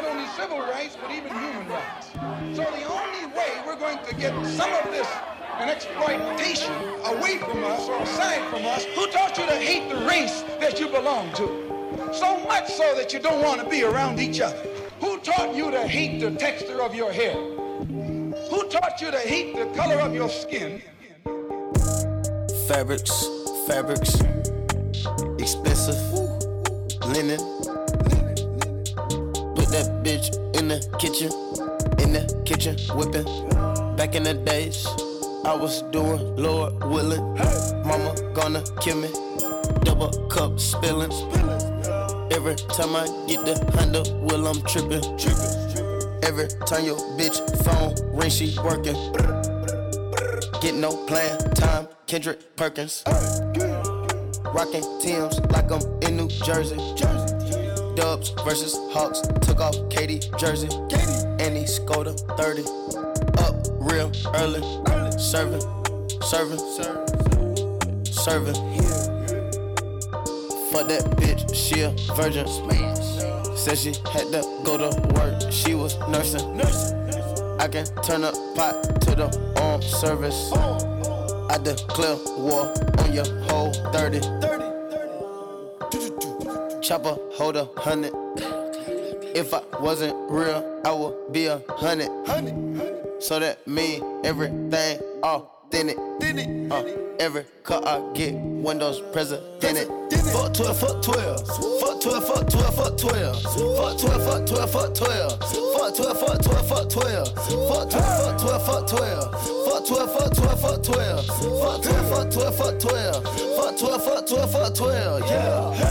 not 0.00 0.12
only 0.12 0.28
civil 0.28 0.60
rights, 0.60 0.96
but 1.00 1.10
even 1.10 1.32
human 1.32 1.68
rights. 1.68 2.10
So 2.54 2.62
the 2.62 2.84
only 2.84 3.26
way 3.36 3.50
we're 3.66 3.76
going 3.76 3.98
to 4.06 4.14
get 4.14 4.32
some 4.46 4.72
of 4.72 4.84
this 4.92 5.08
an 5.58 5.68
exploitation 5.68 6.72
away 7.04 7.38
from 7.38 7.64
us 7.64 7.88
or 7.88 8.00
aside 8.02 8.48
from 8.48 8.64
us, 8.64 8.84
who 8.94 9.08
taught 9.08 9.36
you 9.36 9.44
to 9.46 9.56
hate 9.56 9.88
the 9.88 10.06
race 10.06 10.42
that 10.60 10.78
you 10.78 10.86
belong 10.86 11.32
to? 11.32 12.12
So 12.12 12.38
much 12.44 12.68
so 12.68 12.94
that 12.94 13.12
you 13.12 13.18
don't 13.18 13.42
want 13.42 13.60
to 13.60 13.68
be 13.68 13.82
around 13.82 14.20
each 14.20 14.40
other. 14.40 14.56
Who 15.00 15.18
taught 15.18 15.56
you 15.56 15.72
to 15.72 15.88
hate 15.88 16.20
the 16.20 16.30
texture 16.30 16.80
of 16.80 16.94
your 16.94 17.10
hair? 17.10 17.34
Who 17.34 18.68
taught 18.68 19.00
you 19.00 19.10
to 19.10 19.18
hate 19.18 19.56
the 19.56 19.66
color 19.76 20.00
of 20.00 20.14
your 20.14 20.28
skin? 20.28 20.80
Fabrics, 22.68 23.26
fabrics, 23.66 24.14
expensive, 25.40 26.00
linen. 27.04 27.57
That 29.78 30.02
bitch 30.02 30.34
in 30.58 30.66
the 30.66 30.80
kitchen, 30.98 31.30
in 32.02 32.12
the 32.12 32.26
kitchen, 32.44 32.74
whipping. 32.96 33.22
Back 33.94 34.16
in 34.16 34.24
the 34.24 34.34
days, 34.34 34.84
I 35.44 35.54
was 35.54 35.82
doing 35.92 36.34
Lord 36.34 36.82
willing. 36.82 37.22
Mama 37.86 38.12
gonna 38.34 38.64
kill 38.80 38.96
me, 38.96 39.08
double 39.84 40.10
cup 40.30 40.58
spilling. 40.58 41.12
Every 42.32 42.56
time 42.74 42.96
I 42.96 43.06
get 43.28 43.46
the 43.46 43.54
handle, 43.78 44.02
well 44.20 44.48
I'm 44.48 44.60
tripping. 44.62 45.04
Every 46.24 46.48
time 46.66 46.84
your 46.84 46.98
bitch 47.14 47.38
phone 47.62 47.94
ring, 48.18 48.30
she 48.30 48.58
working. 48.58 48.98
Get 50.60 50.74
no 50.74 50.96
plan, 51.06 51.38
time, 51.54 51.86
Kendrick 52.08 52.56
Perkins. 52.56 53.04
Rockin' 53.06 54.82
Tim's 54.98 55.38
like 55.52 55.70
I'm 55.70 55.82
in 56.02 56.16
New 56.16 56.26
Jersey. 56.26 56.78
Dubs 57.98 58.30
versus 58.44 58.76
Hawks, 58.92 59.20
took 59.42 59.58
off 59.58 59.74
KD 59.90 60.22
jersey. 60.38 60.68
And 61.44 61.56
he 61.56 61.66
scored 61.66 62.06
a 62.06 62.12
30. 62.12 62.62
Up 63.38 63.56
real 63.80 64.12
early. 64.36 64.62
early. 64.92 65.18
Serving, 65.18 65.60
serving, 66.22 66.60
serving. 68.04 68.54
Fuck 70.70 70.86
that 70.86 71.02
bitch, 71.18 71.52
she 71.52 71.80
a 71.80 71.90
virgin. 72.14 72.46
Said 73.56 73.76
she 73.76 73.92
had 74.12 74.30
to 74.30 74.46
go 74.62 74.78
to 74.78 74.90
work, 75.14 75.50
she 75.50 75.74
was 75.74 75.98
nursing. 76.08 76.56
nursing. 76.56 76.96
I 77.58 77.66
can 77.66 77.84
turn 78.04 78.22
up 78.22 78.34
pot 78.54 79.00
to 79.00 79.16
the 79.16 79.54
arm 79.60 79.82
service. 79.82 80.52
I 81.50 81.58
declare 81.58 82.16
war 82.36 82.72
on 82.98 83.12
your 83.12 83.26
whole 83.48 83.72
30. 83.90 84.47
Chopper 86.88 87.18
hold 87.32 87.54
a 87.54 87.68
hundred. 87.76 88.14
If 89.36 89.52
I 89.52 89.60
wasn't 89.78 90.16
real, 90.30 90.80
I 90.86 90.90
would 90.90 91.34
be 91.34 91.44
a 91.44 91.60
hundred. 91.68 92.08
So 93.22 93.38
that 93.38 93.68
mean 93.68 94.02
everything 94.24 94.98
authentic. 95.22 95.98
Uh, 95.98 96.84
every 97.20 97.44
car 97.62 97.82
I 97.84 98.00
get, 98.14 98.32
windows 98.32 99.02
president. 99.12 99.60
Fuck 100.32 100.54
12, 100.54 100.80
fuck 100.80 101.02
12. 101.02 101.46
Fuck 101.78 102.00
12, 102.00 102.26
fuck 102.26 102.48
12, 102.48 102.74
fuck 102.74 102.96
12. 102.96 103.42
Fuck 103.42 103.98
12, 103.98 104.24
fuck 104.24 104.46
12, 104.46 104.72
fuck 104.72 104.94
12. 104.94 105.40
Fuck 105.76 105.94
12, 105.94 106.20
fuck 106.20 106.40
12, 106.40 106.68
fuck 106.68 106.88
12. 106.88 107.28
Fuck 107.68 107.90
12, 107.90 108.12
fuck 108.16 108.38
12, 108.38 108.64
fuck 108.64 108.86
12. 108.88 109.28
Fuck 109.68 109.84
12, 109.84 110.12
fuck 110.16 110.32
12, 110.32 110.60
fuck 110.62 110.82
12. 110.82 111.26
Fuck 111.60 111.82
12, 111.82 112.08
fuck 112.08 112.30
12, 112.30 112.56
fuck 112.56 112.78
12. 112.80 113.24
Fuck 113.58 113.76
12, 113.76 114.04
fuck 114.04 114.26
12, 114.26 114.52
fuck 114.52 114.74
12. 114.74 115.20
Yeah. 115.28 115.87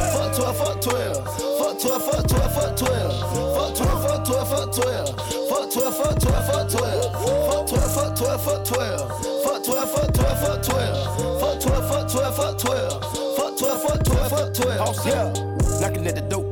Fuck 0.87 1.79
12, 1.79 2.05
fuck 2.05 2.27
12. 2.27 2.53
Fuck 2.53 2.77
12, 2.77 4.03
fuck 4.07 4.25
12, 4.25 4.49
fuck 4.49 4.71
12. 4.71 5.19
Fuck 5.49 5.71
12, 5.71 5.97
fuck 5.97 6.19
12, 6.19 6.47
fuck 6.47 6.69
12. 6.69 7.09
Fuck 7.49 7.67
12, 7.67 7.93
fuck 7.93 8.15
12, 8.15 8.43
fuck 8.43 8.63
12. 8.63 9.43
Fuck 9.43 9.63
12, 9.63 9.91
fuck 9.91 10.13
12, 10.13 10.39
fuck 10.39 10.63
12. 10.63 11.41
Fuck 11.41 11.59
12, 11.59 11.89
fuck 11.89 12.07
12, 12.07 12.35
fuck 12.37 12.57
12. 12.57 12.57
Fuck 12.57 12.57
12, 12.57 12.57
fuck 12.57 12.57
12, 12.57 12.57
fuck 12.57 12.57
12. 12.57 13.35
Fuck 13.35 13.57
12, 13.57 13.81
fuck 13.81 14.03
12, 14.03 14.29
fuck 14.29 14.53
12. 14.53 15.05
Yeah. 15.05 15.33
Knocking 15.81 16.07
at 16.07 16.15
the 16.15 16.21
dope 16.21 16.46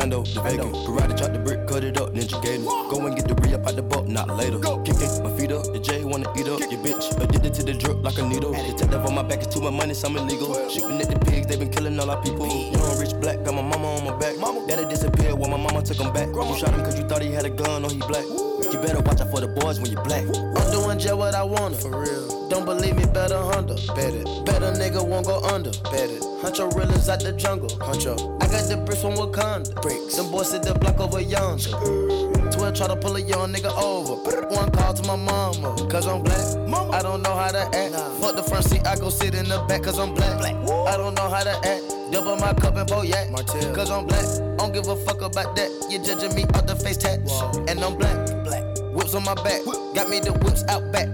out 0.00 0.10
the 0.10 0.40
vacant. 0.40 0.74
Karate 0.74 1.18
chop 1.18 1.32
the 1.32 1.38
brick, 1.38 1.66
cut 1.66 1.84
it 1.84 2.00
up, 2.00 2.14
ninja 2.14 2.42
gator. 2.42 2.64
Go 2.64 3.06
and 3.06 3.16
get 3.16 3.28
the 3.28 3.34
re 3.34 3.54
up 3.54 3.66
out 3.66 3.76
the 3.76 3.82
buck, 3.82 4.06
not 4.06 4.28
later. 4.36 4.58
Kicking 4.58 5.22
my 5.22 5.30
feet 5.36 5.52
up, 5.52 5.64
the 5.72 5.78
J 5.78 6.04
wanna 6.04 6.32
eat 6.36 6.48
up. 6.48 6.60
Your 6.60 6.80
bitch 6.80 7.06
addicted 7.22 7.54
to 7.54 7.62
the 7.62 7.74
drip 7.74 8.02
like 8.02 8.18
a 8.18 8.26
needle. 8.26 8.52
Detective 8.52 9.04
on 9.04 9.14
my 9.14 9.22
back 9.22 9.40
is 9.40 9.46
too 9.46 9.60
much 9.60 9.72
money, 9.72 9.94
some 9.94 10.16
illegal. 10.16 10.54
Shooting 10.68 11.00
at 11.00 11.10
the 11.10 11.18
pigs, 11.26 11.46
they 11.46 11.56
been 11.56 11.70
killing 11.70 11.98
all 12.00 12.10
our 12.10 12.22
people. 12.22 12.46
Young 12.46 12.98
rich 12.98 13.14
black, 13.20 13.44
got 13.44 13.54
my 13.54 13.62
mama 13.62 13.96
on 13.96 14.04
my 14.04 14.16
back. 14.18 14.36
Daddy 14.66 14.88
disappeared 14.88 15.34
while 15.34 15.50
my 15.50 15.56
mama 15.56 15.82
took 15.82 15.98
him 15.98 16.12
back. 16.12 16.28
You 16.28 16.58
shot 16.58 16.74
him 16.74 16.82
cause 16.84 16.98
you 16.98 17.06
thought 17.06 17.22
he 17.22 17.32
had 17.32 17.44
a 17.44 17.50
gun 17.50 17.84
or 17.84 17.90
he 17.90 17.98
black. 17.98 18.49
You 18.72 18.78
better 18.78 19.00
watch 19.00 19.20
out 19.20 19.30
for 19.30 19.40
the 19.40 19.48
boys 19.48 19.80
when 19.80 19.90
you 19.90 19.96
black. 20.02 20.24
I'm 20.24 20.70
doing 20.70 20.98
just 20.98 21.16
what 21.16 21.34
I 21.34 21.42
wanna. 21.42 21.76
For 21.76 21.90
real. 21.90 22.48
Don't 22.48 22.64
believe 22.64 22.96
me, 22.96 23.04
better 23.06 23.36
Honda. 23.36 23.74
Bet 23.94 24.14
it. 24.14 24.24
Better 24.44 24.72
nigga 24.72 25.06
won't 25.06 25.26
go 25.26 25.40
under. 25.42 25.70
Bet 25.90 26.10
it. 26.10 26.22
Huncho 26.42 26.72
realers 26.74 27.08
out 27.08 27.20
the 27.20 27.32
jungle. 27.32 27.68
Huncho. 27.68 28.14
I 28.42 28.46
got 28.46 28.68
the 28.68 28.76
bricks 28.76 29.02
from 29.02 29.14
Wakanda. 29.14 29.80
Bricks. 29.82 30.16
Them 30.16 30.30
boys 30.30 30.50
sit 30.50 30.62
the 30.62 30.74
block 30.74 31.00
over 31.00 31.20
yonder. 31.20 31.70
12 32.50 32.74
try 32.74 32.86
to 32.86 32.96
pull 32.96 33.16
a 33.16 33.20
young 33.20 33.52
nigga 33.52 33.70
over. 33.76 34.14
One 34.54 34.70
call 34.70 34.94
to 34.94 35.06
my 35.06 35.16
mama. 35.16 35.76
Cause 35.88 36.06
I'm 36.06 36.22
black. 36.22 36.40
I 36.92 37.02
don't 37.02 37.22
know 37.22 37.34
how 37.34 37.50
to 37.50 37.62
act. 37.76 37.94
Fuck 38.20 38.36
the 38.36 38.42
front 38.42 38.64
seat, 38.64 38.86
I 38.86 38.96
go 38.96 39.10
sit 39.10 39.34
in 39.34 39.48
the 39.48 39.58
back 39.68 39.82
cause 39.82 39.98
I'm 39.98 40.14
black. 40.14 40.38
black. 40.38 40.54
I 40.86 40.96
don't 40.96 41.14
know 41.14 41.28
how 41.28 41.42
to 41.42 41.56
act. 41.66 41.99
Double 42.10 42.36
my 42.36 42.52
cup 42.54 42.76
and 42.76 42.88
pour 42.88 43.04
yak. 43.04 43.28
Cause 43.74 43.90
I'm 43.90 44.06
black. 44.06 44.24
Don't 44.58 44.72
give 44.72 44.88
a 44.88 44.96
fuck 44.96 45.22
about 45.22 45.54
that. 45.56 45.70
You 45.90 45.98
judging 46.02 46.34
me 46.34 46.44
out 46.54 46.66
the 46.66 46.76
face 46.76 46.96
tats. 46.96 47.40
And 47.68 47.82
I'm 47.82 47.96
black. 47.96 48.44
Black. 48.44 48.64
Whips 48.92 49.14
on 49.14 49.24
my 49.24 49.34
back. 49.34 49.64
Got 49.94 50.08
me 50.08 50.20
the 50.20 50.32
whips 50.42 50.64
out 50.68 50.90
back. 50.92 51.08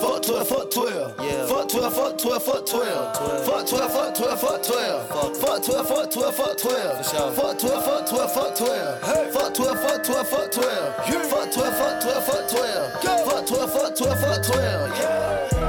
Fuck 0.00 0.22
12, 0.22 0.48
fuck 0.48 0.70
12. 0.70 1.14
Yeah. 1.20 1.46
Fuck 1.46 1.68
12, 1.68 1.94
fuck 1.94 2.18
12, 2.18 2.42
fuck 2.42 2.66
12. 2.66 3.16
Fuck 3.44 3.66
12, 3.66 3.92
fuck 3.92 4.14
12, 4.14 4.40
fuck 4.40 4.62
12. 4.62 5.08
Fuck 5.36 5.62
12, 5.62 5.88
fuck 5.88 6.10
12, 6.10 6.34
fuck 6.34 6.56
12. 6.56 7.00
Fuck 7.00 7.58
12, 7.60 7.84
fuck 7.84 8.04
12, 8.06 8.30
fuck 8.30 8.54
12. 8.54 9.32
Fuck 9.32 9.54
12, 9.54 9.80
fuck 9.80 10.04
12, 10.04 10.28
fuck 10.28 10.50
12. 10.50 10.94
Fuck 11.28 11.52
12, 11.52 11.74
fuck 11.76 12.00
12, 12.00 12.24
fuck 12.24 12.48
12. 12.48 12.92
Fuck 13.24 13.46
12, 13.46 13.72
fuck 13.72 13.96
12, 13.96 14.20
fuck 14.20 14.42
12. 14.42 14.98
Yeah. 14.98 15.59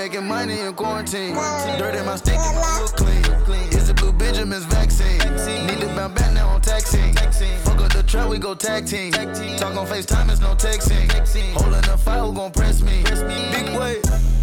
Making 0.00 0.26
money 0.26 0.60
in 0.60 0.72
quarantine. 0.72 1.34
Dirt 1.78 1.94
in 1.94 2.06
my 2.06 2.16
stick, 2.16 2.38
look 2.80 2.96
clean. 2.96 3.68
It's 3.70 3.90
a 3.90 3.94
blue 3.94 4.12
Benjamin's 4.12 4.64
vaccine. 4.64 5.18
Need 5.66 5.80
to 5.80 5.88
bounce 5.94 6.18
back 6.18 6.32
now 6.32 6.48
on 6.48 6.62
taxing. 6.62 7.12
Fuck 7.64 7.80
up 7.82 7.92
the 7.92 8.02
trap, 8.02 8.30
we 8.30 8.38
go 8.38 8.54
tag 8.54 8.86
team. 8.86 9.12
Talk 9.12 9.76
on 9.76 9.86
FaceTime, 9.86 10.30
it's 10.30 10.40
no 10.40 10.54
texting. 10.54 11.06
Holding 11.52 11.82
the 11.82 11.98
fire, 11.98 12.22
who 12.22 12.32
gon' 12.32 12.50
press 12.50 12.80
me? 12.80 13.02
Big 13.52 13.76
way, 13.78 14.00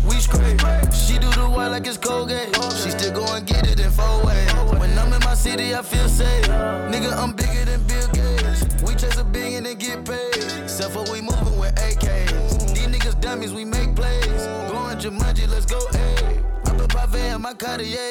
we 0.07 0.15
straight. 0.19 0.61
She 0.93 1.17
do 1.17 1.29
the 1.31 1.49
white 1.49 1.69
like 1.69 1.87
it's 1.87 1.97
Colgate. 1.97 2.55
She 2.81 2.91
still 2.91 3.13
go 3.13 3.25
and 3.33 3.43
get 3.43 3.65
it 3.67 3.79
in 3.79 3.89
four 3.89 4.25
ways. 4.25 4.53
When 4.79 4.95
I'm 4.99 5.11
in 5.11 5.21
my 5.21 5.33
city, 5.33 5.73
I 5.73 5.81
feel 5.81 6.07
safe. 6.07 6.45
Nigga, 6.91 7.11
I'm 7.17 7.33
bigger 7.33 7.65
than 7.65 7.81
Bill 7.87 8.07
Gates. 8.09 8.61
We 8.83 8.93
chase 8.93 9.17
a 9.17 9.23
billion 9.23 9.65
and 9.65 9.79
get 9.79 10.05
paid. 10.05 10.35
Except 10.63 10.91
for 10.93 11.03
we 11.11 11.21
moving 11.21 11.57
with 11.57 11.73
AKs. 11.75 12.75
These 12.75 12.89
niggas 12.93 13.19
dummies, 13.19 13.53
we 13.53 13.65
make 13.65 13.76
let's 15.11 15.65
go, 15.65 15.79
ayy. 15.79 16.43
I'm 16.65 16.77
the 16.77 16.87
Pave 16.87 17.15
and 17.15 17.43
my 17.43 17.53
Cartier. 17.53 18.09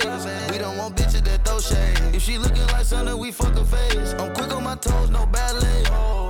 We 0.51 0.59
don't 0.59 0.79
want 0.79 0.97
bitches 0.97 1.25
that 1.25 1.45
throw 1.45 1.61
shade. 1.61 2.15
If 2.15 2.23
she 2.23 2.39
looking 2.39 2.67
like 2.69 2.85
something, 2.85 3.19
we 3.19 3.33
fuck 3.33 3.55
her 3.55 3.65
face. 3.65 4.15
I'm 4.15 4.33
quick 4.35 4.55
on 4.55 4.65
my 4.65 4.77
toes, 4.77 5.11
no 5.11 5.27
ballet. 5.27 5.83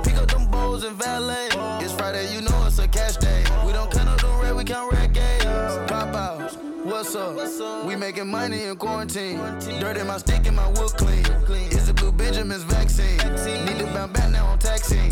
Pick 0.03 0.17
up 0.17 0.29
them 0.29 0.49
bowls 0.49 0.83
and 0.83 0.95
valet. 0.95 1.49
It's 1.83 1.93
Friday, 1.93 2.33
you 2.33 2.41
know 2.41 2.65
it's 2.65 2.79
a 2.79 2.87
cash 2.87 3.17
day. 3.17 3.43
We 3.65 3.71
don't 3.71 3.91
count 3.91 4.09
up 4.09 4.19
the 4.19 4.27
red, 4.41 4.55
we 4.55 4.63
count 4.63 4.91
red 4.91 5.13
games. 5.13 5.45
Pop 5.89 6.13
out. 6.15 6.51
What's 6.85 7.15
up? 7.15 7.85
We 7.85 7.95
making 7.95 8.27
money 8.27 8.63
in 8.63 8.75
quarantine. 8.75 9.37
Dirt 9.79 9.97
in 9.97 10.07
my 10.07 10.17
stick 10.17 10.47
and 10.47 10.55
my 10.55 10.67
wood 10.69 10.91
clean. 10.97 11.25
It's 11.71 11.89
a 11.89 11.93
blue 11.93 12.11
Benjamin's 12.11 12.63
vaccine. 12.63 13.17
Need 13.65 13.79
to 13.79 13.85
bounce 13.93 14.11
back 14.13 14.31
now 14.31 14.45
on 14.47 14.59
taxing. 14.59 15.11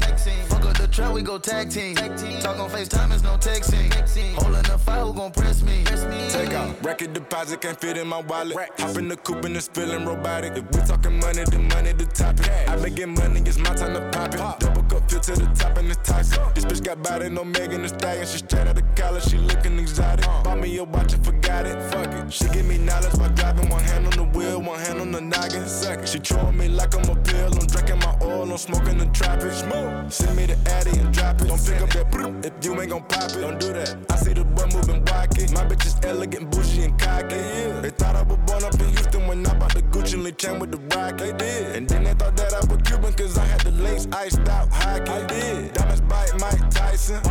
Trap, 0.96 1.12
we 1.12 1.22
go 1.24 1.38
tag 1.38 1.70
team. 1.70 1.94
Talk 1.94 2.58
on 2.58 2.70
FaceTime, 2.70 3.14
it's 3.14 3.22
no 3.22 3.32
texting. 3.32 3.92
Holding 4.36 4.64
the 4.64 4.78
fire, 4.78 5.02
who 5.02 5.14
gon' 5.14 5.30
press 5.30 5.62
me? 5.62 5.84
Take 6.30 6.54
out 6.54 6.86
record 6.86 7.12
deposit, 7.12 7.60
can't 7.60 7.78
fit 7.78 7.98
in 7.98 8.08
my 8.08 8.22
wallet. 8.22 8.56
Hop 8.78 8.98
in 8.98 9.10
the 9.10 9.18
coupe 9.18 9.44
and 9.44 9.58
it's 9.58 9.68
feeling 9.68 10.06
robotic. 10.06 10.54
If 10.56 10.64
we 10.72 10.88
talking 10.88 11.20
money, 11.20 11.44
the 11.44 11.60
money 11.60 11.92
the 11.92 12.06
topic. 12.06 12.50
I 12.70 12.78
been 12.78 12.96
getting 12.96 13.14
money, 13.14 13.42
it's 13.42 13.58
my 13.58 13.76
time 13.76 13.94
to 13.94 14.10
pop 14.18 14.36
it. 14.36 14.60
Double 14.62 14.84
cup 14.84 15.12
fill 15.12 15.20
to 15.20 15.34
the 15.34 15.46
top 15.54 15.78
and 15.78 15.92
it's 15.92 16.00
toxic. 16.10 16.56
This 16.56 16.64
bitch 16.64 16.86
got 16.86 17.04
body, 17.04 17.28
no 17.28 17.44
Megan 17.44 17.82
Thee 17.82 17.90
Stallion. 17.90 18.26
She 18.26 18.38
straight 18.38 18.66
out 18.66 18.78
of 18.78 18.96
college, 18.96 19.26
she 19.26 19.38
looking 19.38 19.78
exotic. 19.78 20.24
Bought 20.46 20.60
me 20.62 20.78
a 20.78 20.86
watch 20.86 21.12
and 21.12 21.26
forgot 21.26 21.66
it. 21.66 21.76
Fuck 21.92 22.08
it. 22.14 22.32
She 22.32 22.48
give 22.48 22.66
me 22.66 22.78
knowledge 22.78 23.20
by 23.20 23.28
driving 23.30 23.68
one 23.68 23.84
hand 23.84 24.08
on 24.08 24.14
the 24.14 24.38
wheel, 24.38 24.62
one 24.62 24.80
hand 24.80 25.02
on 25.02 25.12
the 25.12 25.20
noggin. 25.20 25.68
Second. 25.68 26.08
She 26.08 26.20
throwing 26.20 26.56
me 26.58 26.70
like 26.70 26.96
I'm 26.96 27.10
a 27.10 27.22
pill. 27.22 27.54
I'm 27.54 27.68
drinking 27.68 28.00
my 28.00 28.16
oil, 28.22 28.50
I'm 28.50 28.58
smoking 28.58 28.98
the 28.98 29.08
tropics. 29.08 29.58
Smoke. 29.58 30.10
Send 30.10 30.38
me 30.38 30.46
the 30.46 30.58
addy 30.86 31.00
and 31.00 31.14
drop 31.14 31.42
it. 31.42 31.48
Don't 31.48 31.66
pick 31.66 31.82
up 31.82 31.90
that 31.90 32.46
if 32.46 32.66
you 32.66 32.82
ain't 32.82 32.90
gon' 32.90 33.04
pop 33.04 33.32
it. 33.32 33.42
Don't 33.42 33.60
do 33.60 33.74
that. 33.74 33.98
I 34.10 34.16
see 34.18 34.34
the 34.34 34.44
boy 34.44 34.66
moving 34.74 35.04
wacky. 35.06 35.54
My 35.54 35.66
bitch 35.66 35.86
is 35.86 35.98
elegant, 36.04 36.52
bougie, 36.52 36.84
and 36.84 37.00
cocky. 37.00 37.36
Yeah. 37.36 37.80
They 37.82 37.90
thought 37.90 38.16
I 38.16 38.24
was 38.24 38.38
born 38.46 38.64
up 38.64 38.74
in 38.80 38.90
Houston 38.90 39.28
when 39.28 39.46
I 39.46 39.54
bought 39.58 39.74
the 39.74 39.82
Gucci 39.82 40.26
and 40.26 40.38
chain 40.38 40.60
with 40.60 40.72
the 40.72 40.96
rock. 40.96 41.18
They 41.18 41.34
did. 41.34 41.76
And 41.76 41.88
then 41.88 42.04
they 42.04 42.14
thought 42.14 42.36
that 42.38 42.54
I 42.54 42.60
was 42.72 42.82
Cuban 42.84 43.14
cause 43.14 43.38
I 43.38 43.46
had 43.46 43.62
the 43.62 43.72
links 43.72 44.08
iced 44.12 44.48
out 44.48 44.70
hockey. 44.72 45.12
I 45.12 45.26
did. 45.26 45.74
Diamonds 45.74 46.02
bite 46.02 46.32
Mike 46.40 46.70
Tyson. 46.70 47.22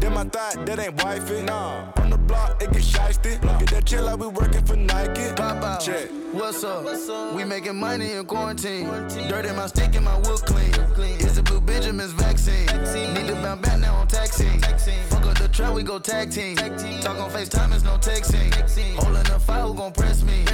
Then 0.00 0.12
I 0.12 0.24
thought 0.24 0.66
that 0.66 0.78
ain't 0.78 1.02
wifey. 1.02 1.42
Nah. 1.42 1.92
On 1.96 2.10
the 2.10 2.18
block, 2.18 2.62
it 2.62 2.72
get 2.72 2.82
shiesty. 2.82 3.40
Get 3.60 3.70
that 3.70 3.84
chill 3.86 4.04
like 4.04 4.18
we 4.18 4.26
working 4.26 4.64
for 4.64 4.76
Nike. 4.76 5.32
Pop 5.36 5.62
out. 5.62 5.80
Check. 5.80 6.10
What's 6.32 6.64
up? 6.64 6.84
What's 6.84 7.08
up? 7.08 7.34
We 7.34 7.44
making 7.44 7.76
money 7.76 8.12
in 8.12 8.26
quarantine. 8.26 8.86
Dirt 9.28 9.46
in 9.46 9.56
my 9.56 9.66
stick 9.66 9.94
and 9.94 10.04
my 10.04 10.18
wood 10.18 10.40
clean. 10.44 10.74
It's 11.20 11.38
a 11.38 11.42
Blue 11.42 11.60
Benjamin's 11.60 12.12
vaccine. 12.12 12.68
Need 13.12 13.26
to 13.26 13.34
bounce 13.34 13.60
back 13.60 13.78
now 13.80 13.94
on 13.96 14.06
taxi. 14.06 14.48
Fuck 15.08 15.26
up 15.26 15.38
the 15.38 15.48
trap, 15.48 15.74
we 15.74 15.82
go 15.82 15.98
tag 15.98 16.30
team. 16.30 16.56
Talk 16.56 17.18
on 17.18 17.30
FaceTime, 17.30 17.74
it's 17.74 17.84
no 17.84 17.96
texting. 17.98 18.52
Holding 18.96 19.22
the 19.24 19.38
fire, 19.38 19.62
who 19.62 19.74
gon' 19.74 19.92
press 19.92 20.22
me? 20.22 20.44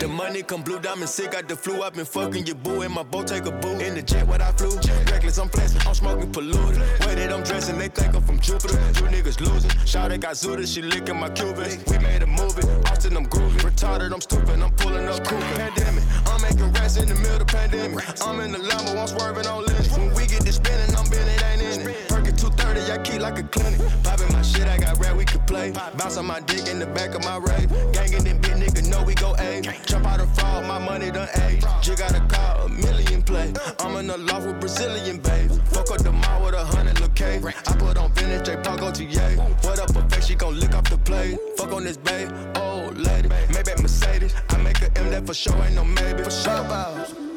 The 0.00 0.08
money 0.08 0.42
come 0.42 0.62
blue 0.62 0.80
diamond 0.80 1.08
sick, 1.08 1.32
got 1.32 1.48
the 1.48 1.56
flu. 1.56 1.82
I've 1.82 1.94
been 1.94 2.04
fucking 2.04 2.46
your 2.46 2.56
boo 2.56 2.82
in 2.82 2.92
my 2.92 3.02
boat, 3.02 3.26
take 3.26 3.46
a 3.46 3.50
boo. 3.50 3.78
In 3.78 3.94
the 3.94 4.02
jet, 4.02 4.26
what 4.26 4.40
I 4.40 4.52
flew. 4.52 4.76
Reckless, 5.10 5.38
I'm 5.38 5.48
flexing, 5.48 5.80
I'm 5.86 5.94
smoking 5.94 6.32
polluted. 6.32 6.78
Way 7.06 7.14
that 7.16 7.32
I'm 7.32 7.42
dressing, 7.42 7.78
they 7.78 7.88
think 7.88 8.14
I'm 8.14 8.22
from 8.22 8.40
Jupiter. 8.40 8.74
You 8.74 9.08
niggas 9.08 9.40
losing. 9.40 9.70
Shout 9.86 10.10
got 10.20 10.34
Zuda, 10.34 10.66
she 10.66 10.82
licking 10.82 11.18
my 11.18 11.28
cubits. 11.30 11.78
We 11.90 11.98
made 11.98 12.22
a 12.22 12.26
movie, 12.26 12.66
Austin, 12.90 13.16
I'm 13.16 13.26
groovy. 13.26 13.58
Retarded, 13.60 14.12
I'm 14.12 14.20
stupid, 14.20 14.60
I'm 14.60 14.70
pulling 14.72 15.08
up 15.08 15.24
cool. 15.24 15.40
Pandemic, 15.40 16.04
making 16.50 16.72
rest 16.72 16.98
in 16.98 17.08
the 17.08 17.14
middle 17.14 17.34
of 17.34 17.38
the 17.40 17.44
pandemic. 17.44 18.04
I'm 18.26 18.40
in 18.40 18.52
the 18.52 18.58
Lambo, 18.58 19.00
I'm 19.00 19.06
swerving 19.06 19.46
on 19.46 19.64
lens. 19.64 19.90
When 19.96 20.12
we 20.14 20.26
get 20.26 20.42
this 20.44 20.56
spinning, 20.56 20.94
I'm 20.96 21.08
bending, 21.08 21.38
ain't 21.50 21.62
in 21.62 21.88
it. 21.88 22.08
Perkin 22.08 22.36
230, 22.36 22.92
I 22.92 22.98
keep 23.02 23.20
like 23.20 23.38
a 23.38 23.42
clinic. 23.44 23.80
Popping 24.02 24.32
my 24.32 24.42
shit, 24.42 24.66
I 24.66 24.78
got 24.78 24.98
rap, 24.98 25.16
we 25.16 25.24
can 25.24 25.40
play. 25.42 25.72
Bounce 25.96 26.16
on 26.16 26.26
my 26.26 26.40
dick 26.40 26.66
in 26.68 26.78
the 26.78 26.86
back 26.86 27.14
of 27.14 27.24
my 27.24 27.36
rave. 27.38 27.70
Gangin' 27.92 28.24
them 28.24 28.38
big 28.40 28.56
niggas 28.62 28.88
know 28.88 29.02
we 29.02 29.14
go 29.14 29.34
A. 29.38 29.60
Jump 29.86 30.06
out 30.06 30.20
of 30.20 30.30
fall, 30.36 30.62
my 30.62 30.78
money 30.78 31.10
done 31.10 31.28
A. 31.36 31.60
Jig 31.82 31.98
got 31.98 32.14
a 32.14 32.20
car, 32.26 32.66
a 32.66 32.68
million 32.68 33.22
play. 33.22 33.52
I'm 33.80 33.96
in 33.96 34.06
the 34.06 34.18
loft 34.18 34.46
with 34.46 34.60
Brazilian 34.60 35.18
babes. 35.18 35.58
Fuck 35.70 35.90
up 35.90 36.02
the 36.02 36.12
mall 36.12 36.44
with 36.44 36.54
a 36.54 36.64
hundred 36.64 36.99
look 37.20 37.68
I 37.68 37.76
put 37.76 37.98
on 37.98 38.12
vintage, 38.12 38.46
J 38.46 38.56
Park 38.62 38.82
OTA. 38.82 39.36
What 39.62 39.78
up, 39.78 39.96
a 39.96 40.08
face, 40.08 40.26
she 40.26 40.34
gon' 40.34 40.58
lick 40.58 40.74
off 40.74 40.88
the 40.88 40.98
plate. 40.98 41.38
Fuck 41.56 41.72
on 41.72 41.84
this 41.84 41.96
bay, 41.96 42.28
old 42.56 42.98
lady. 42.98 43.28
Maybe 43.28 43.70
Mercedes. 43.80 44.34
I 44.48 44.56
make 44.58 44.80
a 44.82 44.98
M 44.98 45.10
that 45.10 45.26
for 45.26 45.34
sure, 45.34 45.54
ain't 45.64 45.74
no 45.74 45.84
maybe. 45.84 46.22
For 46.22 46.30
sure. 46.30 46.64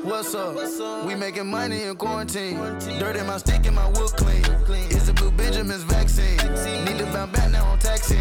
What's 0.04 0.36
up? 0.36 0.56
What's 0.56 0.80
up? 0.80 1.06
We 1.06 1.16
making 1.16 1.48
money 1.48 1.84
in 1.84 1.96
quarantine. 1.96 2.58
Dirt 3.00 3.16
in 3.16 3.26
my 3.26 3.38
stick 3.38 3.66
and 3.66 3.76
my 3.76 3.88
wood 3.88 4.12
clean. 4.18 4.44
It's 4.90 5.08
a 5.08 5.14
Blue 5.14 5.32
Benjamin's 5.32 5.84
vaccine. 5.84 6.38
Need 6.86 6.98
to 7.00 7.06
bounce 7.06 7.32
back 7.32 7.52
now 7.52 7.66
on 7.66 7.80
taxi. 7.80 8.18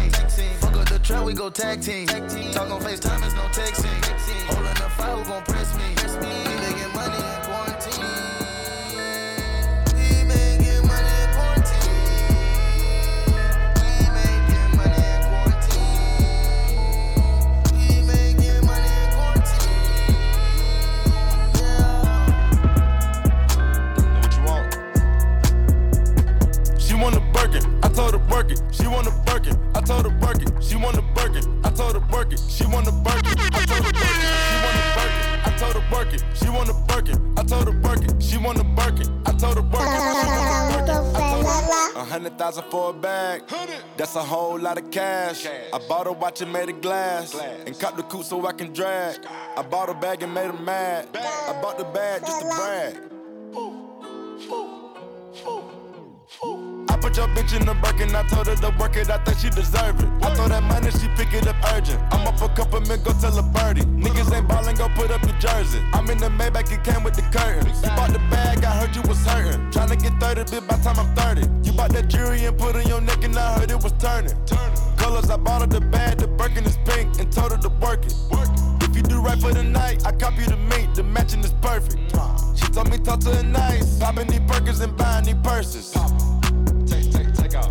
Fuck 0.59 0.75
up 0.75 0.89
the 0.89 0.99
trap, 0.99 1.25
we 1.25 1.33
go 1.33 1.49
tag 1.49 1.81
team. 1.81 2.07
Talk 2.07 2.71
on 2.71 2.81
FaceTime, 2.81 3.25
it's 3.25 3.35
no 3.35 3.43
texting. 3.51 3.99
Holding 4.47 4.73
the 4.75 4.89
fire, 4.95 5.15
who 5.15 5.29
gon' 5.29 5.43
press 5.43 5.75
me? 5.75 5.83
We 6.47 6.55
making 6.55 6.93
money 6.93 7.42
told 27.93 28.13
her 28.13 28.21
work 28.29 28.51
it. 28.51 28.61
She 28.71 28.87
wanna 28.87 29.11
work 29.27 29.47
it. 29.47 29.57
I 29.75 29.81
told 29.81 30.05
her 30.05 30.17
work 30.19 30.41
it. 30.41 30.51
She 30.63 30.75
wanna 30.75 31.01
work 31.15 31.35
it. 31.35 31.47
I 31.63 31.69
told 31.69 31.93
her 31.93 31.99
work 32.11 32.33
it. 32.33 32.39
She 32.49 32.65
wanna 32.65 32.91
work 32.91 33.23
it. 33.23 33.37
I 33.39 33.49
told 33.57 33.83
her 33.85 33.95
work 34.11 34.13
it. 34.13 34.43
She 34.49 34.55
wanna 34.55 34.83
work 34.97 35.09
it. 35.09 35.21
I 35.45 35.51
told 35.57 35.75
her 35.75 35.83
work 35.91 36.13
it. 36.13 36.23
She 36.33 36.49
wanna 36.49 36.73
work 36.73 37.09
it. 37.09 37.19
I 37.37 37.43
told 37.43 37.67
her 37.67 37.79
work 37.81 38.03
it. 38.03 38.21
She 38.21 38.37
wanna 38.37 38.63
work 38.75 38.99
it. 38.99 39.09
I 39.25 39.31
told 39.33 39.55
her 39.55 39.61
to 39.61 39.67
work 39.67 39.81
it. 39.81 39.99
A 41.95 42.03
hundred 42.03 42.37
thousand 42.37 42.65
for 42.71 42.89
a 42.89 42.93
bag. 42.93 43.43
That's 43.97 44.15
a 44.15 44.23
whole 44.23 44.59
lot 44.59 44.77
of 44.77 44.89
cash. 44.91 45.45
I 45.45 45.79
bought 45.87 46.07
a 46.07 46.11
watch 46.11 46.41
and 46.41 46.51
made 46.51 46.69
a 46.69 46.73
glass. 46.73 47.35
And 47.65 47.77
cut 47.79 47.95
the 47.97 48.03
coupe 48.03 48.25
so 48.25 48.45
I 48.45 48.53
can 48.53 48.73
drag. 48.73 49.17
I 49.57 49.61
bought 49.61 49.89
a 49.89 49.93
bag 49.93 50.23
and 50.23 50.33
made 50.33 50.47
her 50.47 50.53
mad. 50.53 51.09
I 51.15 51.53
bought 51.61 51.77
the 51.77 51.85
bag 51.85 52.21
just 52.21 52.39
to 52.41 52.45
brag. 52.47 53.12
Put 57.13 57.17
your 57.17 57.35
bitch 57.35 57.59
in 57.59 57.65
the 57.65 57.73
Birkin. 57.75 58.15
I 58.15 58.23
told 58.23 58.47
her 58.47 58.55
to 58.55 58.73
work 58.79 58.95
it, 58.95 59.09
I 59.09 59.17
think 59.19 59.37
she 59.37 59.49
deserve 59.49 59.99
it. 59.99 60.09
I 60.21 60.33
throw 60.33 60.47
that 60.47 60.63
money, 60.63 60.89
she 60.91 61.07
pick 61.15 61.33
it 61.33 61.47
up 61.47 61.55
urgent. 61.73 62.01
I'm 62.11 62.25
up 62.27 62.41
a 62.41 62.49
couple 62.49 62.81
men, 62.81 63.03
go 63.03 63.11
tell 63.13 63.37
a 63.37 63.43
birdie. 63.43 63.81
Niggas 63.81 64.33
ain't 64.35 64.47
ballin', 64.47 64.75
go 64.75 64.89
put 64.95 65.11
up 65.11 65.21
your 65.23 65.37
jersey. 65.37 65.79
I'm 65.93 66.09
in 66.09 66.17
the 66.17 66.29
Maybach, 66.29 66.71
it 66.71 66.83
came 66.83 67.03
with 67.03 67.15
the 67.15 67.21
curtain. 67.29 67.67
You 67.67 67.89
bought 67.95 68.11
the 68.11 68.19
bag, 68.31 68.63
I 68.63 68.71
heard 68.79 68.95
you 68.95 69.01
was 69.03 69.23
hurting. 69.25 69.61
Tryna 69.71 70.01
get 70.01 70.19
30, 70.19 70.43
bitch, 70.43 70.67
by 70.67 70.77
time 70.77 70.99
I'm 70.99 71.13
30. 71.15 71.67
You 71.67 71.73
bought 71.73 71.91
that 71.91 72.07
jewelry 72.07 72.45
and 72.45 72.57
put 72.57 72.75
on 72.75 72.87
your 72.87 73.01
neck, 73.01 73.23
and 73.23 73.37
I 73.37 73.59
heard 73.59 73.69
it 73.69 73.83
was 73.83 73.93
turning. 73.93 74.35
Colors, 74.97 75.29
I 75.29 75.37
bought 75.37 75.61
her 75.61 75.67
the 75.67 75.81
bag, 75.81 76.17
the 76.17 76.27
Birkin 76.27 76.65
is 76.65 76.77
pink, 76.85 77.19
and 77.19 77.31
told 77.31 77.51
her 77.51 77.57
to 77.59 77.69
work 77.69 78.05
it. 78.05 78.15
If 78.81 78.95
you 78.95 79.03
do 79.03 79.21
right 79.21 79.39
for 79.39 79.53
the 79.53 79.63
night, 79.63 80.05
I 80.05 80.11
copy 80.13 80.45
the 80.45 80.57
meat, 80.57 80.95
the 80.95 81.03
matching 81.03 81.41
is 81.41 81.53
perfect. 81.61 81.97
She 82.55 82.67
told 82.71 82.89
me 82.89 82.97
talk 82.97 83.19
to 83.21 83.35
her 83.35 83.43
nice, 83.43 83.99
popping 83.99 84.27
these 84.27 84.39
burgers 84.41 84.79
and 84.79 84.95
buying 84.97 85.25
these 85.25 85.35
purses. 85.43 85.93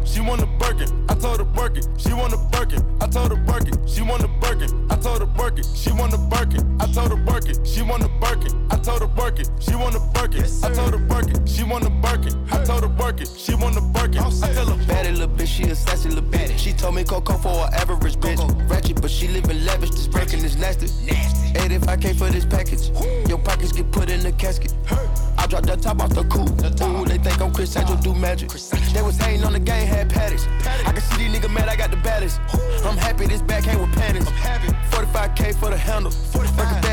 She 0.04 0.20
want 0.20 0.42
a 0.42 0.46
Birkin, 0.46 0.88
I 1.08 1.14
told 1.14 1.38
her 1.38 1.44
work 1.44 1.76
it. 1.76 1.86
She 1.98 2.12
want 2.12 2.32
a 2.32 2.36
Birkin, 2.36 2.82
I 3.00 3.06
told 3.06 3.32
her 3.32 3.44
work 3.44 3.66
it. 3.68 3.76
She 3.88 4.02
want 4.02 4.22
a 4.22 4.28
Birkin, 4.28 4.70
I 4.90 4.96
told 4.96 5.20
her 5.20 5.26
work 5.38 5.58
it. 5.58 5.66
She 5.74 5.92
want 5.92 6.12
a 6.14 6.18
Birkin, 6.18 6.76
I 6.80 6.86
told 6.86 7.10
her 7.10 7.16
work 7.24 7.48
it. 7.48 7.58
She 7.66 7.82
want 7.82 8.04
a 8.04 8.08
Birkin, 8.20 8.66
I 8.70 8.76
told 8.76 9.00
her 9.00 9.06
work 9.06 9.38
it. 9.38 9.48
She 9.60 9.74
want 9.74 9.94
a 9.96 10.00
Birkin, 10.00 10.44
I 10.62 10.72
told 10.74 10.94
her 10.94 11.06
work 11.08 11.30
it. 11.30 11.48
She 11.48 11.64
want 11.64 11.84
a 11.84 11.90
Birkin, 11.90 12.34
I 12.50 12.64
told 12.64 12.82
her 12.82 12.88
work 12.88 13.20
it. 13.20 13.28
She 13.36 13.54
want 13.54 13.76
a 13.76 13.80
Birkin, 13.80 14.22
I 14.22 14.52
tell 14.52 14.66
her 14.66 14.84
Baddie 14.84 15.12
little 15.12 15.28
bitch, 15.28 15.46
she 15.46 15.64
a 15.64 15.74
sassy 15.74 16.08
little 16.08 16.24
bitch. 16.24 16.58
She 16.58 16.72
told 16.72 16.94
me 16.94 17.04
Coco 17.04 17.34
for 17.38 17.66
an 17.66 17.74
average 17.74 18.16
bitch. 18.16 18.70
Ratchet, 18.70 19.00
but 19.00 19.10
she 19.10 19.28
living 19.28 19.64
lavish. 19.64 19.90
This 19.90 20.06
breaking 20.06 20.44
is 20.44 20.56
nasty. 20.56 20.86
85k 20.86 22.16
for 22.16 22.30
this 22.30 22.44
package. 22.44 22.90
Your 23.28 23.38
pockets 23.38 23.72
get 23.72 23.90
put 23.92 24.10
in 24.10 24.20
the 24.20 24.32
casket. 24.32 24.74
I 24.90 25.21
drop 25.52 25.66
the 25.66 25.76
top 25.76 26.00
off 26.00 26.08
the 26.14 26.24
coupe. 26.32 26.48
Ooh, 26.48 27.04
they 27.04 27.18
think 27.18 27.38
I'm 27.42 27.52
Criss 27.52 27.76
Angel, 27.76 27.96
do 27.96 28.14
magic. 28.14 28.48
They 28.48 29.02
was 29.02 29.18
hating 29.18 29.44
on 29.44 29.52
the 29.52 29.60
game, 29.60 29.86
had 29.86 30.08
paddocks. 30.08 30.48
I 30.86 30.92
can 30.92 31.02
see 31.02 31.28
these 31.28 31.36
niggas 31.36 31.52
mad, 31.52 31.68
I 31.68 31.76
got 31.76 31.90
the 31.90 31.98
baddest. 31.98 32.40
I'm 32.86 32.96
happy 32.96 33.26
this 33.26 33.42
back 33.42 33.64
came 33.64 33.78
with 33.78 33.92
panties. 33.92 34.24
45k 34.24 35.54
for 35.56 35.68
the 35.68 35.76
handle. 35.76 36.10
Break 36.32 36.48
a 36.48 36.80
bag 36.80 36.91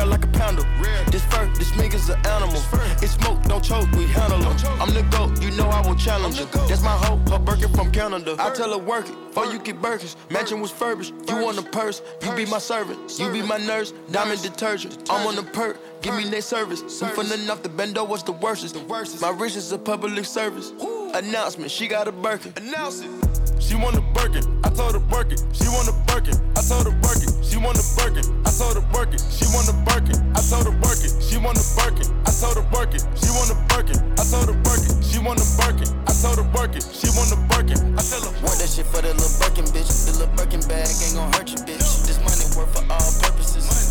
real 0.00 0.10
like 0.10 0.24
a 0.24 0.28
pounder. 0.28 0.62
This 1.10 1.24
fur, 1.26 1.46
this 1.54 1.72
nigga's 1.72 2.08
an 2.08 2.24
animal. 2.26 2.60
It's 3.02 3.12
smoke, 3.12 3.42
don't 3.44 3.62
choke, 3.62 3.90
we 3.92 4.06
handle 4.06 4.38
them. 4.38 4.56
I'm 4.80 4.92
the 4.92 5.02
GOAT, 5.10 5.42
you 5.42 5.50
know 5.52 5.68
I 5.68 5.86
will 5.86 5.96
challenge 5.96 6.38
her. 6.38 6.46
That's 6.68 6.82
my 6.82 6.96
hope, 7.06 7.28
her 7.28 7.38
Birkin 7.38 7.72
from 7.72 7.90
Canada. 7.90 8.36
I 8.38 8.50
tell 8.50 8.70
her 8.70 8.78
work 8.78 9.08
it, 9.08 9.16
or 9.36 9.46
you 9.46 9.58
get 9.58 9.80
Birkins. 9.80 10.16
Mansion 10.30 10.60
was 10.60 10.70
furbished, 10.70 11.12
you 11.28 11.36
want 11.36 11.58
a 11.58 11.62
purse, 11.62 12.02
you 12.22 12.32
be 12.34 12.46
my 12.46 12.58
servant. 12.58 13.18
You 13.18 13.30
be 13.30 13.42
my 13.42 13.58
nurse, 13.58 13.92
diamond 14.10 14.42
detergent. 14.42 15.10
I'm 15.10 15.26
on 15.26 15.36
the 15.36 15.42
perk. 15.42 15.78
Give 16.02 16.14
me 16.14 16.24
their 16.28 16.40
service. 16.40 17.02
I'm 17.02 17.14
feeling 17.14 17.50
off 17.50 17.62
the 17.62 17.68
bendo, 17.68 18.06
what's 18.08 18.22
the 18.22 18.32
worstest? 18.32 18.74
My 19.20 19.44
is 19.44 19.72
a 19.72 19.78
public 19.78 20.24
service. 20.24 20.72
Announcement, 21.14 21.70
she 21.70 21.88
got 21.88 22.08
a 22.08 22.12
Birkin. 22.12 22.52
Announce 22.56 23.00
it. 23.02 23.29
She 23.60 23.76
want 23.76 23.94
a 23.94 24.00
Birkin, 24.00 24.42
I 24.64 24.70
told 24.70 24.94
her 24.96 25.04
work 25.12 25.30
it. 25.30 25.38
She 25.52 25.68
want 25.68 25.86
a 25.86 25.94
Birkin, 26.08 26.34
I 26.56 26.62
told 26.64 26.88
her 26.88 26.96
work 27.04 27.22
it. 27.22 27.30
She 27.44 27.56
want 27.56 27.78
a 27.78 27.84
Birkin, 27.94 28.24
I 28.42 28.50
told 28.50 28.74
her 28.74 28.84
work 28.90 29.12
it. 29.12 29.22
She 29.30 29.46
want 29.46 29.68
a 29.68 29.74
Birkin, 29.86 30.18
I 30.34 30.40
told 30.40 30.64
her 30.66 30.74
work 30.82 30.98
it. 31.04 31.12
She 31.22 31.36
want 31.38 31.54
a 31.60 31.64
Birkin, 31.76 32.08
I 32.26 32.32
told 32.32 32.56
her 32.56 32.66
work 32.72 32.90
it. 32.94 33.04
She 33.14 33.28
want 33.30 33.52
a 33.52 33.56
Birkin, 33.68 34.00
I 34.18 34.24
told 34.24 34.48
her 34.48 34.56
work 34.64 34.82
it. 34.82 34.94
She 35.04 35.18
want 35.20 35.38
a 35.38 35.46
Birkin, 35.60 35.88
I 36.08 36.12
told 36.16 36.38
her 36.40 36.48
work 36.56 36.74
it. 36.74 36.84
She 36.88 37.08
want 37.14 37.30
a 37.30 37.38
Birkin, 37.52 37.78
I 37.94 38.02
tell 38.02 38.24
her 38.24 38.34
work 38.42 38.56
that 38.58 38.70
shit 38.72 38.86
for 38.86 39.04
the 39.04 39.12
little 39.12 39.34
Birkin 39.38 39.68
bitch. 39.70 39.88
The 40.08 40.18
little 40.18 40.34
Birkin 40.34 40.60
bag 40.66 40.88
ain't 40.88 41.14
gon' 41.14 41.30
hurt 41.36 41.50
you, 41.52 41.60
bitch. 41.62 42.08
This 42.08 42.18
money 42.24 42.48
work 42.56 42.72
for 42.74 42.82
all 42.90 43.12
purposes. 43.20 43.89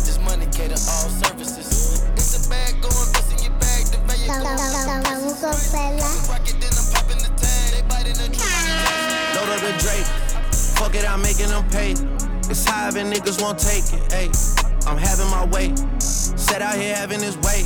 It's 12.50 12.64
high 12.64 12.88
and 12.88 13.12
niggas 13.12 13.40
won't 13.40 13.58
take 13.58 13.84
it. 13.94 14.02
Ayy, 14.10 14.86
I'm 14.86 14.98
having 14.98 15.30
my 15.30 15.46
way. 15.46 15.74
Set 16.00 16.62
out 16.62 16.74
here 16.74 16.94
having 16.96 17.20
his 17.20 17.36
way. 17.38 17.62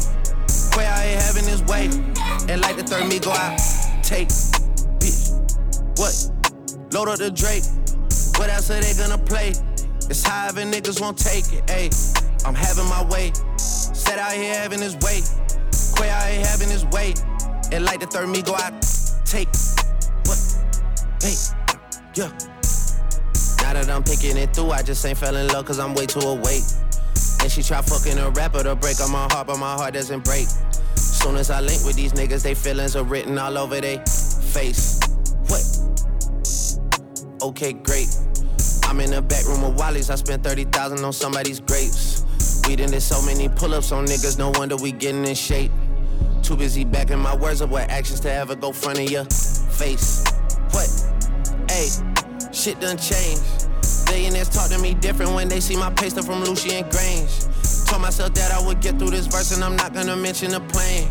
Way 0.77 0.87
out 0.87 1.03
here 1.05 1.21
having 1.21 1.45
his 1.45 1.63
way. 1.65 1.87
And 2.53 2.61
like 2.61 2.77
the 2.77 2.83
third 2.83 3.09
me 3.09 3.19
go 3.19 3.31
out. 3.31 3.59
Take, 4.03 4.29
bitch. 5.01 5.33
What? 5.99 6.13
Load 6.93 7.09
up 7.09 7.19
the 7.19 7.31
Drake. 7.31 7.65
What 8.39 8.51
else 8.51 8.71
are 8.71 8.81
they 8.81 8.93
gonna 8.93 9.17
play? 9.17 9.55
It's 10.11 10.23
high 10.23 10.49
and 10.49 10.73
niggas 10.73 11.01
won't 11.01 11.17
take 11.17 11.51
it. 11.53 11.65
Ayy, 11.67 11.89
I'm 12.47 12.55
having 12.55 12.89
my 12.89 13.05
way. 13.07 13.33
Set 13.57 14.19
out 14.19 14.33
here 14.33 14.55
having 14.55 14.81
his 14.81 14.97
way. 14.97 15.23
Quay 15.97 16.11
out 16.11 16.29
here 16.29 16.45
having 16.45 16.69
his 16.69 16.85
way. 16.87 17.15
And 17.73 17.85
like 17.87 18.01
the 18.01 18.07
third 18.07 18.29
me 18.29 18.43
go 18.43 18.55
out, 18.55 18.75
take. 19.25 19.49
What? 20.27 20.39
Hey, 21.23 21.35
yeah. 22.15 22.54
That 23.75 23.91
I'm 23.91 24.05
picking 24.05 24.37
it 24.37 24.55
through, 24.55 24.71
I 24.71 24.83
just 24.83 25.05
ain't 25.05 25.19
fell 25.19 25.35
in 25.35 25.49
love 25.49 25.67
cause 25.67 25.81
I'm 25.81 25.95
way 25.95 26.07
too 26.07 26.21
awake. 26.21 26.63
And 27.43 27.51
she 27.51 27.61
try 27.61 27.83
fucking 27.83 28.19
a 28.19 28.31
rapper 28.31 28.63
to 28.63 28.77
break 28.77 29.01
on 29.01 29.11
my 29.11 29.27
heart, 29.33 29.49
but 29.49 29.59
my 29.59 29.75
heart 29.75 29.95
doesn't 29.95 30.23
break. 30.23 30.47
Soon 30.95 31.35
as 31.35 31.51
I 31.51 31.61
link 31.61 31.85
with 31.85 31.97
these 31.97 32.13
niggas, 32.13 32.45
they 32.45 32.55
feelings 32.55 32.95
are 32.95 33.03
written 33.03 33.37
all 33.37 33.59
over 33.59 33.81
they 33.81 33.97
face. 33.97 35.01
What? 35.49 35.65
Okay, 37.43 37.73
great. 37.73 38.07
I'm 38.85 39.01
in 39.01 39.11
the 39.11 39.21
back 39.21 39.45
room 39.47 39.65
of 39.65 39.77
Wally's. 39.77 40.09
I 40.09 40.15
spent 40.15 40.45
30,000 40.45 41.05
on 41.05 41.13
somebody's 41.13 41.59
grapes. 41.59 42.25
We 42.69 42.77
done 42.77 42.93
did 42.93 43.03
so 43.03 43.21
many 43.27 43.49
pull-ups 43.49 43.91
on 43.91 44.07
niggas, 44.07 44.39
no 44.39 44.51
wonder 44.51 44.77
we 44.77 44.93
getting 44.93 45.25
in 45.25 45.35
shape. 45.35 45.73
Too 46.45 46.57
busy 46.57 46.85
backing 46.85 47.19
my 47.19 47.35
words 47.35 47.61
up 47.61 47.71
with 47.71 47.91
actions 47.91 48.21
to 48.21 48.33
ever 48.33 48.55
go 48.55 48.71
front 48.71 49.01
of 49.01 49.11
your 49.11 49.25
face. 49.25 50.23
What? 50.71 50.89
Hey, 51.69 51.89
shit 52.53 52.79
done 52.79 52.99
changed. 52.99 53.64
Billionaires 54.07 54.49
talk 54.49 54.71
to 54.71 54.79
me 54.79 54.95
different 54.95 55.33
when 55.33 55.49
they 55.49 55.61
see 55.61 55.77
my 55.77 55.91
paste 55.91 56.19
up 56.19 56.25
from 56.25 56.43
Lucian 56.45 56.85
Grainge. 56.91 57.87
Told 57.89 58.03
myself 58.03 58.35
that 58.35 58.53
I 58.53 58.67
would 58.67 58.81
get 58.81 58.99
through 58.99 59.11
this 59.11 59.27
verse 59.27 59.55
and 59.55 59.63
I'm 59.63 59.77
not 59.77 59.93
gonna 59.95 60.17
mention 60.17 60.51
the 60.51 60.61
plane. 60.61 61.09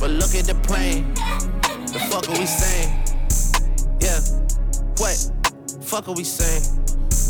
But 0.00 0.10
look 0.10 0.34
at 0.34 0.46
the 0.46 0.54
plane. 0.66 1.12
The 1.92 1.98
fuck 2.10 2.28
are 2.28 2.38
we 2.38 2.46
saying? 2.46 2.90
Yeah. 4.00 4.20
What? 4.98 5.16
Fuck 5.82 6.08
are 6.08 6.14
we 6.14 6.24
saying? 6.24 6.78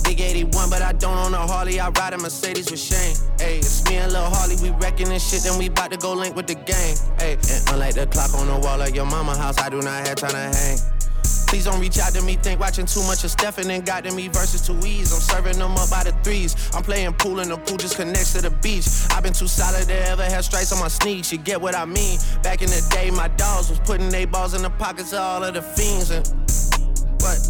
Big 0.04 0.20
81, 0.20 0.70
but 0.70 0.82
I 0.82 0.92
don't 0.92 1.18
own 1.18 1.34
a 1.34 1.46
Harley. 1.46 1.80
I 1.80 1.90
ride 1.90 2.14
a 2.14 2.18
Mercedes 2.18 2.70
with 2.70 2.80
Shane. 2.80 3.14
Ayy, 3.38 3.58
it's 3.58 3.84
me 3.88 3.96
and 3.96 4.12
Lil 4.12 4.24
Harley. 4.24 4.56
We 4.62 4.70
wrecking 4.70 5.08
this 5.08 5.28
shit, 5.28 5.42
then 5.42 5.58
we 5.58 5.68
bout 5.68 5.90
to 5.92 5.98
go 5.98 6.14
link 6.14 6.34
with 6.34 6.46
the 6.46 6.54
gang. 6.54 6.96
Ayy, 7.18 7.36
and 7.36 7.74
unlike 7.74 7.94
the 7.94 8.06
clock 8.06 8.34
on 8.34 8.46
the 8.46 8.58
wall 8.58 8.80
of 8.80 8.94
your 8.94 9.04
mama 9.04 9.36
house, 9.36 9.58
I 9.58 9.68
do 9.68 9.80
not 9.80 10.06
have 10.06 10.16
time 10.16 10.30
to 10.30 10.36
hang. 10.36 10.97
Please 11.48 11.64
don't 11.64 11.80
reach 11.80 11.98
out 11.98 12.12
to 12.12 12.20
me, 12.22 12.34
think 12.34 12.60
watching 12.60 12.84
too 12.84 13.02
much 13.04 13.24
of 13.24 13.30
Stephen 13.30 13.70
and 13.70 13.84
got 13.84 14.04
to 14.04 14.14
me 14.14 14.28
versus 14.28 14.66
too 14.66 14.76
easy. 14.86 15.14
I'm 15.14 15.20
serving 15.20 15.58
them 15.58 15.72
up 15.78 15.88
by 15.88 16.04
the 16.04 16.12
threes. 16.22 16.54
I'm 16.74 16.82
playing 16.82 17.14
pool 17.14 17.40
and 17.40 17.50
the 17.50 17.56
pool 17.56 17.78
just 17.78 17.96
connects 17.96 18.34
to 18.34 18.42
the 18.42 18.50
beach. 18.50 18.86
I've 19.10 19.22
been 19.22 19.32
too 19.32 19.48
solid 19.48 19.88
to 19.88 20.08
ever 20.10 20.24
have 20.24 20.44
stripes 20.44 20.72
on 20.72 20.78
my 20.78 20.88
sneaks. 20.88 21.32
You 21.32 21.38
get 21.38 21.58
what 21.58 21.74
I 21.74 21.86
mean? 21.86 22.18
Back 22.42 22.60
in 22.60 22.68
the 22.68 22.86
day, 22.90 23.10
my 23.10 23.28
dogs 23.28 23.70
was 23.70 23.80
putting 23.80 24.10
they 24.10 24.26
balls 24.26 24.52
in 24.52 24.60
the 24.60 24.68
pockets 24.68 25.14
of 25.14 25.20
all 25.20 25.42
of 25.42 25.54
the 25.54 25.62
fiends. 25.62 26.10
And 26.10 26.26
what? 27.22 27.40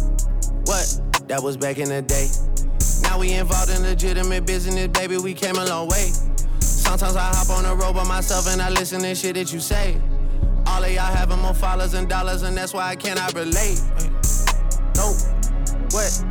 What? 0.63 1.27
That 1.27 1.43
was 1.43 1.57
back 1.57 1.77
in 1.77 1.89
the 1.89 2.01
day. 2.01 2.27
Now 3.01 3.19
we 3.19 3.33
involved 3.33 3.69
in 3.69 3.83
legitimate 3.83 4.45
business, 4.45 4.87
baby. 4.87 5.17
We 5.17 5.33
came 5.33 5.57
a 5.57 5.65
long 5.65 5.89
way. 5.89 6.09
Sometimes 6.61 7.17
I 7.17 7.33
hop 7.35 7.49
on 7.49 7.63
the 7.63 7.75
road 7.75 7.95
by 7.95 8.05
myself 8.05 8.47
and 8.47 8.61
I 8.61 8.69
listen 8.69 9.01
to 9.01 9.13
shit 9.13 9.35
that 9.35 9.51
you 9.51 9.59
say. 9.59 9.99
All 10.79 10.85
of 10.85 10.91
y'all 10.93 11.13
having 11.13 11.39
more 11.39 11.53
followers 11.53 11.93
and 11.93 12.07
dollars, 12.07 12.43
and 12.43 12.55
that's 12.55 12.73
why 12.73 12.87
I 12.87 12.95
cannot 12.95 13.33
relate. 13.33 13.81
No, 14.95 15.11
what? 15.91 16.23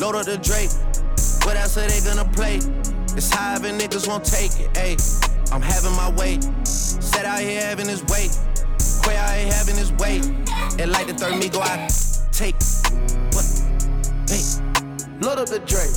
Load 0.00 0.14
up 0.14 0.24
the 0.24 0.40
Drake. 0.42 0.70
What 1.44 1.58
else 1.58 1.76
are 1.76 1.86
they 1.86 2.00
gonna 2.00 2.26
play? 2.32 2.56
It's 3.14 3.30
high 3.30 3.56
and 3.56 3.78
niggas 3.78 4.08
won't 4.08 4.24
take 4.24 4.58
it. 4.58 4.72
Ayy, 4.72 5.52
I'm 5.52 5.60
having 5.60 5.92
my 5.94 6.10
way. 6.12 6.40
Set 6.64 7.26
out 7.26 7.40
here 7.40 7.60
having 7.60 7.86
his 7.86 8.02
way. 8.04 8.28
Quay 9.04 9.14
out 9.14 9.36
here 9.36 9.52
having 9.52 9.76
his 9.76 9.92
way. 9.92 10.22
And 10.80 10.90
like 10.90 11.08
the 11.08 11.12
third 11.12 11.36
me 11.38 11.50
go 11.50 11.60
out, 11.60 11.92
take. 12.32 12.54
What? 13.34 13.44
Hey. 14.26 14.61
Load 15.22 15.38
up 15.38 15.46
the 15.46 15.60
Drake. 15.60 15.94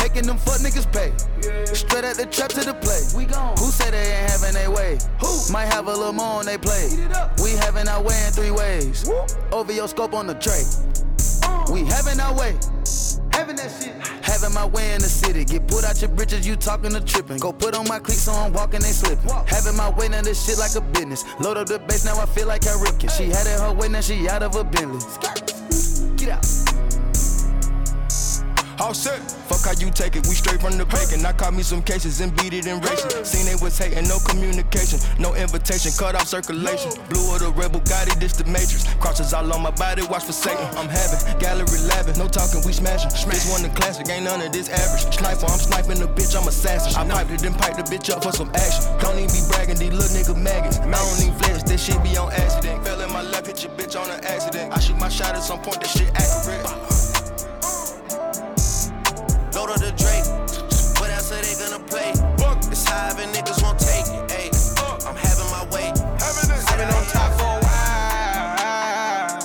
Making 0.00 0.26
them 0.26 0.38
fuck 0.38 0.60
niggas 0.64 0.88
pay. 0.90 1.12
Straight 1.74 2.04
at 2.04 2.16
the 2.16 2.24
trap 2.24 2.48
to 2.50 2.64
the 2.64 2.72
play. 2.72 3.04
Who 3.60 3.70
say 3.70 3.90
they 3.90 4.16
ain't 4.16 4.30
having 4.30 4.54
their 4.54 4.70
way? 4.70 4.96
Who? 5.20 5.52
Might 5.52 5.66
have 5.66 5.88
a 5.88 5.92
little 5.92 6.14
more 6.14 6.40
on 6.40 6.46
they 6.46 6.56
play. 6.56 6.88
We 7.44 7.52
having 7.60 7.86
our 7.86 8.02
way 8.02 8.16
in 8.24 8.32
three 8.32 8.50
ways. 8.50 9.08
Over 9.52 9.72
your 9.72 9.88
scope 9.88 10.14
on 10.14 10.26
the 10.26 10.34
tray. 10.34 10.64
Uh. 11.44 11.68
We 11.70 11.84
having 11.84 12.18
our 12.18 12.32
way. 12.32 12.56
Having 13.36 13.56
that 13.56 13.68
shit. 13.76 13.92
Having 14.24 14.54
my 14.54 14.64
way 14.64 14.94
in 14.94 15.02
the 15.02 15.08
city. 15.08 15.44
Get 15.44 15.68
put 15.68 15.84
out 15.84 16.00
your 16.00 16.10
britches, 16.10 16.46
you 16.46 16.56
talking 16.56 16.92
to 16.92 17.00
tripping. 17.00 17.36
Go 17.36 17.52
put 17.52 17.76
on 17.76 17.86
my 17.86 17.98
cleats 17.98 18.22
so 18.22 18.32
I'm 18.32 18.54
walking, 18.54 18.80
they 18.80 18.96
slipping. 18.96 19.28
Having 19.46 19.76
my 19.76 19.90
way 19.90 20.06
in 20.06 20.24
this 20.24 20.46
shit 20.46 20.56
like 20.56 20.74
a 20.76 20.80
business. 20.80 21.24
Load 21.40 21.58
up 21.58 21.66
the 21.68 21.78
bass, 21.78 22.06
now 22.06 22.18
I 22.18 22.24
feel 22.24 22.48
like 22.48 22.62
Cal 22.62 22.78
Ripken. 22.78 23.10
She 23.10 23.24
had 23.24 23.46
it 23.46 23.60
her 23.60 23.74
way, 23.74 23.88
now 23.88 24.00
she 24.00 24.26
out 24.30 24.42
of 24.42 24.56
a 24.56 24.64
Bentley. 24.64 25.04
Get 26.16 26.30
out. 26.30 26.65
All 28.78 28.92
set. 28.92 29.18
Fuck 29.48 29.64
how 29.64 29.72
you 29.80 29.90
take 29.90 30.16
it, 30.16 30.26
we 30.28 30.34
straight 30.34 30.60
from 30.60 30.76
the 30.76 30.84
bacon. 30.84 31.24
I 31.24 31.32
caught 31.32 31.54
me 31.54 31.62
some 31.62 31.82
cases 31.82 32.20
and 32.20 32.34
beat 32.36 32.52
it 32.52 32.66
in 32.66 32.80
racing. 32.80 33.24
Seen 33.24 33.46
they 33.48 33.56
was 33.56 33.78
hating, 33.78 34.04
no 34.04 34.18
communication, 34.20 35.00
no 35.18 35.34
invitation, 35.34 35.92
cut 35.96 36.14
off 36.14 36.28
circulation. 36.28 36.92
Blue 37.08 37.24
of 37.32 37.40
the 37.40 37.50
rebel, 37.56 37.80
got 37.88 38.04
it, 38.04 38.20
this 38.20 38.36
the 38.36 38.44
matrix. 38.44 38.84
Crosses 39.00 39.32
all 39.32 39.48
on 39.48 39.62
my 39.62 39.70
body, 39.72 40.02
watch 40.12 40.24
for 40.24 40.36
Satan. 40.36 40.64
I'm 40.76 40.92
having 40.92 41.18
gallery 41.40 41.80
laughing, 41.88 42.20
no 42.20 42.28
talking, 42.28 42.60
we 42.68 42.72
smashing. 42.76 43.08
This 43.08 43.48
one 43.48 43.64
the 43.64 43.72
classic, 43.72 44.08
ain't 44.12 44.28
none 44.28 44.44
of 44.44 44.52
this 44.52 44.68
average. 44.68 45.08
Sniper, 45.08 45.48
I'm 45.48 45.58
sniping 45.58 46.00
the 46.00 46.08
bitch, 46.12 46.36
I'm 46.36 46.46
assassin. 46.46 46.92
I 47.00 47.08
piped 47.08 47.32
it, 47.32 47.40
then 47.40 47.54
pipe 47.54 47.80
the 47.80 47.86
bitch 47.88 48.12
up 48.12 48.22
for 48.22 48.32
some 48.32 48.52
action. 48.52 48.84
Don't 49.00 49.16
even 49.16 49.32
be 49.32 49.40
bragging, 49.48 49.80
these 49.80 49.96
little 49.96 50.12
nigga 50.12 50.36
maggots. 50.36 50.84
I 50.84 50.92
don't 50.92 51.20
even 51.24 51.34
flex, 51.40 51.64
that 51.64 51.80
shit 51.80 52.02
be 52.04 52.16
on 52.20 52.28
accident. 52.28 52.84
Fell 52.84 53.00
in 53.00 53.08
my 53.08 53.22
lap, 53.22 53.46
hit 53.46 53.64
your 53.64 53.72
bitch 53.72 53.96
on 53.96 54.10
an 54.12 54.20
accident. 54.20 54.76
I 54.76 54.80
shoot 54.80 55.00
my 55.00 55.08
shot 55.08 55.32
at 55.32 55.42
some 55.42 55.64
point, 55.64 55.80
that 55.80 55.88
shit 55.88 56.12
accurate. 56.12 56.95
Up 59.68 59.80
the 59.80 59.90
Drake. 59.98 60.24
What 61.00 61.10
else 61.10 61.32
are 61.32 61.42
they 61.42 61.54
gonna 61.58 61.82
play? 61.84 62.12
It's 62.70 62.84
high 62.84 63.10
and 63.20 63.34
niggas 63.34 63.60
won't 63.62 63.78
take 63.80 64.06
it. 64.06 64.30
Ayy, 64.30 64.50
I'm 65.04 65.16
having 65.16 65.50
my 65.50 65.64
way. 65.74 65.90
I've 65.90 66.78
been 66.78 66.88
on 66.88 67.04
top 67.06 67.32
for 67.34 67.50
a 67.50 67.60
while. 67.66 69.36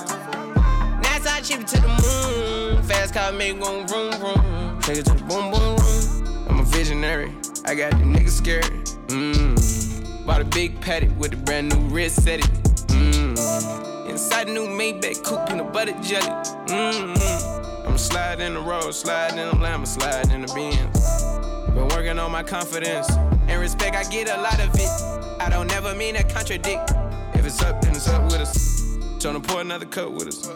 NASA 1.02 1.42
chip 1.42 1.66
to 1.66 1.80
the 1.80 1.88
moon. 1.88 2.82
Fast 2.84 3.14
car 3.14 3.32
make 3.32 3.58
go 3.60 3.84
vroom 3.84 4.12
vroom. 4.12 4.80
Take 4.82 4.98
it 4.98 5.06
to 5.06 5.14
the 5.14 5.24
boom 5.24 5.50
boom 5.50 5.76
room. 5.76 6.46
I'm 6.48 6.60
a 6.60 6.64
visionary. 6.64 7.32
I 7.64 7.74
got 7.74 7.90
the 7.90 8.04
niggas 8.04 8.30
scared. 8.30 8.72
Mmm. 9.08 10.24
Bought 10.24 10.40
a 10.40 10.44
big 10.44 10.80
Patek 10.80 11.14
with 11.16 11.32
a 11.32 11.36
brand 11.36 11.74
new 11.74 11.80
wrist 11.88 12.22
set 12.22 12.38
it. 12.38 12.50
Mmm. 12.86 14.08
Inside 14.08 14.46
the 14.46 14.52
new 14.52 14.68
Maybach 14.68 15.22
coupe, 15.24 15.46
peanut 15.48 15.72
butter 15.72 15.94
jelly. 16.00 16.30
Mmm. 16.68 17.51
I'm 17.84 17.98
sliding 17.98 18.46
in 18.46 18.54
the 18.54 18.60
road, 18.60 18.92
sliding 18.92 19.38
in 19.38 19.48
the 19.48 19.56
lamb, 19.56 19.84
sliding 19.86 20.30
in 20.32 20.42
the 20.42 20.52
Benz. 20.54 21.24
Been 21.74 21.88
working 21.88 22.18
on 22.18 22.30
my 22.30 22.42
confidence 22.42 23.10
and 23.48 23.60
respect. 23.60 23.96
I 23.96 24.04
get 24.04 24.28
a 24.28 24.40
lot 24.40 24.60
of 24.60 24.74
it. 24.74 25.40
I 25.40 25.48
don't 25.50 25.66
never 25.66 25.94
mean 25.94 26.14
to 26.14 26.22
contradict. 26.24 26.92
If 27.34 27.46
it's 27.46 27.62
up, 27.62 27.80
then 27.82 27.94
it's 27.96 28.08
up 28.08 28.24
with 28.24 28.40
us. 28.40 28.96
Tryna 29.18 29.46
pour 29.46 29.60
another 29.60 29.86
cup 29.86 30.10
with 30.10 30.28
us. 30.28 30.48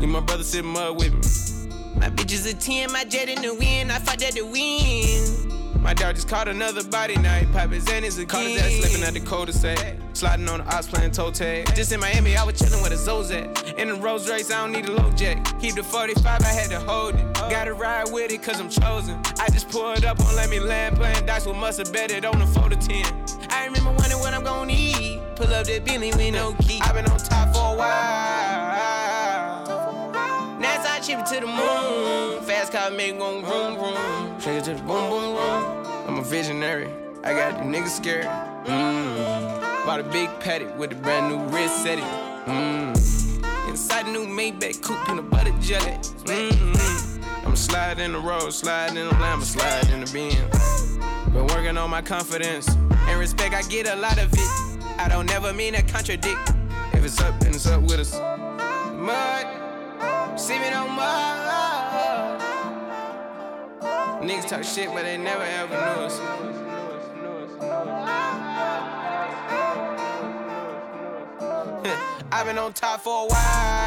Need 0.00 0.06
my 0.06 0.20
brother 0.20 0.44
sit 0.44 0.64
mud 0.64 0.96
with 0.96 1.12
me. 1.12 2.00
My 2.00 2.10
bitch 2.10 2.32
is 2.32 2.46
a 2.46 2.54
10, 2.54 2.90
my 2.90 3.04
jet 3.04 3.28
in 3.28 3.42
the 3.42 3.54
wind. 3.54 3.92
I 3.92 3.98
fight 3.98 4.22
at 4.22 4.34
the 4.34 4.42
wind. 4.42 5.41
My 5.82 5.94
dog 5.94 6.14
just 6.14 6.28
caught 6.28 6.46
another 6.46 6.84
body 6.84 7.16
night. 7.16 7.50
Papa 7.52 7.74
Zennis 7.80 8.16
again. 8.16 8.28
Caught 8.28 8.42
his 8.44 8.62
ass 8.62 8.72
slipping 8.74 9.02
at 9.04 9.14
the 9.14 9.20
cul-de-sac. 9.20 9.96
Sliding 10.12 10.48
on 10.48 10.60
the 10.60 10.74
ops 10.74 10.86
playing 10.86 11.10
toe 11.10 11.32
tag. 11.32 11.74
Just 11.74 11.90
in 11.90 11.98
Miami, 11.98 12.36
I 12.36 12.44
was 12.44 12.56
chilling 12.56 12.80
with 12.82 12.92
a 12.92 12.96
Zozak. 12.96 13.74
In 13.74 13.88
the 13.88 13.94
Rolls 13.96 14.30
Royce, 14.30 14.52
I 14.52 14.60
don't 14.62 14.70
need 14.72 14.86
a 14.86 14.92
low 14.92 15.10
jack. 15.10 15.44
Keep 15.60 15.74
the 15.74 15.82
45, 15.82 16.40
I 16.40 16.46
had 16.46 16.70
to 16.70 16.78
hold 16.78 17.16
it. 17.16 17.34
Gotta 17.34 17.74
ride 17.74 18.12
with 18.12 18.30
it, 18.30 18.42
cause 18.44 18.60
I'm 18.60 18.68
chosen. 18.68 19.20
I 19.40 19.48
just 19.50 19.68
pulled 19.70 20.04
up 20.04 20.20
on 20.20 20.36
Let 20.36 20.50
Me 20.50 20.60
Land, 20.60 20.96
playing 20.96 21.26
dice 21.26 21.46
with 21.46 21.56
must 21.56 21.78
have 21.78 21.92
bet 21.92 22.12
it 22.12 22.24
on 22.24 22.38
the 22.38 22.46
4 22.46 22.68
to 22.68 22.76
10. 22.76 23.04
I 23.50 23.64
remember 23.64 23.90
wondering 23.90 24.20
what 24.20 24.34
I'm 24.34 24.44
gonna 24.44 24.72
eat. 24.72 25.20
Pull 25.34 25.52
up 25.52 25.66
that 25.66 25.84
Bentley 25.84 26.12
with 26.12 26.32
no 26.32 26.54
key. 26.60 26.78
I've 26.82 26.94
been 26.94 27.06
on 27.06 27.18
top 27.18 27.52
for 27.52 27.74
a 27.74 27.76
while. 27.76 29.02
NASA 30.60 31.04
chip 31.04 31.18
it 31.18 31.26
to 31.26 31.40
the 31.40 31.46
moon. 31.46 32.42
Fast 32.44 32.72
car 32.72 32.90
make 32.90 33.18
go 33.18 33.40
vroom 33.40 33.74
vroom. 33.76 34.40
Shake 34.40 34.58
it 34.58 34.64
to 34.64 34.74
the 34.74 34.82
boom 34.82 35.10
boom 35.10 35.24
room. 35.24 35.31
I'm 35.31 35.31
a 35.31 35.31
visionary. 36.32 36.88
I 37.22 37.34
got 37.34 37.58
the 37.58 37.64
niggas 37.64 37.88
scared. 37.88 38.24
Mmm. 38.64 39.84
Bought 39.84 40.00
a 40.00 40.02
big 40.04 40.30
Patek 40.40 40.74
with 40.78 40.90
a 40.92 40.94
brand 40.94 41.28
new 41.28 41.38
wrist 41.54 41.82
set 41.82 41.98
it. 41.98 42.04
Mmm. 42.46 43.68
Inside 43.68 44.06
the 44.06 44.12
new 44.12 44.24
Maybach 44.26 44.80
coupe, 44.80 44.98
in 45.00 45.04
peanut 45.04 45.28
butter 45.28 45.52
jelly. 45.60 45.92
Mmm. 46.24 47.44
I'm 47.44 47.54
sliding 47.54 48.06
in 48.06 48.12
the 48.12 48.18
road, 48.18 48.50
sliding 48.50 48.96
in 48.96 49.08
the 49.08 49.14
lamb, 49.16 49.42
sliding 49.42 49.92
in 49.92 50.04
the 50.06 50.10
Benz. 50.10 50.96
Been 51.34 51.46
working 51.48 51.76
on 51.76 51.90
my 51.90 52.00
confidence 52.00 52.66
and 53.08 53.20
respect. 53.20 53.54
I 53.54 53.60
get 53.68 53.86
a 53.86 53.96
lot 53.96 54.16
of 54.16 54.32
it. 54.32 54.50
I 54.98 55.08
don't 55.10 55.26
never 55.26 55.52
mean 55.52 55.74
to 55.74 55.82
contradict. 55.82 56.40
If 56.94 57.04
it's 57.04 57.20
up, 57.20 57.38
then 57.40 57.50
it's 57.50 57.66
up 57.66 57.82
with 57.82 58.00
us. 58.00 58.14
Mud, 58.94 60.40
sipping 60.40 60.72
on 60.72 60.96
mud. 60.96 61.91
Niggas 64.22 64.48
talk 64.48 64.64
shit, 64.64 64.88
but 64.88 65.02
they 65.02 65.16
never 65.16 65.42
ever 65.42 65.74
knew 65.74 66.02
us. 66.06 66.20
I've 72.32 72.46
been 72.46 72.58
on 72.58 72.72
top 72.72 73.00
for 73.00 73.24
a 73.24 73.26
while. 73.26 73.82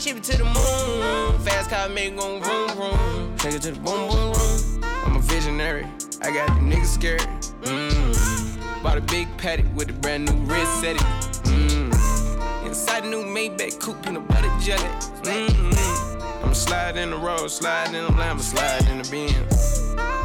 ship 0.00 0.16
it 0.16 0.22
to 0.24 0.38
the 0.38 0.44
moon. 0.44 1.38
Fast 1.40 1.70
car 1.70 1.88
make 1.88 2.16
go 2.16 2.38
vroom 2.40 2.70
vroom. 2.70 3.36
Take 3.36 3.54
it 3.54 3.62
to 3.62 3.72
the 3.72 3.80
boom 3.80 4.08
boom 4.08 4.32
room. 4.32 4.84
I'm 5.04 5.16
a 5.16 5.20
visionary. 5.20 5.86
I 6.22 6.32
got 6.32 6.48
the 6.48 6.60
niggas 6.60 6.86
scared. 6.86 7.20
Mmm. 7.62 8.82
Bought 8.82 8.98
a 8.98 9.00
big 9.02 9.28
Patek 9.36 9.72
with 9.74 9.90
a 9.90 9.92
brand 9.92 10.26
new 10.26 10.36
wrist 10.44 10.80
setting. 10.80 11.02
Mmm. 11.52 12.17
Inside 12.68 13.04
the 13.04 13.08
new 13.08 13.24
Maybach 13.24 13.80
coupe, 13.80 14.02
peanut 14.02 14.28
butter 14.28 14.50
jelly. 14.60 14.82
Mmm. 15.22 16.44
I'm 16.44 16.52
sliding 16.52 17.08
the 17.08 17.16
road, 17.16 17.48
sliding 17.48 17.94
in 17.94 18.04
the 18.04 18.12
lamb, 18.12 18.38
sliding 18.40 18.90
in 18.90 18.98
the 18.98 19.08
Benz. 19.10 19.80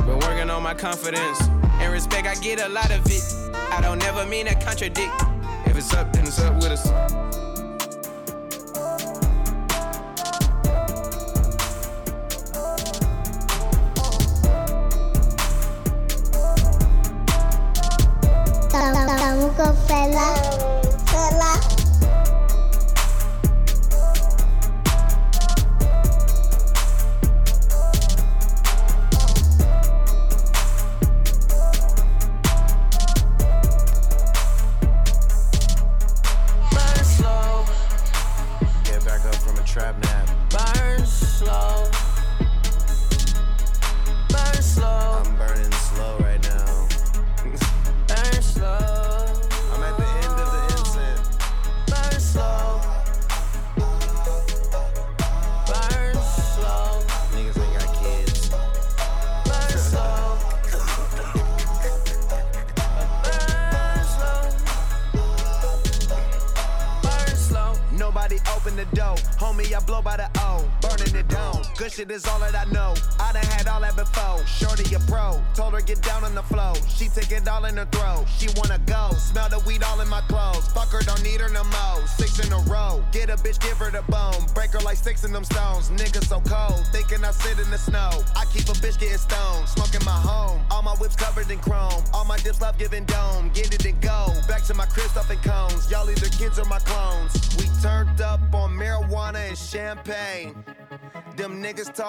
Been 0.05 0.19
working 0.19 0.49
on 0.49 0.61
my 0.61 0.73
confidence 0.73 1.41
and 1.79 1.93
respect. 1.93 2.27
I 2.27 2.35
get 2.35 2.59
a 2.59 2.67
lot 2.67 2.91
of 2.91 3.01
it. 3.05 3.23
I 3.71 3.79
don't 3.79 3.99
never 3.99 4.25
mean 4.25 4.47
to 4.47 4.55
contradict. 4.55 5.13
If 5.65 5.77
it's 5.77 5.93
up, 5.93 6.11
then 6.11 6.27
it's 6.27 6.41
up 6.41 6.55
with 6.55 6.73
us. 6.73 7.23
shit 20.33 20.62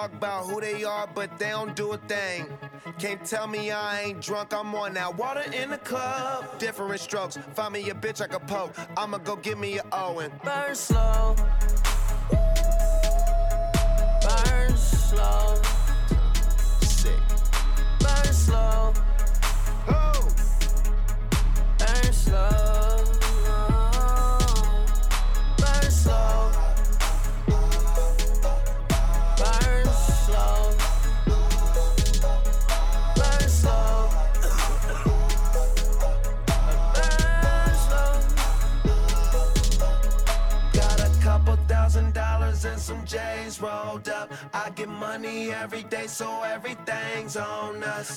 talk 0.05 0.17
about 0.17 0.45
who 0.45 0.61
they 0.61 0.83
are, 0.83 1.07
but 1.13 1.37
they 1.39 1.49
don't 1.49 1.75
do 1.75 1.93
a 1.93 1.97
thing. 1.97 2.45
Can't 2.99 3.25
tell 3.25 3.47
me 3.47 3.71
I 3.71 4.01
ain't 4.01 4.21
drunk, 4.21 4.53
I'm 4.53 4.73
on 4.75 4.93
that 4.93 5.15
water 5.15 5.43
in 5.51 5.71
the 5.71 5.77
club. 5.79 6.59
Different 6.59 6.99
strokes, 6.99 7.37
find 7.53 7.73
me 7.73 7.89
a 7.89 7.93
bitch 7.93 8.21
I 8.21 8.27
can 8.27 8.41
poke. 8.41 8.75
I'ma 8.97 9.17
go 9.19 9.35
give 9.35 9.57
me 9.57 9.79
a 9.79 9.83
Owen. 9.91 10.31
Burn 10.43 10.75
slow. 10.75 11.35
Burn 14.21 14.77
slow. 14.77 15.61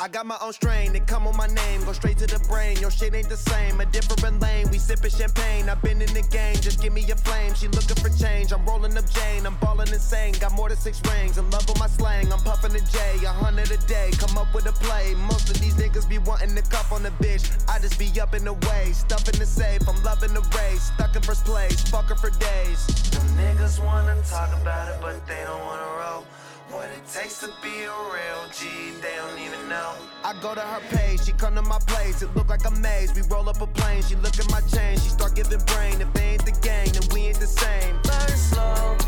I 0.09 0.11
got 0.11 0.25
my 0.25 0.39
own 0.41 0.55
strain, 0.55 0.95
they 0.95 1.01
come 1.01 1.27
on 1.27 1.37
my 1.37 1.49
name, 1.49 1.85
go 1.85 1.93
straight 1.93 2.17
to 2.17 2.27
the 2.27 2.39
brain. 2.49 2.79
Your 2.79 2.91
shit 2.91 3.15
ain't 3.15 3.29
the 3.29 3.37
same, 3.37 3.79
a 3.79 3.85
different 3.85 4.41
lane. 4.41 4.67
We 4.71 4.79
sippin' 4.79 5.15
champagne, 5.15 5.69
I've 5.69 5.83
been 5.83 6.01
in 6.01 6.11
the 6.15 6.23
game, 6.23 6.57
just 6.57 6.81
give 6.81 6.95
me 6.95 7.05
a 7.11 7.15
flame. 7.15 7.53
She 7.53 7.69
looking 7.69 7.97
for 7.97 8.09
change, 8.17 8.51
I'm 8.51 8.65
rolling 8.65 8.97
up 8.97 9.05
Jane, 9.11 9.45
I'm 9.45 9.57
ballin' 9.57 9.93
insane. 9.93 10.33
Got 10.41 10.53
more 10.53 10.71
than 10.71 10.79
six 10.79 11.03
rings, 11.13 11.37
in 11.37 11.51
love 11.51 11.69
with 11.69 11.79
my 11.79 11.89
slang. 11.89 12.33
I'm 12.33 12.39
puffin' 12.39 12.75
a 12.75 12.81
J, 12.81 12.99
a 13.27 13.29
hundred 13.29 13.71
a 13.71 13.77
day, 13.87 14.09
come 14.17 14.39
up 14.39 14.49
with 14.55 14.65
a 14.65 14.73
play. 14.73 15.15
Most 15.29 15.51
of 15.51 15.61
these 15.61 15.75
niggas 15.75 16.09
be 16.09 16.17
wanting 16.17 16.55
to 16.55 16.63
cuff 16.63 16.91
on 16.91 17.03
the 17.03 17.11
bitch. 17.21 17.45
I 17.69 17.79
just 17.79 17.99
be 17.99 18.09
up 18.19 18.35
in 18.35 18.45
the 18.45 18.55
way, 18.55 18.93
stuffing 18.93 19.39
the 19.39 19.45
safe. 19.45 19.87
I'm 19.87 20.03
loving 20.05 20.33
the 20.33 20.41
race, 20.57 20.85
stuck 20.85 21.17
in 21.17 21.21
first 21.21 21.45
place, 21.45 21.83
fuck 21.83 22.09
her 22.09 22.15
for 22.15 22.31
days. 22.31 22.87
Them 23.11 23.29
niggas 23.37 23.85
wanna 23.85 24.17
talk 24.23 24.57
about 24.57 24.89
it, 24.89 25.03
but 25.03 25.27
they 25.27 25.45
don't 25.45 25.61
wanna 25.67 25.85
roll. 26.01 26.25
What 26.71 26.85
it 26.91 27.07
takes 27.11 27.41
to 27.41 27.47
be 27.63 27.85
a 27.85 27.91
real 27.91 28.45
G, 28.53 28.69
they 29.01 29.17
don't 29.17 29.39
even 29.39 29.69
know. 29.71 29.95
I 30.23 30.35
go 30.43 30.55
to 30.55 30.61
her 30.61 30.81
page, 30.91 31.25
she 31.25 31.33
come 31.33 31.55
to 31.55 31.63
my 31.63 31.79
place. 31.87 32.21
It 32.21 32.29
look 32.37 32.49
like 32.49 32.67
a 32.67 32.71
maze. 32.71 33.15
We 33.15 33.23
roll 33.23 33.49
up 33.49 33.63
a 33.63 33.67
plane, 33.67 34.03
she 34.03 34.17
look 34.17 34.39
at 34.39 34.51
my 34.51 34.61
chain, 34.61 34.99
she 34.99 35.09
start 35.09 35.35
giving 35.35 35.61
brain. 35.61 36.01
If 36.03 36.13
they 36.13 36.25
ain't 36.25 36.45
the 36.45 36.53
gang, 36.61 36.93
then 36.93 37.03
we 37.15 37.29
ain't 37.29 37.41
the 37.41 37.47
same. 37.47 37.97
Burn 38.03 38.37
slow. 38.37 38.99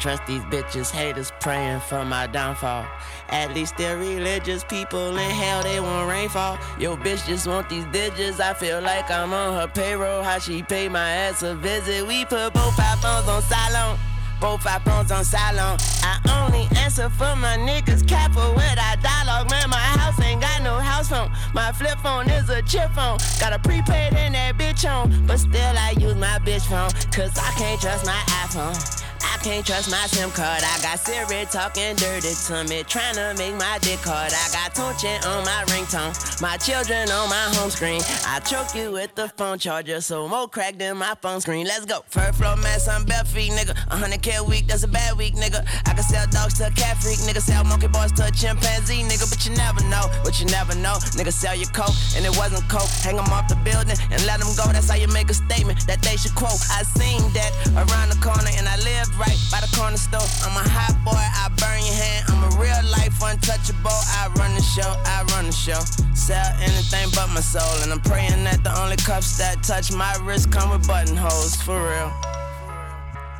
Trust 0.00 0.26
these 0.26 0.42
bitches, 0.44 0.90
haters 0.90 1.30
praying 1.40 1.80
for 1.80 2.04
my 2.04 2.26
downfall. 2.26 2.86
At 3.28 3.54
least 3.54 3.76
they're 3.76 3.98
religious 3.98 4.64
people 4.64 5.16
in 5.16 5.30
hell, 5.30 5.62
they 5.62 5.78
want 5.78 6.08
rainfall. 6.08 6.58
Yo, 6.78 6.96
bitch 6.96 7.26
just 7.26 7.46
want 7.46 7.68
these 7.68 7.84
digits. 7.86 8.40
I 8.40 8.54
feel 8.54 8.80
like 8.80 9.10
I'm 9.10 9.32
on 9.32 9.54
her 9.60 9.68
payroll. 9.68 10.22
How 10.22 10.38
she 10.38 10.62
pay 10.62 10.88
my 10.88 11.10
ass 11.10 11.42
a 11.42 11.54
visit. 11.54 12.06
We 12.06 12.24
put 12.24 12.54
both 12.54 12.80
our 12.80 12.96
phones 12.96 13.28
on 13.28 13.42
silent. 13.42 14.00
Both 14.40 14.66
our 14.66 14.80
phones 14.80 15.12
on 15.12 15.22
silent. 15.22 15.82
I 16.02 16.18
only 16.42 16.66
answer 16.78 17.10
for 17.10 17.36
my 17.36 17.58
niggas. 17.58 18.08
Careful 18.08 18.54
with 18.54 18.78
our 18.78 18.96
dialogue, 18.96 19.50
man. 19.50 19.68
My 19.68 19.76
house 19.76 20.18
ain't 20.22 20.40
got 20.40 20.62
no 20.62 20.76
house 20.76 21.10
phone. 21.10 21.30
My 21.52 21.72
flip 21.72 21.98
phone 21.98 22.30
is 22.30 22.48
a 22.48 22.62
chip 22.62 22.90
phone. 22.92 23.18
Got 23.38 23.52
a 23.52 23.58
prepaid 23.58 24.14
in 24.14 24.32
that 24.32 24.56
bitch 24.56 24.88
on. 24.88 25.26
But 25.26 25.38
still, 25.38 25.76
I 25.76 25.94
use 25.98 26.16
my 26.16 26.38
bitch 26.38 26.66
phone. 26.66 26.90
Cause 27.12 27.36
I 27.38 27.50
can't 27.58 27.78
trust 27.78 28.06
my 28.06 28.22
iPhone 28.44 29.00
can't 29.42 29.64
trust 29.66 29.90
my 29.90 30.06
SIM 30.06 30.30
card. 30.30 30.62
I 30.62 30.78
got 30.82 30.98
Siri 31.00 31.46
talking 31.50 31.96
dirty 31.96 32.32
to 32.46 32.64
me, 32.68 32.84
trying 32.84 33.14
to 33.14 33.34
make 33.38 33.56
my 33.56 33.78
dick 33.80 34.00
hard. 34.00 34.32
I 34.32 34.46
got 34.52 34.74
Tunechi 34.76 35.16
on 35.26 35.44
my 35.44 35.64
ringtone, 35.72 36.12
my 36.40 36.56
children 36.58 37.08
on 37.10 37.28
my 37.28 37.48
home 37.56 37.70
screen. 37.70 38.02
I 38.26 38.40
choke 38.40 38.74
you 38.74 38.92
with 38.92 39.14
the 39.14 39.28
phone 39.36 39.58
charger, 39.58 40.00
so 40.00 40.28
more 40.28 40.48
cracked 40.48 40.80
in 40.82 40.96
my 40.96 41.14
phone 41.20 41.40
screen. 41.40 41.66
Let's 41.66 41.86
go. 41.86 42.04
First 42.08 42.38
floor 42.38 42.56
mess, 42.56 42.86
I'm 42.88 43.04
bare 43.04 43.24
feet, 43.24 43.52
nigga. 43.52 43.74
100k 43.88 44.38
a 44.38 44.44
week, 44.44 44.66
that's 44.66 44.84
a 44.84 44.88
bad 44.88 45.16
week, 45.16 45.34
nigga. 45.34 45.64
I 45.86 45.94
can 45.94 46.04
sell 46.04 46.26
dogs 46.30 46.58
to 46.58 46.68
a 46.68 46.70
cat 46.70 46.98
freak, 46.98 47.18
nigga. 47.24 47.40
Sell 47.40 47.64
monkey 47.64 47.88
boys 47.88 48.12
to 48.12 48.26
a 48.26 48.30
chimpanzee, 48.30 49.02
nigga. 49.08 49.28
But 49.28 49.46
you 49.46 49.56
never 49.56 49.80
know, 49.88 50.04
but 50.22 50.38
you 50.38 50.46
never 50.46 50.74
know. 50.76 51.00
Nigga, 51.16 51.32
sell 51.32 51.56
your 51.56 51.70
coke, 51.72 51.96
and 52.14 52.24
it 52.24 52.36
wasn't 52.36 52.68
coke. 52.68 52.90
Hang 53.02 53.16
them 53.16 53.28
off 53.32 53.48
the 53.48 53.56
building 53.64 53.96
and 54.12 54.20
let 54.26 54.40
them 54.40 54.52
go. 54.56 54.68
That's 54.72 54.88
how 54.88 54.96
you 54.96 55.08
make 55.08 55.30
a 55.30 55.34
statement 55.34 55.86
that 55.86 56.02
they 56.02 56.16
should 56.16 56.34
quote. 56.34 56.60
I 56.70 56.84
seen 56.84 57.20
that 57.32 57.52
around 57.72 58.10
the 58.12 58.20
corner, 58.20 58.50
and 58.58 58.68
I 58.68 58.76
lived 58.84 59.14
right 59.16 59.29
by 59.50 59.60
the 59.60 59.70
corner 59.76 59.96
store. 59.96 60.24
I'm 60.44 60.56
a 60.56 60.64
hot 60.68 60.96
boy, 61.04 61.12
I 61.14 61.48
burn 61.58 61.80
your 61.82 61.94
hand. 61.94 62.24
I'm 62.28 62.42
a 62.44 62.52
real 62.56 62.82
life 62.90 63.16
untouchable. 63.22 64.00
I 64.18 64.30
run 64.36 64.54
the 64.54 64.62
show, 64.62 64.90
I 65.04 65.24
run 65.34 65.46
the 65.46 65.52
show. 65.52 65.80
Sell 66.14 66.50
anything 66.60 67.08
but 67.14 67.28
my 67.28 67.40
soul. 67.40 67.82
And 67.82 67.92
I'm 67.92 68.00
praying 68.00 68.44
that 68.44 68.62
the 68.64 68.72
only 68.80 68.96
cuffs 68.96 69.38
that 69.38 69.62
touch 69.62 69.92
my 69.92 70.14
wrist 70.22 70.50
come 70.50 70.70
with 70.70 70.86
buttonholes, 70.86 71.56
for 71.62 71.78
real. 71.78 72.12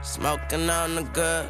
Smoking 0.03 0.69
on 0.71 0.95
the 0.95 1.03
good. 1.03 1.49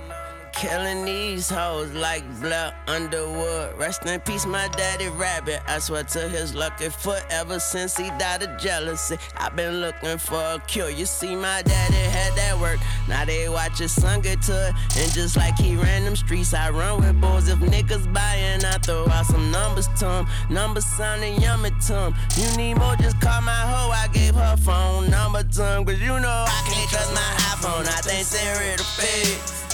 Killing 0.52 1.04
these 1.04 1.48
hoes 1.48 1.92
like 1.92 2.22
Blair 2.40 2.74
Underwood. 2.86 3.78
Rest 3.78 4.04
in 4.06 4.20
peace, 4.20 4.44
my 4.44 4.68
daddy 4.68 5.08
rabbit. 5.08 5.60
I 5.66 5.78
swear 5.78 6.04
to 6.04 6.28
his 6.28 6.54
lucky 6.54 6.88
foot 6.88 7.22
ever 7.30 7.58
since 7.58 7.96
he 7.96 8.08
died 8.18 8.42
of 8.42 8.58
jealousy. 8.58 9.16
I've 9.36 9.56
been 9.56 9.80
looking 9.80 10.18
for 10.18 10.36
a 10.36 10.60
cure. 10.66 10.90
You 10.90 11.06
see, 11.06 11.34
my 11.34 11.62
daddy 11.62 11.94
had 11.94 12.34
that 12.36 12.58
work. 12.60 12.78
Now 13.08 13.24
they 13.24 13.48
watch 13.48 13.78
his 13.78 13.92
son 13.92 14.20
get 14.20 14.42
to 14.42 14.68
it. 14.68 14.74
And 14.98 15.12
just 15.12 15.36
like 15.36 15.56
he 15.56 15.76
ran 15.76 16.04
them 16.04 16.16
streets, 16.16 16.52
I 16.52 16.70
run 16.70 17.00
with 17.00 17.20
boys. 17.20 17.48
If 17.48 17.58
niggas 17.60 18.12
buying, 18.12 18.64
I 18.64 18.78
throw 18.78 19.08
out 19.08 19.26
some 19.26 19.50
numbers 19.50 19.88
to 20.00 20.10
him. 20.10 20.26
Numbers 20.50 20.84
sounding 20.84 21.40
yummy 21.40 21.70
to 21.86 21.94
him. 21.94 22.14
You 22.36 22.56
need 22.56 22.74
more, 22.74 22.96
just 22.96 23.20
call 23.20 23.40
my 23.40 23.52
hoe. 23.52 23.90
I 23.90 24.08
gave 24.12 24.34
her 24.34 24.56
phone 24.58 25.10
number 25.10 25.42
to 25.42 25.76
him. 25.76 25.84
Cause 25.84 26.00
you 26.00 26.20
know 26.20 26.44
I 26.48 26.62
can't 26.68 26.90
trust 26.90 27.14
my 27.14 27.20
iPhone. 27.54 27.86
I 27.86 28.00
think 28.02 28.26
Siri 28.26 28.76
the 28.76 28.82
face. 28.82 29.69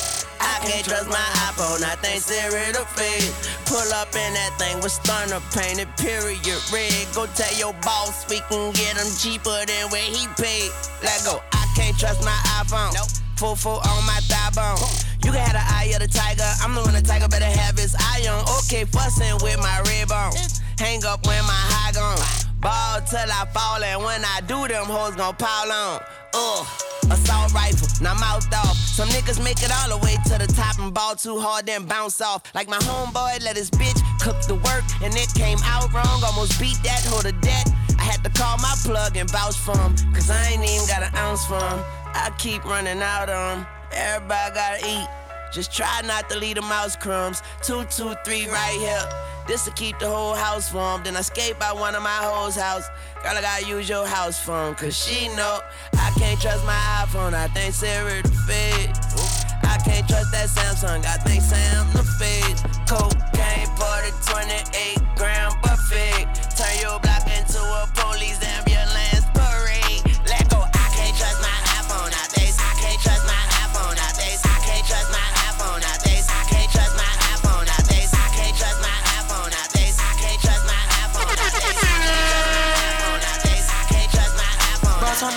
I 0.57 0.59
can't 0.65 0.87
trust 0.89 1.09
my 1.09 1.29
iPhone, 1.53 1.85
I 1.85 2.01
think 2.01 2.25
Siri 2.25 2.73
the 2.73 2.81
fake. 2.97 3.29
Pull 3.69 3.93
up 3.93 4.09
in 4.17 4.33
that 4.33 4.57
thing 4.57 4.81
with 4.81 4.93
stunner 4.93 5.45
painted, 5.53 5.85
period 6.01 6.41
red. 6.73 7.05
Go 7.13 7.29
tell 7.37 7.53
your 7.61 7.77
boss 7.85 8.25
we 8.31 8.41
can 8.49 8.73
get 8.73 8.97
him 8.97 9.11
cheaper 9.21 9.53
than 9.69 9.93
where 9.93 10.09
he 10.09 10.25
paid. 10.41 10.73
Let 11.05 11.21
go, 11.29 11.45
I 11.53 11.61
can't 11.77 11.93
trust 11.99 12.25
my 12.25 12.33
iPhone. 12.57 12.97
Nope. 12.97 13.13
Full 13.37 13.55
full 13.55 13.85
on 13.85 14.01
my 14.09 14.17
thigh 14.33 14.49
bone. 14.57 14.81
You 15.29 15.37
can 15.37 15.45
have 15.45 15.61
the 15.61 15.67
eye 15.77 15.93
of 15.93 16.01
the 16.01 16.09
tiger. 16.09 16.49
I'm 16.65 16.73
the 16.73 16.81
one 16.81 16.95
the 16.95 17.03
tiger 17.05 17.29
better 17.29 17.45
have 17.45 17.77
his 17.77 17.95
eye 17.95 18.25
on. 18.25 18.41
Okay, 18.65 18.89
fussing 18.89 19.37
with 19.45 19.61
my 19.61 19.85
red 19.85 20.09
bone. 20.09 20.33
Hang 20.81 21.05
up 21.05 21.27
when 21.27 21.45
my 21.45 21.63
high 21.69 21.93
gone. 21.93 22.17
Ball 22.65 23.05
till 23.05 23.29
I 23.29 23.45
fall, 23.53 23.85
and 23.85 24.03
when 24.03 24.25
I 24.25 24.41
do, 24.49 24.67
them 24.69 24.89
hoes 24.89 25.17
gon' 25.17 25.37
pile 25.37 25.71
on. 25.71 26.01
Ugh 26.33 26.67
assault 27.11 27.53
rifle, 27.53 27.89
now 28.01 28.15
mouth 28.15 28.47
off. 28.55 28.86
Some 28.97 29.11
niggas 29.11 29.45
make 29.45 29.63
it 29.63 29.71
all 29.71 29.99
the 29.99 30.03
way 30.03 30.17
to 30.25 30.39
the 30.39 30.47
top 30.57 30.79
and 30.79 30.89
ball 30.95 31.17
too 31.17 31.39
hard, 31.39 31.67
then 31.67 31.85
bounce 31.85 32.23
off. 32.23 32.43
Like 32.55 32.67
my 32.67 32.79
homeboy 32.79 33.45
let 33.45 33.55
his 33.55 33.69
bitch 33.69 34.01
cook 34.23 34.41
the 34.49 34.55
work, 34.55 34.85
and 35.05 35.15
it 35.15 35.29
came 35.35 35.59
out 35.65 35.93
wrong. 35.93 36.25
Almost 36.25 36.59
beat 36.59 36.79
that 36.83 37.05
hoe 37.05 37.21
to 37.21 37.33
death. 37.45 37.69
I 37.99 38.05
had 38.05 38.25
to 38.25 38.31
call 38.31 38.57
my 38.57 38.75
plug 38.85 39.19
and 39.19 39.31
vouch 39.31 39.59
for 39.59 39.77
him, 39.77 39.95
cause 40.15 40.31
I 40.31 40.43
ain't 40.49 40.65
even 40.65 40.89
got 40.89 41.03
an 41.03 41.15
ounce 41.15 41.45
for 41.45 41.61
him. 41.61 41.85
I 42.15 42.33
keep 42.39 42.65
running 42.65 43.03
out 43.03 43.29
on 43.29 43.59
him. 43.59 43.67
Everybody 43.93 44.55
gotta 44.55 44.87
eat. 44.89 45.09
Just 45.53 45.77
try 45.77 46.01
not 46.07 46.31
to 46.31 46.39
leave 46.39 46.55
the 46.55 46.63
mouse 46.63 46.97
crumbs. 46.97 47.43
Two, 47.61 47.85
two, 47.91 48.15
three 48.25 48.49
right 48.49 48.77
here. 48.81 49.05
This 49.47 49.65
to 49.65 49.71
keep 49.73 49.99
the 50.01 50.09
whole 50.09 50.35
house 50.35 50.75
warm. 50.75 51.05
Then 51.05 51.17
I 51.17 51.21
skate 51.21 51.59
by 51.59 51.73
one 51.73 51.95
of 51.95 52.03
my 52.03 52.19
hoes' 52.21 52.57
house. 52.57 52.89
Girl, 53.23 53.37
I 53.37 53.41
gotta 53.41 53.67
use 53.67 53.89
your 53.89 54.07
house 54.07 54.41
phone, 54.41 54.75
cause 54.75 54.97
she 54.97 55.29
know 55.37 55.61
I 55.95 56.11
can't 56.19 56.41
trust 56.41 56.65
my 56.65 57.05
iPhone. 57.05 57.33
I 57.33 57.47
think 57.49 57.73
Siri 57.73 58.23
the 58.23 58.35
fed. 58.47 58.91
I 59.65 59.79
can't 59.85 60.09
trust 60.09 60.33
that 60.33 60.49
Samsung. 60.49 61.05
I 61.07 61.17
think 61.23 61.43
Sam 61.43 61.87
the 61.93 62.03
feds. 62.19 62.63
Cocaine, 62.91 63.71
40, 63.77 64.11
28 64.27 65.17
gram 65.17 65.53
buffet. 65.63 66.27
Turn 66.57 66.75
your 66.81 66.99
block 66.99 67.27
into 67.31 67.61
a 67.61 67.87
police 67.95 68.43
ambulance. 68.43 69.26
Going 85.17 85.33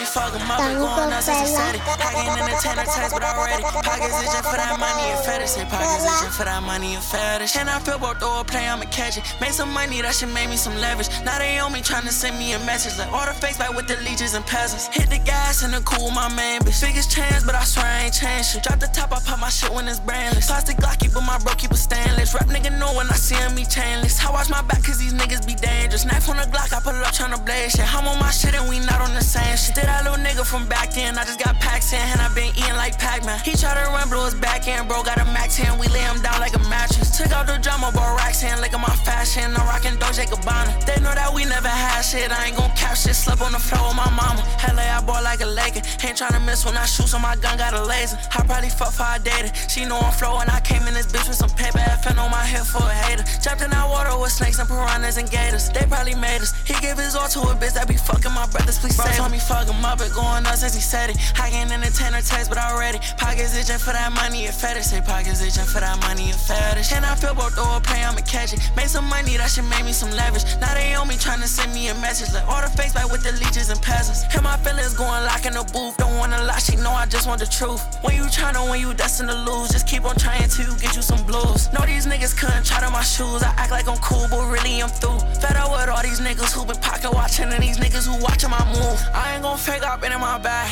out 1.15 1.23
since 1.23 1.55
Saturday. 1.55 1.79
In 1.79 2.35
the 2.35 2.59
tenor 2.59 2.83
tax, 2.83 3.13
but 3.13 3.23
already. 3.23 3.63
Pockets 3.63 4.11
itching 4.19 4.43
for 4.43 4.59
that 4.59 4.75
money 4.75 5.07
and 5.07 5.23
fetish. 5.23 5.55
Say 5.55 5.63
pockets 5.71 6.03
itching 6.03 6.35
for 6.35 6.43
that 6.43 6.61
money 6.63 6.95
and 6.95 7.03
fetish. 7.03 7.55
And 7.55 7.69
I 7.69 7.79
feel 7.79 7.97
both 7.97 8.19
throw 8.19 8.41
a 8.41 8.43
play, 8.43 8.67
I'ma 8.67 8.91
catch 8.91 9.15
it. 9.15 9.23
Made 9.39 9.55
some 9.55 9.71
money, 9.71 10.01
that 10.01 10.15
shit 10.15 10.27
made 10.35 10.49
me 10.49 10.57
some 10.57 10.75
leverage. 10.83 11.07
Now 11.23 11.39
they 11.39 11.59
on 11.59 11.71
me 11.71 11.79
trying 11.79 12.03
to 12.03 12.11
send 12.11 12.37
me 12.37 12.51
a 12.51 12.59
message. 12.67 12.99
Like 12.99 13.07
all 13.13 13.25
the 13.25 13.31
face 13.31 13.57
back 13.57 13.71
with 13.71 13.87
the 13.87 13.95
leeches 14.03 14.33
and 14.35 14.45
peasants. 14.45 14.91
Hit 14.91 15.09
the 15.09 15.19
gas 15.23 15.63
and 15.63 15.71
the 15.71 15.79
cool, 15.87 16.11
my 16.11 16.27
man. 16.27 16.59
Bitch, 16.59 16.83
biggest 16.83 17.09
chance, 17.09 17.45
but 17.47 17.55
I 17.55 17.63
swear 17.63 17.87
I 17.87 18.11
ain't 18.11 18.13
changed 18.13 18.51
shit. 18.51 18.63
Drop 18.63 18.83
the 18.83 18.91
top, 18.91 19.15
I 19.15 19.23
pop 19.23 19.39
my 19.39 19.47
shit 19.47 19.71
when 19.71 19.87
it's 19.87 20.01
brandless. 20.03 20.51
Plastic 20.51 20.75
Glocky, 20.75 21.07
but 21.07 21.23
my 21.23 21.39
bro 21.39 21.55
keep 21.55 21.71
it 21.71 21.79
stainless. 21.79 22.35
Rap 22.35 22.51
nigga 22.51 22.77
know 22.77 22.91
when 22.99 23.07
I 23.07 23.15
see 23.15 23.39
him, 23.39 23.55
he 23.55 23.63
chainless. 23.63 24.19
I 24.19 24.31
watch 24.31 24.49
my 24.49 24.61
back, 24.63 24.83
cause 24.83 24.99
these 24.99 25.13
niggas 25.13 25.47
be 25.47 25.55
dangerous. 25.55 26.03
Knife 26.03 26.27
on 26.27 26.35
the 26.35 26.43
Glock, 26.51 26.75
I 26.75 26.83
pull 26.83 26.99
up 26.99 27.15
tryna 27.15 27.39
blaze 27.45 27.71
shit. 27.79 27.87
I'm 27.87 28.05
on 28.11 28.19
my 28.19 28.31
shit 28.31 28.53
and 28.59 28.67
we 28.67 28.79
not 28.83 28.99
on 28.99 29.15
the 29.15 29.23
same 29.23 29.55
shit. 29.55 29.68
Did 29.75 29.85
that 29.85 30.03
little 30.03 30.17
nigga 30.17 30.45
from 30.45 30.67
back 30.67 30.93
then, 30.93 31.17
I 31.17 31.23
just 31.23 31.39
got 31.39 31.55
packs 31.59 31.93
in, 31.93 32.01
and 32.01 32.19
I 32.21 32.33
been 32.33 32.49
eating 32.57 32.75
like 32.75 32.97
Pac-Man. 32.97 33.39
He 33.45 33.53
tried 33.53 33.77
to 33.77 33.89
run, 33.91 34.09
blew 34.09 34.25
his 34.25 34.33
back 34.35 34.67
end, 34.67 34.87
bro. 34.87 35.03
Got 35.03 35.21
a 35.21 35.25
max 35.25 35.57
hand, 35.57 35.79
we 35.79 35.87
lay 35.87 36.01
him 36.01 36.21
down 36.21 36.39
like 36.39 36.55
a 36.55 36.63
mattress. 36.69 37.17
Took 37.17 37.31
out 37.31 37.47
the 37.47 37.57
drama, 37.57 37.91
bro, 37.93 38.03
racks 38.17 38.43
in, 38.43 38.55
look 38.61 38.73
at 38.73 38.81
my 38.81 38.95
fashion. 39.05 39.53
I'm 39.55 39.67
rocking 39.67 39.97
Dolce 39.99 40.25
Gabbana. 40.25 40.73
They 40.85 40.97
know 41.01 41.13
that 41.13 41.33
we 41.33 41.45
never 41.45 41.67
had 41.67 42.01
shit. 42.01 42.31
I 42.31 42.47
ain't 42.47 42.57
gon' 42.57 42.71
cap 42.75 42.95
shit. 42.95 43.15
Slept 43.15 43.41
on 43.41 43.51
the 43.51 43.59
floor 43.59 43.89
with 43.89 43.97
my 43.97 44.09
mama. 44.09 44.41
Hella, 44.57 44.81
I 44.81 45.01
bought 45.05 45.23
like 45.23 45.41
a 45.41 45.45
Laker. 45.45 45.81
Ain't 46.01 46.17
tryna 46.17 46.43
miss 46.45 46.65
when 46.65 46.77
I 46.77 46.85
shoot, 46.85 47.07
so 47.07 47.19
my 47.19 47.35
gun 47.35 47.57
got 47.57 47.73
a 47.73 47.83
laser. 47.83 48.17
I 48.31 48.41
probably 48.45 48.69
fuck 48.69 48.93
for 48.93 49.03
I 49.03 49.19
dated. 49.19 49.51
She 49.69 49.85
know 49.85 49.99
I'm 49.99 50.13
flowing. 50.13 50.49
I 50.49 50.59
came 50.61 50.87
in 50.87 50.93
this 50.93 51.07
bitch 51.07 51.27
with 51.27 51.37
some 51.37 51.51
paper 51.51 51.79
FN 52.01 52.17
on 52.17 52.31
my 52.31 52.43
head 52.43 52.65
for 52.65 52.81
a 52.81 52.95
hater. 53.05 53.23
Jumped 53.43 53.61
in 53.61 53.69
that 53.71 53.87
water 53.89 54.17
with 54.17 54.31
snakes 54.31 54.59
and 54.59 54.67
piranhas 54.67 55.17
and 55.17 55.29
gators. 55.29 55.69
They 55.69 55.85
probably 55.85 56.15
made 56.15 56.41
us. 56.41 56.55
He 56.63 56.73
gave 56.79 56.97
his 56.97 57.15
all 57.15 57.27
to 57.27 57.39
a 57.51 57.53
bitch 57.55 57.73
that 57.75 57.87
be 57.87 57.97
fucking 57.97 58.33
my 58.33 58.47
brothers. 58.47 58.79
Please 58.79 58.95
Bro 58.95 59.05
save 59.11 59.31
me 59.31 59.39
fuck 59.39 59.58
him 59.67 59.83
up. 59.83 59.99
It 60.01 60.13
going 60.13 60.45
up 60.45 60.55
since 60.55 60.75
he 60.75 60.81
said 60.81 61.09
it. 61.09 61.17
I 61.39 61.49
ain't 61.49 61.71
entertain 61.71 62.13
or 62.13 62.21
text, 62.21 62.49
but 62.49 62.57
already. 62.57 62.99
Pockets 63.17 63.57
itching 63.57 63.79
for 63.79 63.91
that 63.91 64.11
money 64.13 64.45
and 64.45 64.55
fetish. 64.55 64.85
Say 64.85 65.01
pockets 65.01 65.41
itching 65.41 65.65
for 65.65 65.79
that 65.79 65.99
money 66.01 66.31
and 66.31 66.39
fetish. 66.39 66.91
And 66.93 67.05
I 67.05 67.15
feel 67.15 67.33
both 67.33 67.55
throw 67.55 67.77
a 67.77 67.81
play, 67.81 68.03
I'ma 68.03 68.21
catch 68.21 68.53
it. 68.53 68.59
Made 68.75 68.89
some 68.89 69.09
money, 69.09 69.37
that 69.37 69.49
shit 69.49 69.65
made 69.65 69.83
me 69.83 69.93
some 69.93 70.11
leverage. 70.11 70.45
Now 70.61 70.73
they 70.73 70.93
on 70.93 71.07
me 71.07 71.17
trying 71.17 71.41
to 71.41 71.47
send 71.47 71.73
me 71.73 71.89
a 71.89 71.95
message. 71.95 72.33
Like 72.33 72.47
all 72.47 72.61
the 72.61 72.69
face 72.77 72.93
back 72.93 73.11
with 73.11 73.23
the 73.23 73.33
leeches 73.43 73.69
and 73.69 73.81
peasants. 73.81 74.23
And 74.35 74.43
my 74.43 74.57
feelings 74.57 74.93
going 74.93 75.23
lock 75.25 75.45
in 75.45 75.53
the 75.53 75.65
booth. 75.73 75.97
Don't 75.97 76.15
wanna 76.17 76.43
lie, 76.43 76.59
she 76.59 76.75
know 76.77 76.91
I 76.91 77.05
just 77.05 77.27
want 77.27 77.39
the 77.39 77.47
truth. 77.47 77.81
When 78.01 78.15
you 78.15 78.23
tryna, 78.29 78.69
when 78.69 78.79
you 78.79 78.93
destined 78.93 79.29
to 79.29 79.35
lose, 79.35 79.69
just 79.69 79.87
keep 79.87 80.05
on 80.05 80.15
trying 80.15 80.49
to 80.49 80.63
get 80.79 80.95
you 80.95 81.01
some 81.01 81.25
blues. 81.25 81.71
Know 81.73 81.85
these 81.85 82.05
niggas 82.05 82.35
couldn't 82.37 82.65
try 82.65 82.79
to 82.81 82.89
my 82.91 83.01
shoes. 83.03 83.43
I 83.43 83.51
act 83.57 83.71
like 83.71 83.87
I'm 83.87 83.97
cool, 83.99 84.27
but 84.29 84.45
really 84.49 84.81
I'm 84.81 84.89
through. 84.89 85.19
Fed 85.41 85.55
up 85.55 85.71
with 85.71 85.89
all 85.89 86.03
these 86.03 86.19
niggas 86.19 86.51
who 86.53 86.65
been 86.65 86.77
pocket 86.81 87.11
watching 87.13 87.49
and 87.51 87.63
these 87.63 87.77
niggas 87.77 88.05
who 88.07 88.21
watching 88.21 88.49
my 88.49 88.63
move. 88.73 88.99
I 89.13 89.35
ain't 89.35 89.43
gon' 89.49 89.57
fake 89.57 89.83
up 89.83 90.03
in 90.03 90.11
my 90.19 90.37
bag. 90.37 90.69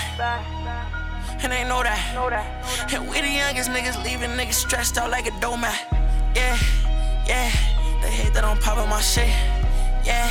And 1.41 1.51
they 1.51 1.63
know 1.63 1.81
that. 1.81 2.93
And 2.93 3.09
we 3.09 3.21
the 3.21 3.29
youngest 3.29 3.69
niggas 3.69 4.03
leaving 4.03 4.31
niggas 4.31 4.53
stressed 4.53 4.97
out 4.97 5.09
like 5.09 5.25
a 5.25 5.39
doormat. 5.39 5.79
Yeah, 6.35 6.57
yeah. 7.25 7.49
They 8.01 8.11
hate 8.11 8.33
that 8.33 8.43
I'm 8.43 8.57
popping 8.57 8.89
my 8.89 9.01
shit. 9.01 9.29
Yeah, 10.05 10.29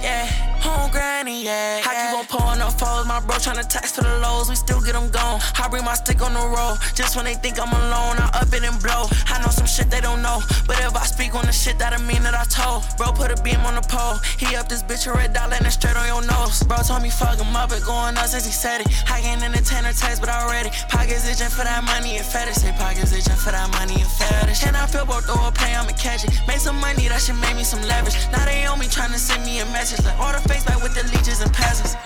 yeah 0.00 0.51
home 0.62 0.90
granny, 0.90 1.44
yeah. 1.44 1.82
I 1.84 1.90
keep 1.98 2.12
on 2.18 2.26
pulling 2.30 2.60
up 2.62 2.72
foes, 2.78 3.06
my 3.06 3.20
bro 3.20 3.36
tryna 3.36 3.66
tax 3.68 3.92
for 3.92 4.02
the 4.02 4.18
lows, 4.18 4.48
we 4.48 4.56
still 4.56 4.80
get 4.80 4.94
them 4.94 5.10
gone. 5.10 5.40
I 5.58 5.68
bring 5.68 5.84
my 5.84 5.94
stick 5.94 6.22
on 6.22 6.32
the 6.34 6.46
road, 6.46 6.78
just 6.94 7.16
when 7.16 7.24
they 7.24 7.34
think 7.34 7.58
I'm 7.58 7.72
alone, 7.72 8.16
I 8.22 8.30
up 8.40 8.52
it 8.52 8.62
and 8.62 8.78
blow. 8.80 9.10
I 9.26 9.42
know 9.42 9.50
some 9.50 9.66
shit 9.66 9.90
they 9.90 10.00
don't 10.00 10.22
know, 10.22 10.40
but 10.66 10.78
if 10.80 10.94
I 10.94 11.04
speak 11.04 11.34
on 11.34 11.44
the 11.46 11.52
shit, 11.52 11.78
that 11.78 11.92
I 11.92 11.98
mean 11.98 12.22
that 12.22 12.34
I 12.34 12.44
told. 12.46 12.86
Bro 12.96 13.18
put 13.18 13.30
a 13.30 13.38
beam 13.42 13.60
on 13.66 13.74
the 13.74 13.84
pole, 13.84 14.16
he 14.38 14.54
up 14.56 14.68
this 14.68 14.82
bitch 14.82 15.06
a 15.06 15.12
red 15.12 15.32
dot, 15.34 15.50
landing 15.50 15.70
straight 15.70 15.96
on 15.96 16.06
your 16.06 16.22
nose. 16.22 16.62
Bro 16.62 16.78
told 16.86 17.02
me 17.02 17.10
fuck 17.10 17.38
him 17.38 17.54
up, 17.56 17.72
it 17.72 17.84
going 17.84 18.16
up 18.16 18.26
since 18.26 18.46
he 18.46 18.52
said 18.52 18.80
it. 18.82 18.88
I 19.10 19.20
ain't 19.20 19.42
entertain 19.42 19.84
or 19.84 19.92
text, 19.92 20.20
but 20.20 20.30
already 20.30 20.70
pockets 20.88 21.26
itching 21.26 21.50
for 21.50 21.64
that 21.64 21.82
money 21.84 22.16
and 22.16 22.26
fetish. 22.26 22.62
Say 22.62 22.72
pockets 22.78 23.12
itching 23.12 23.36
for 23.36 23.50
that 23.50 23.70
money 23.72 23.98
and 24.00 24.12
fetish. 24.18 24.64
And 24.66 24.76
I 24.76 24.86
feel 24.86 25.04
both 25.04 25.26
throw 25.26 25.40
a 25.46 25.52
play, 25.52 25.74
I'ma 25.74 25.92
catch 25.98 26.24
it. 26.24 26.30
Made 26.46 26.60
some 26.60 26.78
money, 26.80 27.08
that 27.08 27.20
shit 27.20 27.36
made 27.36 27.56
me 27.56 27.64
some 27.64 27.82
leverage. 27.82 28.16
Now 28.30 28.44
they 28.44 28.64
on 28.66 28.78
me 28.78 28.86
trying 28.86 29.12
to 29.12 29.18
send 29.18 29.44
me 29.44 29.60
a 29.60 29.66
message 29.66 30.04
like 30.04 30.18
all 30.18 30.32
face 30.52 30.64
back 30.64 30.82
with 30.82 30.94
the 30.94 31.02
leeches 31.16 31.40
and 31.40 31.52
passes. 31.52 31.96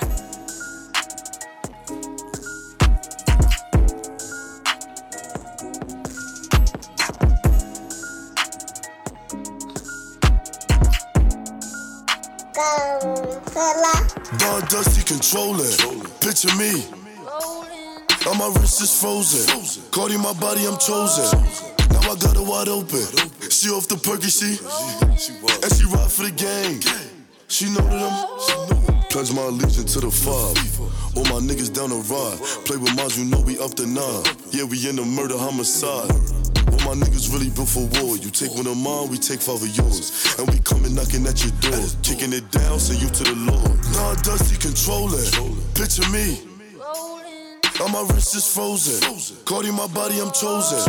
Don 14.38 14.60
Dusty 14.68 15.02
controller. 15.02 15.64
Picture 16.20 16.54
me. 16.56 16.84
On 18.28 18.38
my 18.38 18.48
wrist 18.58 18.82
is 18.82 19.00
frozen. 19.00 19.46
Cardi 19.90 20.16
my 20.16 20.32
body, 20.34 20.66
I'm 20.66 20.78
chosen. 20.78 21.24
Now 21.90 22.00
I 22.10 22.16
got 22.16 22.36
her 22.36 22.42
wide 22.42 22.68
open. 22.68 23.06
She 23.50 23.68
off 23.70 23.88
the 23.88 23.96
perky, 23.96 24.28
she. 24.28 24.58
And 25.62 25.72
she 25.72 25.84
ride 25.86 26.10
for 26.10 26.24
the 26.24 26.32
gang. 26.32 27.15
She 27.48 27.66
know 27.66 27.80
that 27.80 28.02
I'm. 28.02 29.02
Pledge 29.08 29.32
my 29.32 29.42
allegiance 29.42 29.94
to 29.94 30.00
the 30.00 30.10
five. 30.10 30.58
All 31.16 31.24
my 31.30 31.40
niggas 31.40 31.72
down 31.72 31.90
the 31.90 32.02
ride. 32.10 32.36
Play 32.66 32.76
with 32.76 32.94
mines, 32.96 33.16
you 33.16 33.24
know 33.24 33.40
we 33.40 33.58
up 33.58 33.72
to 33.80 33.86
nine. 33.86 34.24
Yeah, 34.50 34.64
we 34.64 34.76
in 34.88 34.96
the 34.96 35.04
murder 35.06 35.38
homicide. 35.38 36.10
All 36.74 36.82
my 36.84 36.98
niggas 36.98 37.32
really 37.32 37.48
built 37.48 37.70
for 37.70 37.86
war. 37.96 38.18
You 38.18 38.28
take 38.28 38.52
one 38.52 38.66
of 38.66 38.76
mine, 38.76 39.08
we 39.08 39.16
take 39.16 39.40
five 39.40 39.62
of 39.62 39.72
yours. 39.72 40.36
And 40.36 40.50
we 40.50 40.58
coming 40.60 40.94
knocking 40.94 41.24
at 41.24 41.38
your 41.40 41.54
door. 41.62 41.80
Kicking 42.02 42.34
it 42.34 42.50
down, 42.50 42.82
send 42.82 43.00
you 43.00 43.08
to 43.08 43.24
the 43.24 43.36
Lord. 43.48 43.78
Nah, 43.94 44.18
Dusty, 44.26 44.58
control 44.58 45.14
it. 45.14 45.30
Picture 45.78 46.04
me. 46.10 46.42
On 47.80 47.92
my 47.92 48.02
wrist 48.10 48.34
is 48.34 48.44
frozen. 48.44 49.00
Cardi 49.46 49.70
my 49.70 49.86
body, 49.86 50.18
I'm 50.18 50.32
chosen. 50.34 50.82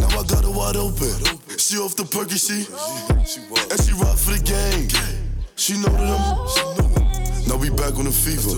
Now 0.00 0.16
I 0.16 0.24
got 0.24 0.48
her 0.48 0.50
wide 0.50 0.80
open. 0.80 1.12
She 1.60 1.76
off 1.76 1.94
the 1.94 2.08
perky, 2.08 2.40
she. 2.40 2.64
And 2.66 3.78
she 3.78 3.92
ride 4.00 4.18
for 4.18 4.32
the 4.32 4.40
gang. 4.42 5.19
She 5.60 5.74
know 5.74 5.92
that 5.92 6.08
I'm. 6.08 7.44
Now 7.46 7.60
we 7.60 7.68
back 7.68 7.92
on 8.00 8.08
the 8.08 8.10
fever. 8.10 8.56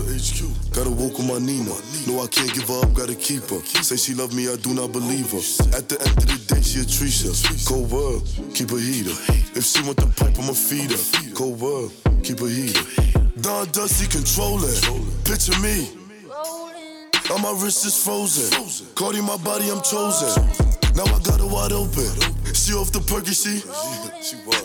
Gotta 0.71 0.95
walk 0.95 1.19
on 1.19 1.27
my 1.27 1.43
Nina. 1.43 1.75
No, 2.07 2.23
I 2.23 2.29
can't 2.31 2.55
give 2.55 2.69
her 2.71 2.79
up, 2.79 2.95
gotta 2.95 3.17
keep 3.17 3.43
her. 3.51 3.59
Say 3.83 3.97
she 3.97 4.15
love 4.15 4.33
me, 4.33 4.47
I 4.47 4.55
do 4.55 4.73
not 4.73 4.93
believe 4.93 5.35
her. 5.35 5.43
At 5.75 5.91
the 5.91 5.99
end 5.99 6.15
of 6.15 6.31
the 6.31 6.39
day, 6.47 6.63
she 6.63 6.79
a 6.79 6.87
Trisha. 6.87 7.35
Cold 7.67 7.91
world, 7.91 8.23
keep 8.55 8.71
a 8.71 8.79
heater. 8.79 9.19
If 9.59 9.67
she 9.67 9.83
want 9.83 9.99
the 9.99 10.07
pipe, 10.15 10.39
I'ma 10.39 10.55
feed 10.55 10.95
her. 10.95 11.35
Cold 11.35 11.59
world, 11.59 11.91
keep 12.23 12.39
a 12.39 12.47
heater. 12.47 12.87
Don 13.43 13.67
Dusty 13.75 14.07
controller. 14.07 14.71
Picture 15.27 15.59
me. 15.59 15.91
On 17.35 17.43
my 17.43 17.51
wrist 17.59 17.83
is 17.83 17.99
frozen. 17.99 18.47
Cardi 18.95 19.21
my 19.21 19.37
body, 19.43 19.75
I'm 19.75 19.83
chosen. 19.83 20.39
Now 20.95 21.11
I 21.11 21.19
got 21.27 21.43
her 21.43 21.51
wide 21.51 21.75
open. 21.75 22.15
She 22.55 22.79
off 22.79 22.95
the 22.95 23.03
perky, 23.03 23.35
she. 23.35 23.59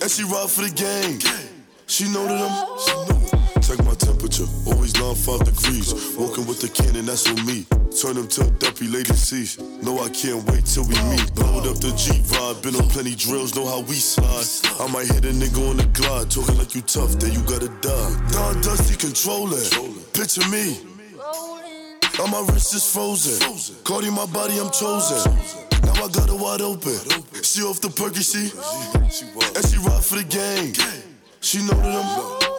And 0.06 0.12
she 0.12 0.22
ride 0.22 0.54
for 0.54 0.62
the 0.62 0.74
gang. 0.78 1.57
She 1.88 2.04
know 2.12 2.28
that 2.28 2.36
I'm. 2.36 2.52
She 2.84 2.94
know 3.08 3.18
it. 3.24 3.64
Check 3.64 3.84
my 3.84 3.96
temperature, 3.96 4.46
always 4.68 4.94
95 5.00 5.44
degrees. 5.44 5.92
Walking 6.16 6.46
with 6.46 6.60
the 6.60 6.68
cannon, 6.68 7.06
that's 7.06 7.28
on 7.28 7.40
me. 7.46 7.66
Turn 7.96 8.16
them 8.16 8.28
to 8.28 8.44
duppy 8.60 8.88
lady 8.88 9.16
seats. 9.16 9.58
No, 9.60 10.00
I 10.04 10.10
can't 10.10 10.44
wait 10.52 10.66
till 10.68 10.84
we 10.84 10.96
meet. 11.12 11.28
Load 11.40 11.68
up 11.68 11.80
the 11.80 11.96
Jeep 11.96 12.24
ride, 12.32 12.62
been 12.62 12.76
on 12.76 12.88
plenty 12.92 13.16
drills, 13.16 13.56
know 13.56 13.66
how 13.66 13.80
we 13.82 13.96
slide. 13.96 14.48
I 14.80 14.92
might 14.92 15.08
hit 15.08 15.24
a 15.26 15.32
nigga 15.32 15.64
on 15.70 15.78
the 15.78 15.88
glide, 15.96 16.30
talking 16.30 16.58
like 16.58 16.76
you 16.76 16.82
tough, 16.82 17.16
then 17.20 17.32
you 17.32 17.42
gotta 17.48 17.72
die. 17.80 18.12
Don 18.32 18.62
Dusty 18.62 18.96
controller, 19.00 19.64
picture 20.12 20.48
me. 20.52 20.80
On 22.20 22.30
my 22.32 22.44
wrist 22.52 22.76
is 22.76 22.84
frozen. 22.84 23.40
Cardi 23.84 24.12
my 24.12 24.26
body, 24.28 24.60
I'm 24.60 24.72
chosen. 24.72 25.24
Now 25.88 26.04
I 26.04 26.08
got 26.12 26.28
her 26.28 26.36
wide 26.36 26.62
open. 26.62 27.00
She 27.44 27.64
off 27.64 27.80
the 27.80 27.90
perky, 27.90 28.24
she. 28.24 28.52
And 29.56 29.64
she 29.64 29.78
ride 29.80 30.04
for 30.04 30.20
the 30.20 30.28
gang. 30.28 31.07
She 31.48 31.60
know 31.60 31.68
that 31.68 32.52
I'm 32.52 32.57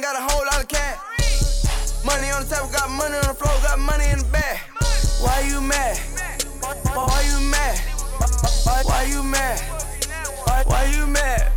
bottom, 0.00 0.20
got 0.20 0.30
a 0.30 0.32
whole 0.32 0.44
lot 0.44 0.62
of 0.62 0.68
cash. 0.68 2.04
Money 2.04 2.30
on 2.30 2.44
the 2.44 2.54
table, 2.54 2.68
got 2.72 2.90
money 2.90 3.16
on 3.16 3.26
the 3.26 3.34
floor, 3.34 3.52
got 3.62 3.78
money 3.78 4.04
in 4.10 4.18
the 4.18 4.24
bag. 4.26 4.58
Why 5.20 5.40
you 5.48 5.60
mad? 5.60 5.98
Why, 6.94 7.22
you 7.28 7.50
mad? 7.50 7.78
Why, 8.84 9.04
you 9.04 9.22
mad? 9.22 9.60
Why? 10.66 10.84
You 10.84 11.06
mad 11.06 11.49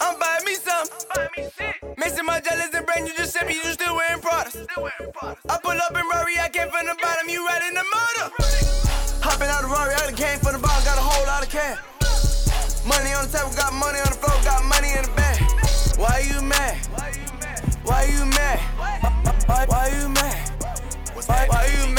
I'm 0.00 0.18
buying 0.18 0.44
me 0.44 0.54
some. 0.54 0.86
Mixing 1.96 2.26
my 2.26 2.40
jealous 2.40 2.72
and 2.74 2.86
brand, 2.86 3.08
you 3.08 3.14
just 3.16 3.32
said 3.32 3.46
me, 3.46 3.54
you 3.54 3.72
still 3.72 3.94
wearing 3.94 4.20
products. 4.20 4.56
I 5.48 5.58
pull 5.62 5.72
up 5.72 5.90
in 5.90 6.04
Rory, 6.12 6.38
I 6.38 6.48
came 6.48 6.68
from 6.68 6.86
the 6.86 6.96
bottom, 7.00 7.28
you 7.28 7.46
riding 7.46 7.74
the 7.74 7.84
motor. 7.84 8.32
Hopping 9.22 9.48
out 9.48 9.62
the 9.62 9.68
Rory, 9.68 9.94
I 9.94 10.06
done 10.06 10.14
came 10.14 10.38
from 10.38 10.52
the 10.54 10.58
bottom, 10.58 10.84
got 10.84 10.98
a 10.98 11.00
whole 11.00 11.26
lot 11.26 11.42
of 11.42 11.50
cash. 11.50 11.78
Money 12.86 13.12
on 13.12 13.26
the 13.26 13.38
table, 13.38 13.50
got 13.56 13.72
money 13.74 13.98
on 13.98 14.10
the 14.12 14.18
floor, 14.20 14.36
got 14.44 14.62
money 14.64 14.92
in 14.92 15.02
the 15.02 15.12
bag. 15.16 15.40
Why 15.98 16.22
you 16.22 16.40
mad? 16.42 16.76
Why 17.84 18.04
you 18.04 18.24
mad? 18.26 18.58
Why, 19.48 19.66
why 19.66 19.88
you 19.98 20.08
mad? 20.08 20.50
Why, 21.26 21.46
why 21.48 21.66
you 21.66 21.94
mad? 21.94 21.95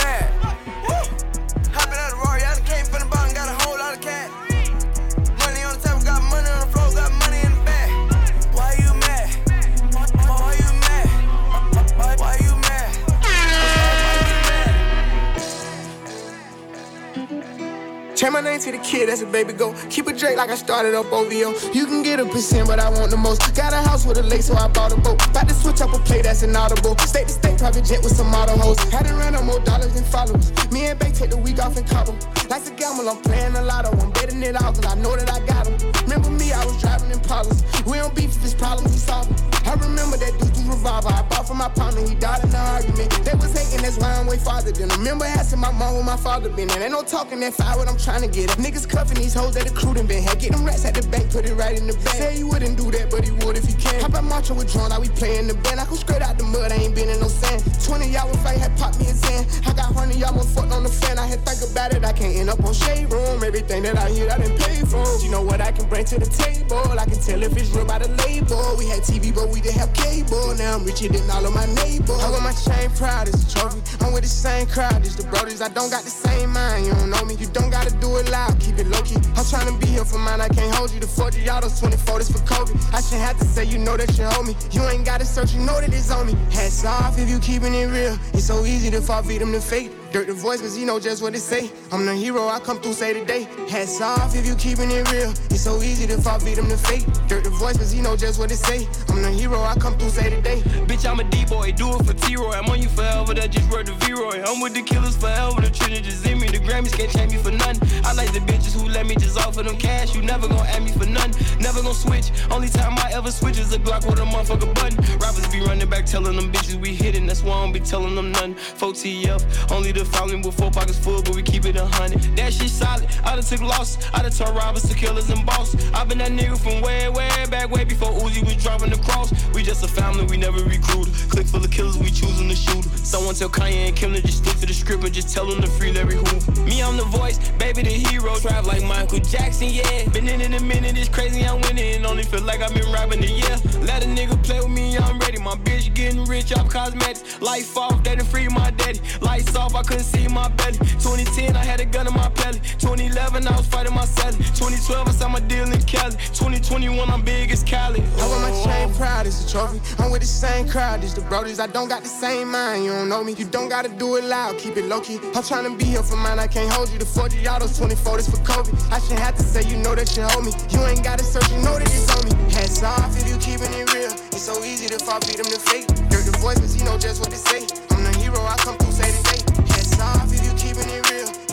Change 18.17 18.33
my 18.33 18.41
name 18.41 18.59
to 18.59 18.71
the 18.71 18.79
kid, 18.79 19.09
that's 19.09 19.21
a 19.21 19.27
baby 19.27 19.53
go. 19.53 19.75
Keep 19.91 20.09
it 20.09 20.17
Drake 20.17 20.37
like 20.37 20.49
I 20.49 20.55
started 20.55 20.95
up 20.95 21.13
OVO. 21.13 21.53
You 21.69 21.85
can 21.85 22.01
get 22.01 22.19
a 22.19 22.25
percent, 22.25 22.67
but 22.67 22.79
I 22.79 22.89
want 22.89 23.11
the 23.11 23.17
most. 23.17 23.53
Got 23.53 23.73
a 23.73 23.77
house 23.87 24.07
with 24.07 24.17
a 24.17 24.23
lake, 24.23 24.41
so 24.41 24.55
I 24.55 24.67
bought 24.69 24.91
a 24.91 24.97
boat. 24.97 25.23
About 25.29 25.47
to 25.47 25.53
switch 25.53 25.81
up 25.81 25.93
a 25.93 25.99
play 25.99 26.23
that's 26.23 26.41
inaudible. 26.41 26.97
State 26.97 27.27
to 27.27 27.33
state, 27.33 27.59
private 27.59 27.85
jet 27.85 28.01
with 28.01 28.17
some 28.17 28.33
auto 28.33 28.57
hoes. 28.57 28.79
Had 28.89 29.05
to 29.05 29.13
run 29.13 29.35
up 29.35 29.43
more 29.43 29.59
dollars 29.59 29.93
than 29.93 30.03
followers. 30.03 30.49
Me 30.71 30.87
and 30.87 30.97
Bay 30.97 31.11
take 31.11 31.29
the 31.29 31.37
week 31.37 31.59
off 31.59 31.77
in 31.77 31.83
Cabo. 31.83 32.17
Life's 32.49 32.71
a 32.71 32.73
gamble, 32.73 33.07
I'm 33.07 33.21
playing 33.21 33.53
a 33.53 33.61
lotto. 33.61 33.93
I'm 34.01 34.09
betting 34.13 34.41
it 34.41 34.55
all, 34.63 34.73
cause 34.73 34.87
I 34.87 34.95
know 34.95 35.15
that 35.15 35.29
I 35.29 35.45
got 35.45 35.65
them. 35.65 35.77
Remember 36.09 36.31
me, 36.31 36.51
I 36.51 36.65
was 36.65 36.81
driving 36.81 37.11
in 37.11 37.19
Impalas. 37.19 37.61
We 37.85 37.99
don't 37.99 38.15
beef 38.15 38.33
if 38.33 38.43
it's 38.43 38.55
problems, 38.55 38.93
we 38.93 38.97
solve. 38.97 39.29
I 39.67 39.75
remember 39.75 40.17
that 40.17 40.33
dude 40.41 40.57
revolver. 40.65 41.13
I 41.13 41.21
for 41.47 41.55
my 41.55 41.69
partner, 41.69 42.05
he 42.05 42.13
died 42.15 42.43
in 42.43 42.49
the 42.51 42.57
argument. 42.59 43.09
They 43.23 43.33
was 43.33 43.55
hating, 43.55 43.81
that's 43.81 43.97
why 43.97 44.11
I'm 44.19 44.27
way 44.27 44.37
farther 44.37 44.71
than 44.71 44.89
them. 44.89 44.99
Remember 44.99 45.23
asking 45.23 45.59
my 45.59 45.71
mom 45.71 45.95
where 45.95 46.03
my 46.03 46.17
father 46.17 46.49
been. 46.49 46.69
And 46.69 46.83
ain't 46.83 46.91
no 46.91 47.03
talking 47.03 47.39
that 47.39 47.53
fire, 47.53 47.77
what 47.77 47.87
I'm 47.87 47.97
trying 47.97 48.21
to 48.21 48.27
get. 48.27 48.51
At. 48.51 48.57
Niggas 48.57 48.87
cuffing 48.87 49.17
these 49.17 49.33
hoes 49.33 49.53
that 49.55 49.65
the 49.65 49.73
crew 49.73 49.93
done 49.93 50.07
been 50.07 50.23
had. 50.23 50.39
Get 50.39 50.51
them 50.51 50.65
rats 50.65 50.83
at 50.83 50.95
the 50.95 51.07
bank, 51.07 51.31
put 51.31 51.45
it 51.45 51.55
right 51.55 51.79
in 51.79 51.87
the 51.87 51.93
bank. 51.93 52.19
Say 52.19 52.37
he 52.37 52.43
wouldn't 52.43 52.77
do 52.77 52.91
that, 52.91 53.09
but 53.09 53.23
he 53.23 53.31
would 53.31 53.57
if 53.57 53.63
he 53.63 53.73
can. 53.73 54.01
How 54.01 54.07
about 54.07 54.25
marching 54.25 54.57
with 54.57 54.71
drone, 54.71 54.89
now 54.89 54.99
we 54.99 55.07
playing 55.09 55.47
the 55.47 55.55
band. 55.55 55.79
I 55.79 55.85
come 55.85 55.95
straight 55.95 56.21
out 56.21 56.37
the 56.37 56.43
mud, 56.43 56.71
I 56.71 56.75
ain't 56.75 56.95
been 56.95 57.09
in 57.09 57.19
no 57.19 57.27
sand. 57.27 57.63
20 57.83 58.11
y'all 58.11 58.27
had 58.35 58.77
popped 58.77 58.99
me 58.99 59.07
a 59.07 59.13
Zan. 59.13 59.45
I 59.65 59.73
got 59.73 59.93
100 59.95 60.17
y'all 60.17 60.33
more 60.33 60.43
fucked 60.43 60.71
on 60.73 60.83
the 60.83 60.89
fan. 60.89 61.17
I 61.17 61.25
had 61.25 61.45
think 61.45 61.71
about 61.71 61.93
it, 61.93 62.03
I 62.03 62.11
can't 62.11 62.35
end 62.35 62.49
up 62.49 62.63
on 62.63 62.73
shade 62.73 63.11
room. 63.11 63.43
Everything 63.43 63.83
that 63.83 63.97
I 63.97 64.09
hear, 64.09 64.29
I 64.29 64.37
done 64.37 64.57
paid 64.57 64.87
for. 64.87 65.05
You 65.23 65.31
know 65.31 65.41
what 65.41 65.61
I 65.61 65.71
can 65.71 65.87
bring 65.87 66.05
to 66.05 66.19
the 66.19 66.25
table. 66.27 66.83
I 66.97 67.05
can 67.05 67.19
tell 67.21 67.41
if 67.43 67.55
it's 67.55 67.71
real 67.71 67.85
by 67.85 67.99
the 67.99 68.09
label. 68.25 68.75
We 68.77 68.87
had 68.87 69.01
TV, 69.03 69.33
but 69.33 69.49
we 69.49 69.61
didn't 69.61 69.79
have 69.79 69.93
cable. 69.93 70.55
Now 70.55 70.75
I'm 70.75 70.83
richer 70.83 71.07
than 71.07 71.25
all 71.37 71.45
of 71.45 71.53
my 71.53 71.65
neighbors. 71.83 72.09
I 72.09 72.31
got 72.31 72.41
my 72.41 72.51
chain 72.51 72.89
proud 72.97 73.27
as 73.27 73.37
a 73.45 73.47
trophy. 73.53 73.79
I'm 74.01 74.11
with 74.11 74.23
the 74.23 74.29
same 74.29 74.65
crowd 74.67 75.01
as 75.05 75.15
the 75.15 75.27
brothers. 75.27 75.61
I 75.61 75.69
don't 75.69 75.89
got 75.89 76.03
the 76.03 76.09
same 76.09 76.51
mind. 76.51 76.87
You 76.87 76.93
don't 76.93 77.09
know 77.11 77.23
me. 77.25 77.35
You 77.35 77.47
don't 77.47 77.69
gotta 77.69 77.93
do 77.97 78.17
it 78.17 78.29
loud. 78.31 78.59
Keep 78.59 78.79
it 78.79 78.87
low 78.87 79.01
key. 79.03 79.17
I'm 79.37 79.45
trying 79.45 79.67
to 79.67 79.77
be 79.79 79.87
here 79.87 80.05
for 80.05 80.17
mine. 80.17 80.41
I 80.41 80.49
can't 80.49 80.73
hold 80.75 80.91
you. 80.91 80.99
The 80.99 81.07
40 81.07 81.49
autos, 81.49 81.79
24 81.79 82.19
this 82.19 82.31
for 82.31 82.43
Kobe. 82.45 82.73
I 82.91 83.01
should 83.01 83.19
have 83.19 83.37
to 83.37 83.45
say 83.45 83.65
you 83.65 83.77
know 83.77 83.95
that 83.97 84.17
you 84.17 84.25
hold 84.25 84.47
me. 84.47 84.55
You 84.71 84.83
ain't 84.89 85.05
gotta 85.05 85.25
search. 85.25 85.53
You 85.53 85.61
know 85.61 85.79
that 85.79 85.93
it's 85.93 86.09
on 86.11 86.25
me. 86.25 86.33
Hats 86.51 86.83
off 86.85 87.19
if 87.19 87.29
you 87.29 87.39
keeping 87.39 87.73
it 87.73 87.85
real. 87.85 88.17
It's 88.33 88.45
so 88.45 88.65
easy 88.65 88.89
to 88.91 89.01
fall 89.01 89.21
victim 89.21 89.51
to 89.51 89.61
fate. 89.61 89.91
Durk 90.11 90.27
the 90.27 90.33
voice, 90.33 90.61
cause 90.61 90.75
he 90.75 90.85
know 90.85 90.99
just 90.99 91.21
what 91.21 91.35
it 91.35 91.39
say. 91.39 91.69
I'm 91.91 92.05
the 92.05 92.15
hero, 92.15 92.47
I 92.47 92.59
come 92.59 92.79
through 92.79 92.93
say 92.93 93.13
today. 93.13 93.43
Hats 93.69 93.99
off 93.99 94.35
if 94.35 94.47
you 94.47 94.55
keeping 94.55 94.89
it 94.89 95.11
real. 95.11 95.31
It's 95.51 95.61
so 95.61 95.81
easy 95.81 96.07
to 96.07 96.21
fall 96.21 96.39
victim 96.39 96.69
to 96.69 96.77
fate. 96.77 97.03
Durk 97.27 97.43
the 97.43 97.49
voice, 97.49 97.77
cause 97.77 97.91
he 97.91 98.01
know 98.01 98.15
just 98.15 98.39
what 98.39 98.51
it 98.51 98.57
say. 98.57 98.87
I'm 99.09 99.21
the 99.21 99.29
hero, 99.29 99.61
I 99.61 99.75
come 99.75 99.97
through 99.97 100.09
say 100.09 100.29
today. 100.29 100.61
Bitch, 100.87 101.09
I'm 101.09 101.19
a 101.19 101.25
D-boy, 101.25 101.73
do 101.73 101.99
it 101.99 102.05
for 102.05 102.13
T-Roy. 102.13 102.51
I'm 102.51 102.69
on 102.69 102.81
you 102.81 102.87
forever, 102.89 103.33
that 103.33 103.51
just 103.51 103.69
word 103.69 103.87
the 103.87 103.93
V-Roy. 104.05 104.43
I'm 104.47 104.61
with 104.61 104.73
the 104.73 104.81
killers 104.81 105.17
forever, 105.17 105.59
the 105.59 105.69
trinity 105.69 106.03
just 106.03 106.25
in 106.25 106.39
me. 106.39 106.47
The 106.47 106.59
Grammys 106.59 106.95
can't 106.95 107.11
change 107.11 107.33
me 107.33 107.37
for 107.37 107.51
none. 107.51 107.75
I 108.05 108.13
like 108.13 108.31
the 108.31 108.39
bitches 108.39 108.79
who 108.79 108.87
let 108.87 109.05
me 109.05 109.15
just 109.15 109.37
offer 109.37 109.61
them 109.61 109.77
cash. 109.77 110.15
You 110.15 110.21
never 110.21 110.47
gon' 110.47 110.65
add 110.67 110.83
me 110.83 110.91
for 110.91 111.05
none, 111.05 111.31
never 111.59 111.81
gon' 111.81 111.93
switch. 111.93 112.31
Only 112.49 112.69
time 112.69 112.97
I 112.97 113.11
ever 113.11 113.31
switch 113.31 113.59
is 113.59 113.73
a 113.73 113.79
Glock 113.79 114.09
with 114.09 114.19
a 114.19 114.25
motherfucker 114.25 114.73
button. 114.73 114.97
Rappers 115.19 115.47
be 115.49 115.59
running 115.61 115.89
back 115.89 116.05
telling 116.05 116.37
them 116.37 116.51
bitches 116.51 116.79
we 116.79 116.95
hitting, 116.95 117.27
that's 117.27 117.43
why 117.43 117.57
I 117.57 117.63
don't 117.63 117.73
be 117.73 117.81
telling 117.81 118.15
them 118.15 118.31
none. 118.31 118.55
OTF, 118.87 119.71
only 119.71 119.91
the 119.91 120.05
following 120.07 120.41
with 120.41 120.57
four 120.57 120.71
pockets 120.71 120.97
full, 120.97 121.21
but 121.21 121.35
we 121.35 121.43
keep 121.43 121.65
it 121.65 121.75
a 121.75 121.85
hundred. 121.85 122.21
That 122.37 122.53
shit 122.53 122.69
solid. 122.69 123.07
I 123.23 123.35
done 123.35 123.43
took 123.43 123.61
loss. 123.61 123.97
I 124.13 124.21
done 124.21 124.31
turned 124.31 124.55
robbers 124.55 124.83
to 124.89 124.95
killers 124.95 125.29
and 125.29 125.45
boss. 125.45 125.75
I 125.93 126.03
been 126.05 126.17
that 126.19 126.31
nigga 126.31 126.57
from 126.57 126.81
way, 126.81 127.09
way 127.09 127.29
back, 127.49 127.69
way 127.69 127.83
before 127.83 128.11
Uzi 128.11 128.43
was 128.43 128.61
driving 128.61 128.89
the 128.89 128.97
cross. 128.97 129.33
We 129.53 129.63
just 129.63 129.83
a 129.83 129.87
family, 129.87 130.25
we 130.25 130.37
never 130.37 130.63
recruit. 130.63 131.07
Click 131.29 131.47
full 131.47 131.63
of 131.63 131.71
killers, 131.71 131.97
we 131.97 132.09
choosing 132.11 132.49
to 132.49 132.55
shoot. 132.55 132.83
Someone 133.05 133.35
tell 133.35 133.49
Kanye 133.49 133.87
and 133.87 133.95
Kim 133.95 134.13
to 134.13 134.21
just 134.21 134.43
stick 134.43 134.57
to 134.59 134.65
the 134.65 134.73
script 134.73 135.03
and 135.03 135.13
just 135.13 135.33
tell 135.33 135.45
them 135.45 135.61
to 135.61 135.67
free 135.67 135.91
Larry 135.91 136.15
Hoover. 136.15 136.61
Me, 136.61 136.81
I'm 136.81 136.97
the 136.97 137.03
voice, 137.05 137.37
baby, 137.51 137.83
the 137.83 137.89
hero. 137.89 138.37
Drive 138.39 138.65
like 138.65 138.83
Michael 138.83 139.19
Jackson, 139.19 139.69
yeah. 139.69 140.07
Been 140.09 140.27
in 140.27 140.41
it 140.41 140.53
a 140.53 140.63
minute, 140.63 140.97
it's 140.97 141.09
crazy, 141.09 141.45
I'm 141.45 141.61
winning. 141.61 142.05
Only 142.05 142.23
feel 142.23 142.41
like 142.43 142.61
I've 142.61 142.73
been 142.73 142.91
rapping 142.91 143.23
a 143.23 143.27
year. 143.27 143.57
Let 143.81 144.03
a 144.03 144.07
nigga 144.07 144.41
play 144.43 144.59
with 144.59 144.69
me, 144.69 144.97
I'm 144.97 145.19
ready. 145.19 145.39
My 145.39 145.55
bitch 145.55 145.93
getting 145.93 146.25
rich 146.25 146.53
off 146.53 146.69
cosmetics. 146.69 147.41
Life 147.41 147.77
off, 147.77 148.03
done 148.03 148.19
free 148.25 148.47
my 148.47 148.71
daddy. 148.71 148.99
Lights 149.21 149.55
off, 149.55 149.75
I 149.75 149.83
couldn't 149.87 150.03
see 150.03 150.27
my 150.27 150.49
belly. 150.49 150.77
2010, 150.99 151.55
I 151.55 151.63
had 151.63 151.79
a 151.79 151.85
gun 151.85 152.07
in 152.07 152.13
my 152.13 152.27
belly. 152.29 152.59
2011, 152.77 153.47
I 153.47 153.55
was 153.55 153.65
fighting 153.67 153.93
my 153.95 154.03
celly. 154.03 154.37
2012, 154.51 155.07
I 155.07 155.11
signed 155.11 155.33
my 155.33 155.39
deal 155.39 155.63
in 155.63 155.81
Cali. 155.83 156.15
2021, 156.35 157.09
I'm 157.09 157.21
big 157.21 157.51
as 157.51 157.63
Cali. 157.63 158.03
I 158.19 158.27
wear 158.27 158.39
my 158.43 158.51
chain 158.63 158.93
proud 158.95 159.25
as 159.25 159.45
a 159.45 159.49
trophy. 159.49 159.79
I'm 159.97 160.11
with 160.11 160.21
the 160.21 160.27
same 160.27 160.67
crowd 160.67 161.03
as 161.03 161.13
the 161.13 161.21
brothers. 161.21 161.59
I 161.59 161.67
don't 161.67 161.87
got 161.87 162.03
the 162.03 162.09
same 162.09 162.51
mind, 162.51 162.83
you 162.83 162.91
don't 162.91 163.07
know 163.07 163.23
me. 163.23 163.33
You 163.33 163.45
don't 163.45 163.69
gotta 163.69 163.87
do 163.87 164.17
it 164.17 164.25
loud, 164.25 164.57
keep 164.57 164.75
it 164.75 164.85
low 164.85 164.99
key. 164.99 165.19
I'm 165.33 165.43
trying 165.43 165.63
to 165.63 165.77
be 165.77 165.85
here 165.85 166.03
for 166.03 166.17
mine, 166.17 166.37
I 166.37 166.47
can't 166.47 166.71
hold 166.71 166.91
you. 166.91 166.99
The 166.99 167.05
40 167.05 167.47
autos, 167.47 167.77
24 167.77 168.17
this 168.17 168.29
for 168.29 168.43
Kobe. 168.43 168.71
I 168.91 168.99
should 168.99 169.19
have 169.19 169.35
to 169.37 169.43
say 169.43 169.63
you 169.69 169.77
know 169.77 169.95
that 169.95 170.15
you 170.17 170.23
hold 170.23 170.45
me. 170.45 170.51
You 170.69 170.85
ain't 170.85 171.03
gotta 171.03 171.23
search, 171.23 171.49
you 171.49 171.59
know 171.63 171.79
that 171.79 171.87
it's 171.87 172.11
on 172.11 172.27
me. 172.27 172.35
Hats 172.51 172.83
off 172.83 173.15
if 173.15 173.29
you 173.29 173.37
keeping 173.39 173.71
it 173.71 173.93
real. 173.93 174.11
It's 174.35 174.43
so 174.43 174.61
easy 174.63 174.87
to 174.87 174.99
fall, 174.99 175.19
beat 175.21 175.37
them 175.37 175.47
to 175.47 175.59
fate. 175.59 175.87
Durk 176.11 176.27
the 176.27 176.37
voice, 176.39 176.59
cause 176.59 176.73
he 176.73 176.83
know 176.83 176.97
just 176.97 177.21
what 177.21 177.31
to 177.31 177.37
say. 177.37 177.63
I'm 177.95 178.03
the 178.03 178.11
hero, 178.19 178.41
I 178.43 178.55
come 178.57 178.75
through 178.77 178.91
say 178.91 179.06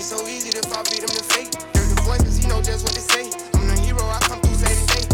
It's 0.04 0.12
so 0.12 0.28
easy 0.28 0.50
to 0.50 0.60
fall, 0.68 0.84
beat 0.84 1.00
them 1.00 1.08
to 1.08 1.24
fate. 1.32 1.50
Durk 1.72 1.88
the 1.88 1.96
cause 2.04 2.36
he 2.36 2.46
know 2.46 2.60
just 2.60 2.84
what 2.84 2.92
to 2.92 3.00
say. 3.00 3.24
I'm 3.54 3.66
the 3.68 3.80
hero, 3.80 4.04
I 4.04 4.18
come 4.20 4.38
through 4.42 4.60
say 4.60 4.76
today. 4.84 5.08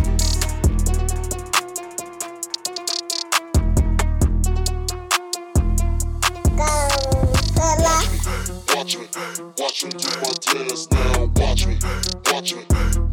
Watch 8.74 8.98
watch 9.60 9.78
do 9.78 9.94
my 10.18 10.34
now. 10.90 11.30
Watch 11.36 11.66
me, 11.68 11.78
watch 12.26 12.50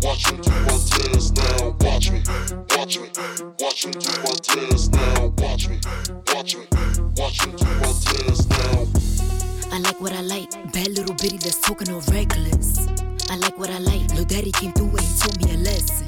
watch 0.01 0.25
do 0.25 0.49
my 0.49 0.73
now. 1.37 1.77
Watch 1.85 2.09
me, 2.09 2.23
watch 2.73 2.97
watch 3.61 3.81
do 3.85 4.01
my 4.01 4.33
now. 4.97 5.29
Watch 5.37 5.69
me, 5.69 5.77
watch 6.25 6.57
watch 7.15 7.37
do 7.45 7.51
my 7.53 7.93
now. 8.49 9.06
I 9.71 9.79
like 9.79 9.99
what 9.99 10.13
I 10.13 10.21
like. 10.21 10.51
Bad 10.71 10.89
little 10.89 11.15
bitty 11.15 11.37
that's 11.37 11.59
talking 11.61 11.91
all 11.91 12.01
reckless. 12.11 12.87
I 13.29 13.35
like 13.35 13.57
what 13.57 13.69
I 13.69 13.79
like. 13.79 14.11
Lil 14.13 14.25
Daddy 14.25 14.51
came 14.51 14.71
through 14.73 14.89
and 14.89 15.01
he 15.01 15.19
taught 15.19 15.37
me 15.43 15.53
a 15.53 15.57
lesson. 15.57 16.07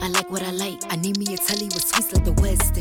I 0.00 0.08
like 0.08 0.30
what 0.30 0.42
I 0.42 0.50
like. 0.50 0.80
I 0.90 0.96
need 0.96 1.18
me 1.18 1.32
a 1.34 1.36
telly 1.36 1.66
with 1.66 1.84
sweets 1.84 2.12
like 2.12 2.24
the 2.24 2.32
West. 2.42 2.78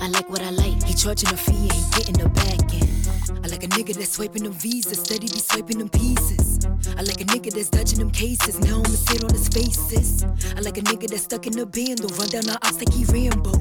I 0.00 0.08
like 0.08 0.28
what 0.28 0.42
I 0.42 0.50
like. 0.50 0.82
He 0.84 0.94
charging 0.94 1.30
a 1.32 1.36
fee 1.36 1.68
and 1.68 1.72
he 1.72 1.82
getting 1.96 2.14
the 2.14 2.28
back 2.28 2.74
end. 2.74 3.23
I 3.30 3.48
like 3.48 3.64
a 3.64 3.68
nigga 3.68 3.94
that's 3.94 4.12
swiping 4.12 4.44
them 4.44 4.52
visas, 4.52 4.98
steady 5.00 5.28
be 5.28 5.38
swiping 5.38 5.78
them 5.78 5.88
pieces. 5.88 6.66
I 6.96 7.02
like 7.02 7.20
a 7.20 7.24
nigga 7.24 7.52
that's 7.52 7.70
dodging 7.70 7.98
them 7.98 8.10
cases, 8.10 8.58
now 8.60 8.76
I'ma 8.76 8.98
sit 9.08 9.24
on 9.24 9.30
his 9.30 9.48
faces. 9.48 10.24
I 10.56 10.60
like 10.60 10.78
a 10.78 10.82
nigga 10.82 11.08
that's 11.08 11.24
stuck 11.24 11.46
in 11.46 11.54
the 11.54 11.66
bando, 11.66 12.08
run 12.18 12.28
down 12.28 12.44
the 12.44 12.58
ops 12.62 12.78
like 12.78 12.92
he 12.92 13.04
Rambo. 13.04 13.52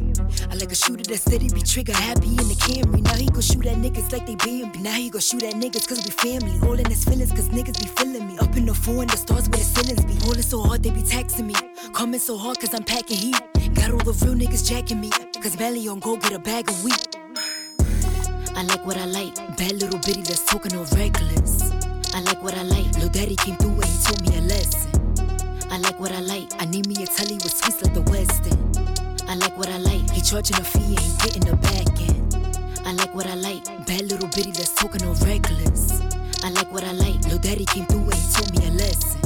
I 0.51 0.55
like 0.55 0.71
a 0.71 0.75
shooter 0.75 1.03
that 1.03 1.17
steady 1.17 1.49
be 1.49 1.61
trigger 1.61 1.93
happy 1.93 2.27
in 2.27 2.47
the 2.47 2.55
Camry. 2.65 3.01
Now 3.01 3.15
he 3.15 3.27
gon' 3.27 3.41
shoot 3.41 3.65
at 3.65 3.77
niggas 3.77 4.11
like 4.11 4.25
they 4.25 4.35
Bambi. 4.35 4.79
Now 4.79 4.93
he 4.93 5.09
gon' 5.09 5.21
shoot 5.21 5.43
at 5.43 5.53
niggas 5.53 5.87
cause 5.87 6.03
we 6.03 6.11
family. 6.11 6.59
All 6.67 6.77
in 6.79 6.85
his 6.85 7.03
feelings 7.03 7.31
cause 7.31 7.49
niggas 7.49 7.79
be 7.79 7.87
feeling 7.87 8.27
me. 8.27 8.37
Up 8.39 8.55
in 8.57 8.65
the 8.65 8.73
foreign, 8.73 9.07
the 9.07 9.17
stars 9.17 9.49
where 9.49 9.59
the 9.59 9.65
ceilings 9.65 10.05
be. 10.05 10.13
Rolling 10.25 10.41
so 10.41 10.61
hard 10.61 10.83
they 10.83 10.89
be 10.89 11.01
taxing 11.01 11.47
me. 11.47 11.55
Coming 11.93 12.19
so 12.19 12.37
hard 12.37 12.59
cause 12.59 12.73
I'm 12.73 12.83
packing 12.83 13.17
heat. 13.17 13.41
Got 13.75 13.91
all 13.91 13.97
the 13.97 14.13
real 14.25 14.35
niggas 14.35 14.67
jacking 14.67 14.99
me. 14.99 15.09
Cause 15.41 15.57
Melly 15.57 15.87
on 15.87 15.99
go 15.99 16.17
get 16.17 16.33
a 16.33 16.39
bag 16.39 16.69
of 16.69 16.83
wheat. 16.83 17.17
I 18.55 18.63
like 18.63 18.85
what 18.85 18.97
I 18.97 19.05
like. 19.05 19.35
Bad 19.57 19.73
little 19.81 19.99
bitty 19.99 20.21
that's 20.21 20.45
talking 20.45 20.75
all 20.75 20.85
reckless. 20.95 21.71
I 22.13 22.21
like 22.21 22.41
what 22.43 22.53
I 22.55 22.63
like. 22.63 22.93
Lil 22.99 23.09
Daddy 23.09 23.35
came 23.35 23.55
through 23.57 23.71
and 23.71 23.85
he 23.85 23.97
taught 24.03 24.21
me 24.21 24.37
a 24.37 24.41
lesson. 24.41 24.91
I 25.71 25.77
like 25.79 25.99
what 25.99 26.11
I 26.11 26.19
like. 26.19 26.49
I 26.59 26.65
need 26.65 26.87
me 26.87 26.95
a 27.03 27.07
telly 27.07 27.35
with 27.35 27.51
sweets 27.51 27.81
like 27.81 27.93
the 27.93 28.01
West 28.01 28.45
End. 28.45 29.27
I 29.27 29.35
like 29.35 29.57
what 29.57 29.69
I 29.69 29.77
like. 29.77 30.09
He 30.11 30.21
charging 30.21 30.57
a 30.57 30.63
fee 30.63 30.95
and 30.95 30.99
he 30.99 31.13
getting 31.25 31.45
the 31.45 31.55
back 31.57 31.89
end. 31.99 32.85
I 32.85 32.93
like 32.93 33.13
what 33.15 33.25
I 33.25 33.35
like. 33.35 33.65
Bad 33.87 34.03
little 34.11 34.29
bitty 34.29 34.51
that's 34.51 34.73
talking 34.75 35.03
all 35.03 35.15
reckless. 35.25 36.01
I 36.43 36.49
like 36.49 36.71
what 36.71 36.83
I 36.83 36.91
like. 36.91 37.25
Lil 37.25 37.39
Daddy 37.39 37.65
came 37.65 37.85
through 37.87 38.05
and 38.05 38.13
he 38.13 38.33
taught 38.33 38.51
me 38.53 38.67
a 38.67 38.71
lesson. 38.71 39.19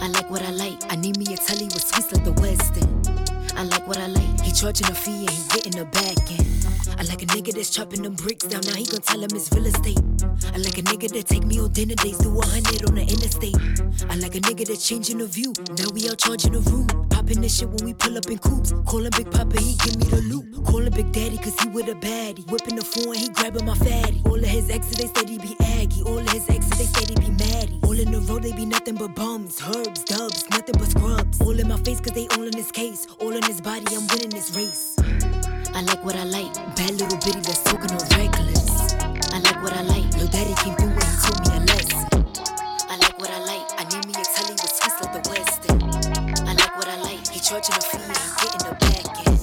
I 0.00 0.08
like 0.08 0.30
what 0.30 0.42
I 0.42 0.50
like. 0.50 0.78
I 0.90 0.96
need 0.96 1.18
me 1.18 1.34
a 1.34 1.36
telly 1.36 1.64
with 1.64 1.82
sweets 1.82 2.12
like 2.12 2.24
the 2.24 2.32
West 2.32 2.76
End. 2.76 3.23
I 3.56 3.62
like 3.64 3.86
what 3.86 3.98
I 3.98 4.06
like. 4.06 4.40
He 4.40 4.52
charging 4.52 4.88
a 4.88 4.94
fee 4.94 5.26
and 5.26 5.30
he 5.30 5.42
getting 5.54 5.78
a 5.80 5.84
back 5.84 6.30
end. 6.30 6.66
I 6.98 7.02
like 7.04 7.22
a 7.22 7.26
nigga 7.26 7.52
that's 7.54 7.70
chopping 7.70 8.02
them 8.02 8.14
bricks 8.14 8.46
down. 8.46 8.62
Now 8.62 8.74
he 8.74 8.84
gon' 8.84 9.00
tell 9.00 9.20
him 9.20 9.30
it's 9.32 9.52
real 9.52 9.66
estate. 9.66 9.98
I 10.54 10.58
like 10.58 10.78
a 10.78 10.82
nigga 10.82 11.10
that 11.12 11.26
take 11.26 11.44
me 11.44 11.60
on 11.60 11.72
dinner 11.72 11.94
dates, 11.94 12.18
do 12.18 12.38
a 12.38 12.46
hundred 12.46 12.84
on 12.88 12.94
the 12.94 13.02
interstate. 13.02 13.56
I 14.10 14.16
like 14.16 14.34
a 14.34 14.40
nigga 14.40 14.66
that's 14.66 14.86
changing 14.86 15.18
the 15.18 15.26
view. 15.26 15.52
Now 15.78 15.90
we 15.92 16.08
out 16.08 16.18
charging 16.18 16.52
the 16.52 16.60
room. 16.60 16.86
Popping 17.10 17.40
this 17.40 17.58
shit 17.58 17.68
when 17.68 17.84
we 17.84 17.94
pull 17.94 18.16
up 18.16 18.26
in 18.26 18.38
coops. 18.38 18.72
Call 18.86 19.04
him 19.04 19.10
Big 19.16 19.30
Papa, 19.30 19.60
he 19.60 19.76
give 19.84 19.96
me 19.98 20.06
the 20.06 20.22
loot. 20.22 20.64
Call 20.64 20.82
him 20.82 20.92
Big 20.92 21.12
Daddy, 21.12 21.38
cause 21.38 21.58
he 21.60 21.68
with 21.68 21.88
a 21.88 21.94
baddie. 21.94 22.48
Whipping 22.50 22.76
the 22.76 22.84
phone, 22.84 23.14
he 23.14 23.28
grabbing 23.28 23.64
my 23.64 23.74
fatty. 23.74 24.22
All 24.26 24.38
of 24.38 24.44
his 24.44 24.70
exes, 24.70 25.12
they 25.12 25.24
he 25.26 25.38
be 25.38 25.56
aggy. 25.78 26.02
All 26.02 26.18
of 26.18 26.28
his 26.30 26.48
exes, 26.48 26.92
they 26.92 27.04
he 27.06 27.14
be 27.14 27.30
maddie. 27.30 27.83
In 28.04 28.12
the 28.12 28.20
road, 28.20 28.42
they 28.42 28.52
be 28.52 28.66
nothing 28.66 28.96
but 28.96 29.14
bums, 29.14 29.62
herbs, 29.64 30.04
dubs, 30.04 30.44
nothing 30.50 30.74
but 30.78 30.90
scrubs. 30.90 31.40
All 31.40 31.58
in 31.58 31.68
my 31.68 31.78
face, 31.78 32.00
cause 32.00 32.12
they 32.12 32.28
all 32.36 32.44
in 32.44 32.50
this 32.50 32.70
case. 32.70 33.06
All 33.18 33.32
in 33.32 33.42
his 33.44 33.62
body, 33.62 33.86
I'm 33.96 34.06
winning 34.08 34.28
this 34.28 34.54
race. 34.54 34.94
I 35.72 35.80
like 35.80 36.04
what 36.04 36.14
I 36.14 36.24
like. 36.24 36.52
Bad 36.76 37.00
little 37.00 37.16
bitty 37.24 37.40
that's 37.40 37.64
talking 37.64 37.90
all 37.96 38.04
reckless. 38.12 38.92
I 39.32 39.38
like 39.40 39.56
what 39.62 39.72
I 39.72 39.80
like. 39.80 40.04
Lil 40.18 40.28
Daddy 40.28 40.52
came 40.60 40.76
through 40.76 40.92
and 40.92 41.00
he 41.00 41.16
taught 41.24 41.48
me 41.48 41.56
a. 41.56 41.64
I 42.92 42.96
like 43.00 43.18
what 43.18 43.30
I 43.30 43.40
like. 43.40 43.72
I 43.80 43.84
need 43.88 44.04
me 44.04 44.12
a 44.20 44.24
telly 44.36 44.52
with 44.52 44.68
sweets 44.68 45.00
like 45.00 45.12
the 45.16 45.22
West. 45.32 45.64
I 46.44 46.52
like 46.52 46.76
what 46.76 46.88
I 46.88 47.00
like. 47.00 47.26
He 47.28 47.40
charging 47.40 47.74
a 47.74 47.80
fee 47.80 48.04
and 48.04 48.20
getting 48.36 48.68
the 48.68 48.76
back 48.84 49.28
end. 49.28 49.33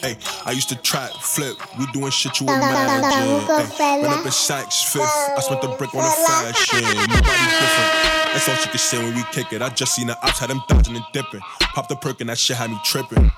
Hey, 0.00 0.16
I 0.46 0.52
used 0.52 0.68
to 0.70 0.76
trap, 0.76 1.10
flip. 1.12 1.56
We 1.78 1.86
doing 1.92 2.10
shit 2.10 2.40
you 2.40 2.46
imagine. 2.46 3.46
Hey, 3.76 4.02
run 4.02 4.18
up 4.18 4.24
in 4.24 4.30
Saks 4.32 4.84
Fifth. 4.90 5.02
I 5.02 5.40
spent 5.40 5.60
the 5.60 5.68
brick 5.68 5.94
on 5.94 6.02
the 6.02 6.10
fashion. 6.26 6.82
Nobody's 6.82 7.58
different. 7.60 8.32
That's 8.32 8.48
all 8.48 8.54
she 8.56 8.68
could 8.70 8.80
say 8.80 8.98
when 8.98 9.14
we 9.14 9.22
kick 9.32 9.52
it. 9.52 9.60
I 9.60 9.68
just 9.70 9.94
seen 9.94 10.06
the 10.06 10.16
ops 10.26 10.38
had 10.38 10.50
them 10.50 10.62
dodging 10.68 10.96
and 10.96 11.04
dipping. 11.12 11.40
Pop 11.74 11.88
the 11.88 11.96
perk 11.96 12.20
and 12.20 12.30
that 12.30 12.38
shit 12.38 12.56
had 12.56 12.70
me 12.70 12.78
tripping. 12.84 13.30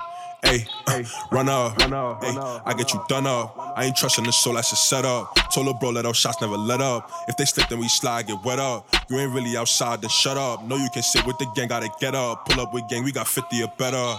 Hey, 0.45 0.67
Hey, 0.89 1.05
uh, 1.05 1.05
run 1.31 1.49
up. 1.49 1.81
Hey, 2.23 2.33
I 2.65 2.75
get 2.77 2.93
you 2.93 3.03
done 3.09 3.27
up. 3.27 3.57
I 3.77 3.85
ain't 3.85 3.97
trusting 3.97 4.25
the 4.25 4.33
soul, 4.33 4.55
that's 4.55 4.73
a 4.73 4.77
setup. 4.77 5.35
Told 5.53 5.67
her 5.69 5.73
bro, 5.75 5.91
let 5.91 6.03
those 6.03 6.17
shots 6.17 6.41
never 6.41 6.57
let 6.57 6.81
up. 6.81 7.11
If 7.29 7.37
they 7.37 7.45
slip, 7.45 7.69
then 7.69 7.79
we 7.79 7.89
slide, 7.89 8.27
get 8.27 8.43
wet 8.45 8.59
up. 8.59 8.89
You 9.09 9.19
ain't 9.19 9.33
really 9.33 9.57
outside, 9.57 10.03
then 10.03 10.11
shut 10.11 10.37
up. 10.37 10.65
Know 10.65 10.77
you 10.77 10.89
can 10.93 11.03
sit 11.03 11.25
with 11.27 11.39
the 11.39 11.47
gang, 11.55 11.69
gotta 11.69 11.89
get 12.01 12.15
up. 12.17 12.47
Pull 12.47 12.61
up 12.61 12.75
with 12.75 12.89
gang, 12.89 13.05
we 13.05 13.13
got 13.13 13.29
50 13.29 13.63
or 13.63 13.73
better. 13.79 14.17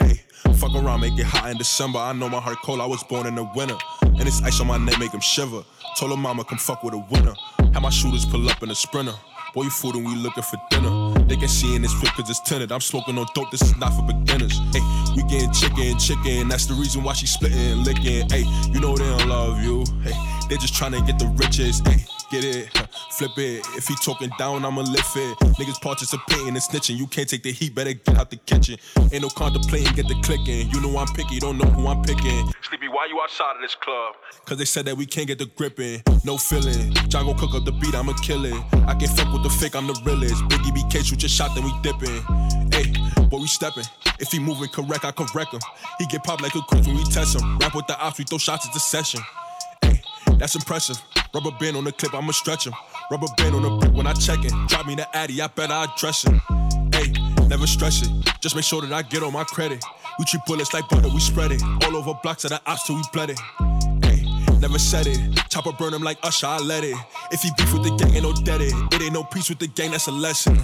Hey, 0.00 0.20
fuck 0.56 0.74
around, 0.74 1.00
make 1.00 1.18
it 1.18 1.26
hot 1.26 1.50
in 1.50 1.56
December. 1.56 1.98
I 1.98 2.12
know 2.12 2.28
my 2.28 2.40
heart 2.40 2.58
cold, 2.64 2.80
I 2.80 2.86
was 2.86 3.02
born 3.04 3.26
in 3.26 3.34
the 3.34 3.44
winter. 3.54 3.76
And 4.02 4.20
this 4.20 4.42
ice 4.42 4.60
on 4.60 4.66
my 4.66 4.78
neck 4.78 4.98
make 4.98 5.12
him 5.12 5.20
shiver. 5.20 5.62
Told 5.98 6.10
her 6.10 6.16
mama, 6.16 6.44
come 6.44 6.58
fuck 6.58 6.82
with 6.82 6.94
a 6.94 6.98
winner. 6.98 7.34
Have 7.72 7.82
my 7.82 7.90
shooters 7.90 8.24
pull 8.24 8.48
up 8.48 8.62
in 8.62 8.70
a 8.70 8.74
sprinter. 8.74 9.14
Boy, 9.54 9.64
you 9.64 9.70
food 9.70 9.96
and 9.96 10.06
we 10.06 10.14
looking 10.14 10.44
for 10.44 10.58
dinner. 10.70 11.12
They 11.24 11.36
can 11.36 11.48
see 11.48 11.74
in 11.74 11.82
this 11.82 11.92
whip 12.00 12.12
cause 12.12 12.30
it's 12.30 12.40
tinted. 12.40 12.70
I'm 12.70 12.80
smoking 12.80 13.18
on 13.18 13.26
dope, 13.34 13.50
this 13.50 13.62
is 13.62 13.76
not 13.76 13.92
for 13.92 14.02
beginners. 14.02 14.56
Hey, 14.72 14.80
we 15.16 15.22
getting 15.24 15.52
chicken, 15.52 15.98
chicken. 15.98 16.48
That's 16.48 16.66
the 16.66 16.74
reason 16.74 17.02
why 17.02 17.14
she 17.14 17.26
splitting 17.26 17.58
and 17.58 17.84
licking. 17.84 18.28
Hey, 18.30 18.44
you 18.70 18.78
know 18.78 18.96
they 18.96 19.04
don't 19.04 19.28
love 19.28 19.60
you. 19.60 19.84
Hey, 20.02 20.14
they 20.48 20.56
just 20.56 20.74
trying 20.74 20.92
to 20.92 21.00
get 21.02 21.18
the 21.18 21.26
riches. 21.36 21.82
Hey, 21.84 22.04
get 22.30 22.44
it, 22.44 22.68
flip 23.10 23.36
it. 23.36 23.66
If 23.76 23.86
he 23.88 23.94
talking 23.96 24.30
down, 24.38 24.64
I'ma 24.64 24.82
lift 24.82 25.16
it. 25.16 25.38
Niggas 25.58 25.80
participating 25.80 26.48
and 26.48 26.56
snitching. 26.56 26.96
You 26.96 27.06
can't 27.06 27.28
take 27.28 27.42
the 27.42 27.52
heat, 27.52 27.74
better 27.74 27.92
get 27.92 28.16
out 28.16 28.30
the 28.30 28.36
kitchen. 28.36 28.78
Ain't 29.12 29.22
no 29.22 29.28
contemplating, 29.28 29.92
get 29.94 30.08
the 30.08 30.14
clicking. 30.22 30.70
You 30.70 30.80
know 30.80 30.96
I'm 30.96 31.08
picky, 31.08 31.40
don't 31.40 31.58
know 31.58 31.66
who 31.66 31.88
I'm 31.88 32.02
picking. 32.02 32.50
Sleepy, 32.62 32.88
why 32.88 33.06
you 33.10 33.20
outside 33.20 33.56
of 33.56 33.62
this 33.62 33.74
club? 33.74 34.14
Cause 34.46 34.58
they 34.58 34.64
said 34.64 34.86
that 34.86 34.96
we 34.96 35.06
can't 35.06 35.26
get 35.26 35.38
the 35.38 35.46
gripping. 35.46 36.02
No 36.24 36.36
feeling. 36.36 36.92
John 37.08 37.26
gon' 37.26 37.36
cook 37.36 37.54
up 37.54 37.64
the 37.64 37.72
beat, 37.72 37.94
I'ma 37.94 38.14
kill 38.22 38.44
it. 38.44 38.54
I 38.86 38.94
can 38.94 39.08
fuck 39.08 39.32
with 39.32 39.42
the 39.42 39.50
fake, 39.50 39.74
I'm 39.74 39.86
the 39.86 40.00
realest. 40.04 40.42
Biggie 40.44 40.72
BK 40.72 41.04
shoot 41.04 41.22
your 41.22 41.28
shot, 41.28 41.54
then 41.54 41.64
we 41.64 41.72
dipping. 41.82 42.22
Hey, 42.70 42.92
boy, 43.28 43.38
we 43.38 43.46
stepping. 43.46 43.84
If 44.20 44.30
he 44.30 44.38
moving 44.38 44.68
correct, 44.68 45.04
I 45.04 45.12
correct 45.12 45.52
him. 45.52 45.60
He 45.98 46.06
get 46.06 46.22
popped 46.22 46.42
like 46.42 46.54
a 46.54 46.60
quiz 46.60 46.86
when 46.86 46.96
we 46.96 47.04
test 47.04 47.36
him. 47.40 47.58
Rap 47.58 47.74
with 47.74 47.86
the 47.86 47.98
ops, 47.98 48.18
we 48.18 48.24
throw 48.24 48.38
shots 48.38 48.66
at 48.66 48.72
the 48.72 48.80
session. 48.80 49.20
That's 50.40 50.54
impressive. 50.54 51.00
Rubber 51.34 51.50
band 51.60 51.76
on 51.76 51.84
the 51.84 51.92
clip, 51.92 52.14
I'ma 52.14 52.32
stretch 52.32 52.66
him. 52.66 52.72
Rubber 53.10 53.26
band 53.36 53.54
on 53.54 53.62
the 53.62 53.70
brick 53.76 53.92
when 53.94 54.06
I 54.06 54.14
check 54.14 54.38
it. 54.42 54.52
Drop 54.68 54.86
me 54.86 54.94
the 54.94 55.06
addy, 55.14 55.40
I 55.42 55.48
bet 55.48 55.70
I 55.70 55.86
dress 55.98 56.24
it. 56.24 56.32
Hey, 56.94 57.12
never 57.46 57.66
stress 57.66 58.02
it. 58.02 58.10
Just 58.40 58.56
make 58.56 58.64
sure 58.64 58.80
that 58.80 58.90
I 58.90 59.02
get 59.02 59.22
on 59.22 59.34
my 59.34 59.44
credit. 59.44 59.84
We 60.18 60.24
treat 60.24 60.42
bullets 60.46 60.72
like 60.72 60.88
butter, 60.88 61.10
we 61.10 61.20
spread 61.20 61.52
it. 61.52 61.62
All 61.84 61.94
over 61.94 62.14
blocks 62.22 62.44
of 62.44 62.50
the 62.50 62.60
ops 62.66 62.86
till 62.86 62.96
we 62.96 63.02
bled 63.12 63.30
it. 63.30 63.40
Hey, 64.02 64.24
never 64.60 64.78
said 64.78 65.06
it. 65.06 65.20
Chopper 65.50 65.72
burn 65.72 65.92
him 65.92 66.02
like 66.02 66.16
Usher, 66.22 66.46
I 66.46 66.56
let 66.56 66.84
it. 66.84 66.96
If 67.30 67.42
he 67.42 67.50
beef 67.58 67.72
with 67.74 67.84
the 67.84 67.94
gang, 67.96 68.14
ain't 68.14 68.22
no 68.22 68.32
dead 68.32 68.62
it. 68.62 68.72
It 68.94 69.02
ain't 69.02 69.12
no 69.12 69.24
peace 69.24 69.50
with 69.50 69.58
the 69.58 69.68
gang, 69.68 69.90
that's 69.90 70.06
a 70.06 70.10
lesson. 70.10 70.56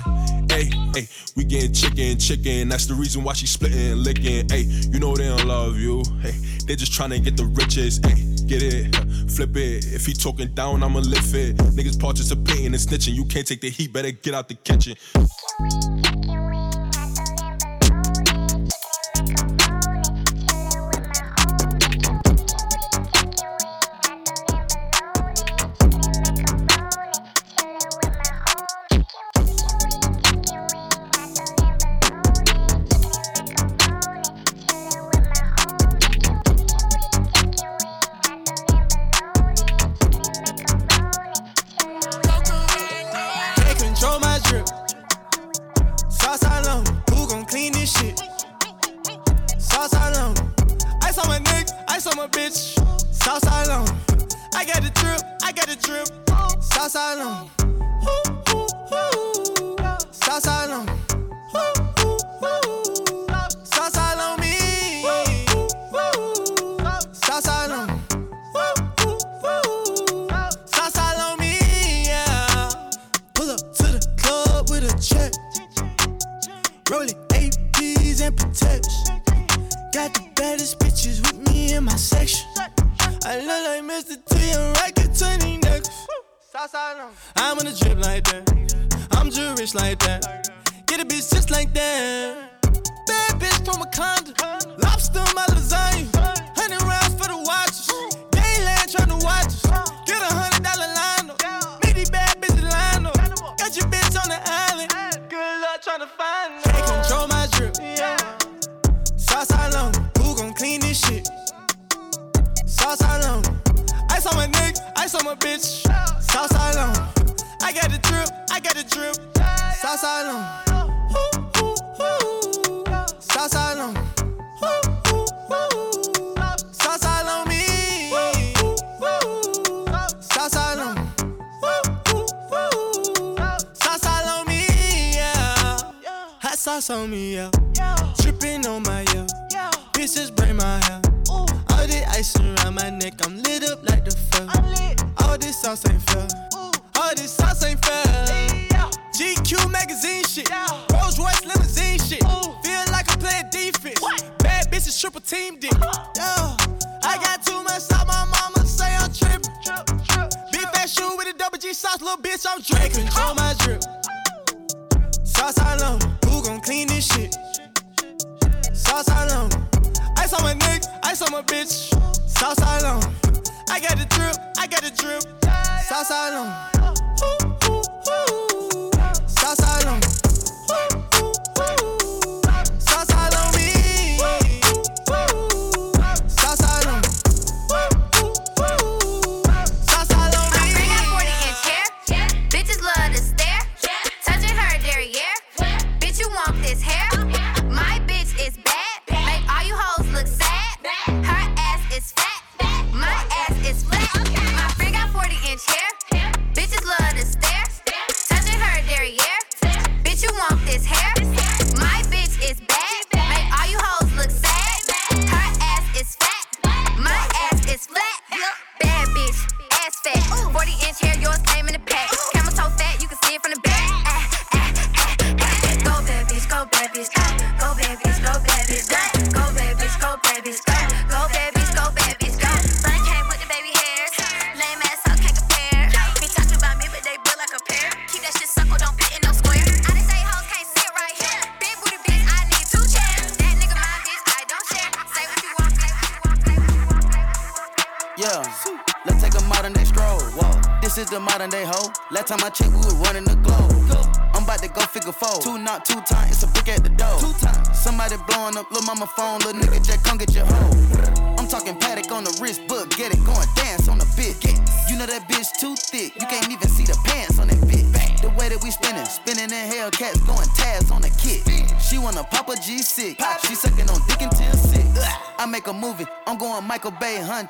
Hey, 0.48 0.70
hey, 0.94 1.06
we 1.36 1.44
getting 1.44 1.74
chicken, 1.74 2.18
chicken. 2.18 2.70
That's 2.70 2.86
the 2.86 2.94
reason 2.94 3.22
why 3.22 3.34
she 3.34 3.46
splitting 3.46 3.96
licking. 3.96 4.48
Hey, 4.48 4.62
you 4.62 4.98
know 4.98 5.14
they 5.14 5.28
don't 5.28 5.46
love 5.46 5.76
you. 5.76 6.02
Hey, 6.22 6.32
they 6.66 6.76
just 6.76 6.94
trying 6.94 7.10
to 7.10 7.20
get 7.20 7.36
the 7.36 7.44
riches. 7.44 8.00
Hey, 8.02 8.35
get 8.46 8.62
it, 8.62 8.94
flip 9.30 9.56
it. 9.56 9.84
If 9.92 10.06
he 10.06 10.12
talking 10.12 10.48
down, 10.54 10.82
I'ma 10.82 11.00
lift 11.00 11.34
it. 11.34 11.56
Niggas 11.56 11.98
participating 11.98 12.66
and 12.66 12.74
snitching. 12.76 13.14
You 13.14 13.24
can't 13.24 13.46
take 13.46 13.60
the 13.60 13.70
heat, 13.70 13.92
better 13.92 14.10
get 14.10 14.34
out 14.34 14.48
the 14.48 14.54
kitchen. 14.54 14.96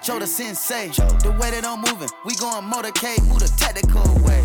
The 0.06 0.24
sensei. 0.24 0.88
The 0.88 1.36
way 1.38 1.50
that 1.50 1.66
I'm 1.66 1.82
moving, 1.82 2.08
we 2.24 2.36
going 2.36 2.64
motorcade, 2.64 3.26
move 3.28 3.40
the 3.40 3.52
tactical 3.58 4.06
way. 4.24 4.40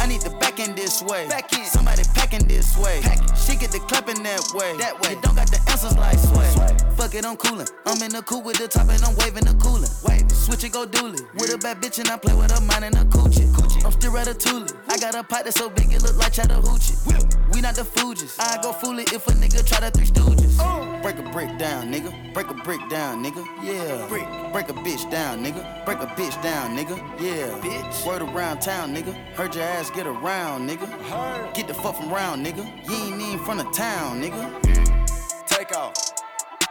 I 0.00 0.06
need 0.08 0.22
the 0.22 0.30
back 0.40 0.58
end 0.58 0.74
this 0.74 1.02
way. 1.02 1.28
Back 1.28 1.52
end. 1.52 1.68
Somebody 1.68 2.02
packing 2.14 2.48
this 2.48 2.76
way. 2.76 2.98
She 3.36 3.54
get 3.54 3.70
the 3.70 3.78
clapping 3.86 4.24
that 4.24 4.42
way. 4.56 4.74
That 4.78 4.98
way. 4.98 5.14
You 5.14 5.20
don't 5.20 5.36
got 5.36 5.46
the 5.46 5.60
answers 5.70 5.94
like 6.00 6.18
sway. 6.18 6.48
Fuck 6.96 7.14
it, 7.14 7.24
I'm 7.24 7.36
coolin'. 7.36 7.68
I'm 7.86 8.02
in 8.02 8.10
the 8.10 8.22
cool 8.22 8.42
with 8.42 8.58
the 8.58 8.66
top 8.66 8.88
and 8.88 9.04
I'm 9.04 9.14
waving 9.22 9.44
the 9.44 9.54
bad 11.62 11.80
bitch 11.80 11.98
and 12.00 12.08
I 12.08 12.16
play 12.16 12.34
with 12.34 12.50
her 12.50 12.60
mind 12.60 12.84
and 12.84 12.96
a 12.96 13.04
coochie. 13.04 13.46
I'm 13.84 13.92
still 13.92 14.12
ratatouille. 14.12 14.76
I 14.88 14.98
got 14.98 15.14
a 15.14 15.22
pipe 15.22 15.44
that's 15.44 15.58
so 15.58 15.70
big 15.70 15.92
it 15.92 16.02
look 16.02 16.16
like 16.16 16.32
Chattahoochee. 16.32 16.96
We 17.52 17.60
not 17.60 17.74
the 17.76 17.82
Fugees. 17.82 18.36
I 18.40 18.60
go 18.62 18.72
fool 18.72 18.98
it 18.98 19.12
if 19.12 19.26
a 19.28 19.32
nigga 19.32 19.64
try 19.64 19.80
the 19.80 19.90
three 19.90 20.06
stooges. 20.06 21.02
Break 21.02 21.18
a 21.18 21.22
brick 21.30 21.58
down, 21.58 21.92
nigga. 21.92 22.32
Break 22.34 22.48
a 22.48 22.54
brick 22.54 22.80
down, 22.88 23.24
nigga. 23.24 23.44
Yeah. 23.62 24.06
Break. 24.08 24.24
Break 24.52 24.68
a 24.70 24.72
bitch 24.72 25.08
down, 25.10 25.44
nigga. 25.44 25.84
Break 25.84 25.98
a 25.98 26.06
bitch 26.06 26.40
down, 26.42 26.76
nigga. 26.76 26.96
Yeah. 27.20 27.48
Bitch. 27.60 28.06
Word 28.06 28.22
around 28.22 28.60
town, 28.60 28.94
nigga. 28.94 29.14
Heard 29.34 29.54
your 29.54 29.64
ass 29.64 29.90
get 29.90 30.06
around, 30.06 30.68
nigga. 30.68 31.54
Get 31.54 31.68
the 31.68 31.74
fuck 31.74 31.96
from 31.96 32.10
round, 32.10 32.44
nigga. 32.44 32.64
You 32.88 32.94
ain't 32.94 33.20
even 33.20 33.44
from 33.44 33.58
the 33.58 33.64
town, 33.64 34.22
nigga. 34.22 34.42
Take 35.46 35.76
off. 35.76 35.94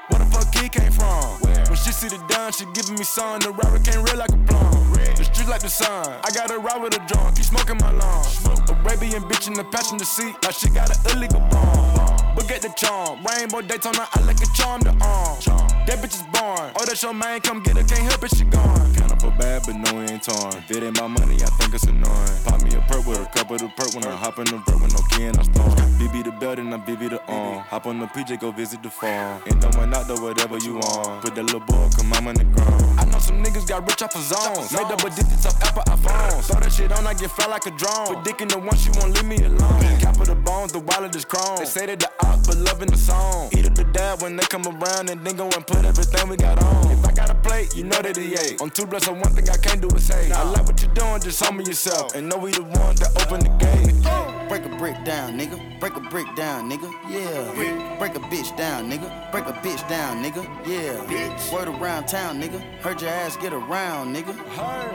Where 0.09 0.19
the 0.19 0.25
fuck 0.25 0.53
he 0.55 0.67
came 0.67 0.91
from? 0.91 1.23
Where? 1.41 1.65
When 1.67 1.75
she 1.75 1.91
see 1.91 2.09
the 2.09 2.23
dime, 2.27 2.51
she 2.51 2.65
giving 2.73 2.95
me 2.95 3.03
some. 3.03 3.39
The 3.39 3.51
rapper 3.51 3.79
can't 3.79 4.09
real 4.09 4.17
like 4.17 4.31
a 4.31 4.37
blonde. 4.37 4.80
The 5.15 5.23
street 5.23 5.47
like 5.47 5.61
the 5.61 5.69
sun. 5.69 6.19
I 6.23 6.29
got 6.31 6.51
a 6.51 6.57
ride 6.57 6.81
with 6.81 6.95
a 6.95 7.05
drunk. 7.07 7.37
He 7.37 7.43
smoking 7.43 7.77
my 7.77 7.91
lawn. 7.91 8.25
Arabian 8.69 9.23
bitch 9.23 9.47
in 9.47 9.53
the 9.53 9.63
passenger 9.65 10.05
seat. 10.05 10.35
Like 10.43 10.55
she 10.55 10.69
got 10.69 10.89
an 10.89 11.17
illegal 11.17 11.39
bomb. 11.51 12.35
But 12.35 12.47
get 12.47 12.61
the 12.61 12.69
charm. 12.69 13.25
Rainbow 13.25 13.61
Daytona, 13.61 14.07
I 14.13 14.21
like 14.21 14.41
a 14.41 14.47
charm 14.53 14.81
to 14.81 14.91
arm. 15.01 15.37
That 15.85 15.99
bitch 16.01 16.15
is 16.15 16.23
born. 16.33 16.71
Oh, 16.75 16.85
that's 16.85 17.03
your 17.03 17.13
man, 17.13 17.41
come 17.41 17.61
get 17.63 17.77
her. 17.77 17.83
Can't 17.83 18.01
help 18.09 18.23
it, 18.23 18.35
she 18.35 18.45
gone. 18.45 19.10
For 19.21 19.29
bad, 19.37 19.61
but 19.67 19.75
no, 19.75 20.01
it 20.01 20.09
ain't 20.09 20.23
torn. 20.23 20.51
If 20.57 20.71
it 20.71 20.81
ain't 20.81 20.99
my 20.99 21.05
money, 21.05 21.35
I 21.35 21.49
think 21.61 21.75
it's 21.75 21.83
annoying. 21.83 22.41
Pop 22.43 22.63
me 22.63 22.73
a 22.73 22.81
perk 22.89 23.05
with 23.05 23.21
a 23.21 23.25
cup 23.25 23.51
of 23.51 23.59
the 23.59 23.67
perk 23.77 23.93
when 23.93 24.03
I 24.05 24.15
hop 24.15 24.39
in 24.39 24.45
the 24.45 24.57
vert 24.65 24.81
with 24.81 24.93
no 24.93 25.01
key 25.11 25.25
and 25.25 25.37
I 25.37 25.43
storm. 25.43 25.69
BB 26.01 26.23
the 26.25 26.31
belt 26.31 26.57
and 26.57 26.73
I 26.73 26.79
BB 26.79 27.11
the 27.11 27.21
arm. 27.25 27.59
Hop 27.69 27.85
on 27.85 27.99
the 27.99 28.07
PJ, 28.07 28.39
go 28.39 28.51
visit 28.51 28.81
the 28.81 28.89
farm. 28.89 29.43
Ain't 29.45 29.61
no 29.61 29.69
one 29.77 29.93
out 29.93 30.07
there, 30.07 30.17
whatever 30.17 30.57
you 30.57 30.73
want. 30.81 31.21
Put 31.21 31.35
that 31.35 31.43
little 31.43 31.59
boy, 31.59 31.87
come 31.95 32.11
I'm 32.13 32.27
in 32.29 32.35
the 32.35 32.45
ground. 32.45 32.99
I 32.99 33.05
know 33.05 33.19
some 33.19 33.43
niggas 33.43 33.67
got 33.67 33.87
rich 33.87 34.01
off 34.01 34.15
of 34.15 34.23
zones. 34.23 34.73
Made 34.73 34.89
up 34.89 34.97
digits 34.97 35.45
off 35.45 35.61
Apple 35.61 35.83
iPhones. 35.83 36.49
Throw 36.49 36.59
that 36.59 36.73
shit 36.73 36.91
on, 36.91 37.05
I 37.05 37.13
get 37.13 37.29
fly 37.29 37.45
like 37.45 37.67
a 37.67 37.71
drone. 37.77 38.25
In 38.41 38.47
the 38.47 38.57
one, 38.57 38.75
she 38.75 38.89
won't 38.97 39.13
leave 39.13 39.25
me 39.25 39.37
alone. 39.45 39.99
Cap 39.99 40.19
of 40.19 40.25
the 40.25 40.33
bones, 40.33 40.71
the 40.71 40.79
wallet 40.79 41.15
is 41.15 41.25
chrome. 41.25 41.57
They 41.59 41.65
say 41.65 41.85
that 41.85 41.99
the 41.99 42.09
op, 42.25 42.41
but 42.47 42.57
loving 42.57 42.89
the 42.89 42.97
song. 42.97 43.49
Eat 43.53 43.67
up 43.67 43.75
the 43.75 43.83
dab 43.83 44.23
when 44.23 44.35
they 44.35 44.43
come 44.45 44.65
around 44.65 45.11
and 45.11 45.21
then 45.23 45.35
go 45.35 45.45
and 45.45 45.67
put 45.67 45.85
everything 45.85 46.27
we 46.27 46.37
got 46.37 46.57
on. 46.63 46.89
If 46.89 47.05
I 47.05 47.11
got 47.11 47.29
a 47.29 47.35
plate, 47.35 47.75
you 47.75 47.83
know 47.83 48.01
that 48.01 48.17
he 48.17 48.33
ate. 48.33 48.59
On 48.61 48.71
two 48.71 48.87
blessed, 48.87 49.10
so 49.11 49.19
one 49.19 49.33
thing 49.33 49.49
I 49.49 49.57
can't 49.57 49.81
do 49.81 49.89
is 49.95 50.05
say. 50.05 50.31
I 50.31 50.43
like 50.43 50.65
what 50.65 50.81
you're 50.81 50.93
doing, 50.93 51.21
just 51.21 51.43
humble 51.43 51.63
yourself. 51.63 52.15
And 52.15 52.29
know 52.29 52.37
we 52.37 52.51
the 52.51 52.63
one 52.63 52.95
that 52.95 53.11
open 53.21 53.41
the 53.41 53.49
gate. 53.57 54.30
Break 54.51 54.65
a 54.65 54.75
brick 54.75 55.01
down, 55.05 55.39
nigga. 55.39 55.79
Break 55.79 55.95
a 55.95 56.01
brick 56.01 56.27
down, 56.35 56.69
nigga. 56.69 56.91
Yeah. 57.07 57.95
Break 57.97 58.15
a 58.15 58.19
bitch 58.19 58.51
down, 58.57 58.91
nigga. 58.91 59.07
Break 59.31 59.45
a 59.45 59.53
bitch 59.53 59.79
down, 59.87 60.21
nigga. 60.21 60.43
Yeah. 60.67 60.99
Bitch. 61.07 61.53
Word 61.53 61.69
around 61.69 62.07
town, 62.07 62.35
nigga. 62.41 62.59
Heard 62.83 62.99
your 62.99 63.11
ass 63.11 63.37
get 63.37 63.53
around, 63.53 64.13
nigga. 64.13 64.35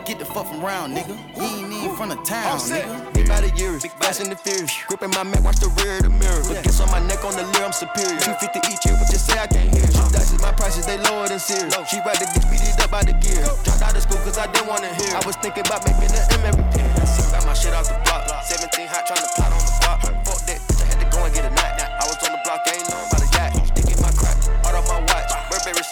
Get 0.05 0.19
the 0.19 0.27
fuck 0.27 0.49
from 0.49 0.61
round, 0.61 0.95
nigga. 0.95 1.17
You 1.35 1.43
ain't 1.43 1.73
even 1.73 1.97
from 1.97 2.11
the 2.11 2.17
town, 2.17 2.59
nigga. 2.69 3.15
Big 3.15 3.29
body 3.29 3.51
years, 3.57 3.83
fast 3.97 4.21
and 4.21 4.31
the 4.31 4.37
furious. 4.37 4.77
Gripping 4.89 5.09
my 5.17 5.23
Mac, 5.25 5.43
watch 5.43 5.57
the 5.57 5.73
rear 5.81 5.97
of 5.97 6.03
the 6.03 6.11
mirror. 6.11 6.45
But 6.45 6.63
guess 6.63 6.79
on 6.79 6.91
my 6.91 7.01
neck 7.09 7.25
on 7.25 7.33
the 7.33 7.49
leer, 7.57 7.65
I'm 7.65 7.73
superior. 7.73 8.21
250 8.21 8.61
each 8.69 8.85
year, 8.85 8.97
but 9.01 9.09
just 9.09 9.25
say 9.25 9.41
I 9.41 9.47
can't 9.47 9.73
hear. 9.73 9.89
Shoot 9.89 10.13
dice 10.13 10.37
my 10.37 10.53
prices, 10.53 10.85
they 10.85 11.01
lower 11.09 11.29
than 11.29 11.41
serious. 11.41 11.73
She 11.89 11.97
ride 12.05 12.21
the 12.21 12.29
dick, 12.37 12.45
beat 12.53 12.61
it 12.61 12.77
up 12.77 12.91
by 12.93 13.09
the 13.09 13.17
gear. 13.25 13.41
Dropped 13.65 13.81
out 13.81 13.97
of 13.97 14.05
school 14.05 14.21
cause 14.21 14.37
I 14.37 14.53
didn't 14.53 14.69
wanna 14.69 14.93
hear. 15.01 15.17
I 15.17 15.25
was 15.25 15.35
thinking 15.41 15.65
about 15.65 15.81
making 15.89 16.13
an 16.13 16.45
M 16.45 16.45
every 16.45 16.67
year. 16.77 16.93
Got 17.33 17.49
my 17.49 17.57
shit 17.57 17.73
off 17.73 17.89
the 17.89 17.97
block. 18.05 18.29
17 18.47 18.87
hot, 18.87 19.03
trying 19.11 19.19
to 19.19 19.31
plot 19.35 19.46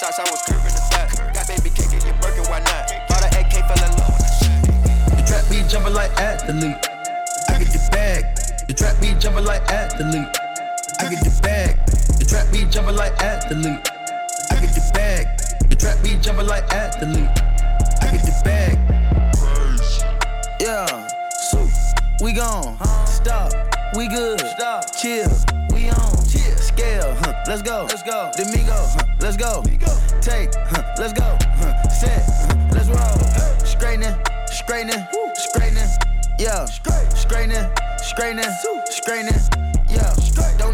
shots, 0.05 0.19
I 0.19 0.31
was 0.31 0.43
curving 0.43 0.75
the 0.75 0.85
back. 0.91 1.09
Got 1.33 1.49
baby 1.49 1.71
kicking 1.71 2.01
your 2.05 2.17
Birkin, 2.21 2.45
why 2.51 2.61
not? 2.61 2.93
Bought 3.09 3.25
an 3.25 3.33
AK, 3.41 3.65
fell 3.65 3.81
in 3.81 3.93
love 3.97 4.13
with 4.13 4.21
that 4.21 4.35
shit. 4.37 5.17
The 5.17 5.23
trap 5.25 5.45
be 5.49 5.65
jumping 5.69 5.95
like 5.95 6.13
athlete. 6.21 6.77
I 7.49 7.59
get 7.59 7.73
the 7.73 7.81
bag. 7.91 8.23
The 8.69 8.75
trap 8.75 9.01
be 9.01 9.15
jumping 9.19 9.45
like 9.45 9.63
athlete. 9.71 10.29
I 11.01 11.09
get 11.09 11.25
the 11.25 11.41
bag. 11.43 11.87
The 12.19 12.25
trap 12.25 12.53
be 12.53 12.65
jumping 12.71 12.97
like 12.97 13.17
athlete. 13.23 13.81
I 14.51 14.61
get 14.61 14.75
the 14.75 14.91
bag. 14.93 15.25
The 15.71 15.77
trap 15.77 16.03
be 16.03 16.17
jumping 16.21 16.47
like 16.47 16.65
athlete. 16.73 17.31
I 18.03 18.11
get 18.13 18.23
the 18.29 18.35
bag. 18.45 18.77
Yeah. 20.61 21.09
So, 21.49 21.67
we 22.23 22.33
gone. 22.33 22.77
Stop. 23.07 23.53
We 23.97 24.09
good. 24.09 24.41
Stop. 24.41 24.95
Chill. 24.97 25.64
We 26.77 26.83
on. 26.83 27.01
Chill. 27.01 27.15
Scale. 27.15 27.15
Huh. 27.17 27.45
Let's 27.47 27.63
go. 27.63 27.87
Let's 27.89 28.03
go. 28.03 28.31
Domingo. 28.37 28.73
Huh. 28.73 29.07
Let's 29.21 29.37
go. 29.37 29.63
Take. 30.21 30.55
Huh. 30.55 30.83
Let's 30.99 31.13
go. 31.13 31.37
Huh. 31.43 31.89
Set. 31.89 32.25
Huh. 32.27 32.69
Let's 32.73 32.89
roll. 32.89 33.65
Straightening. 33.65 34.15
Straightening. 34.47 35.07
Straightening. 35.35 35.89
Yeah. 36.39 36.65
Straightening. 36.67 37.67
Straightening. 37.99 38.51
Straightening. 38.91 39.41
Yeah. 39.89 40.15
Don't 40.59 40.74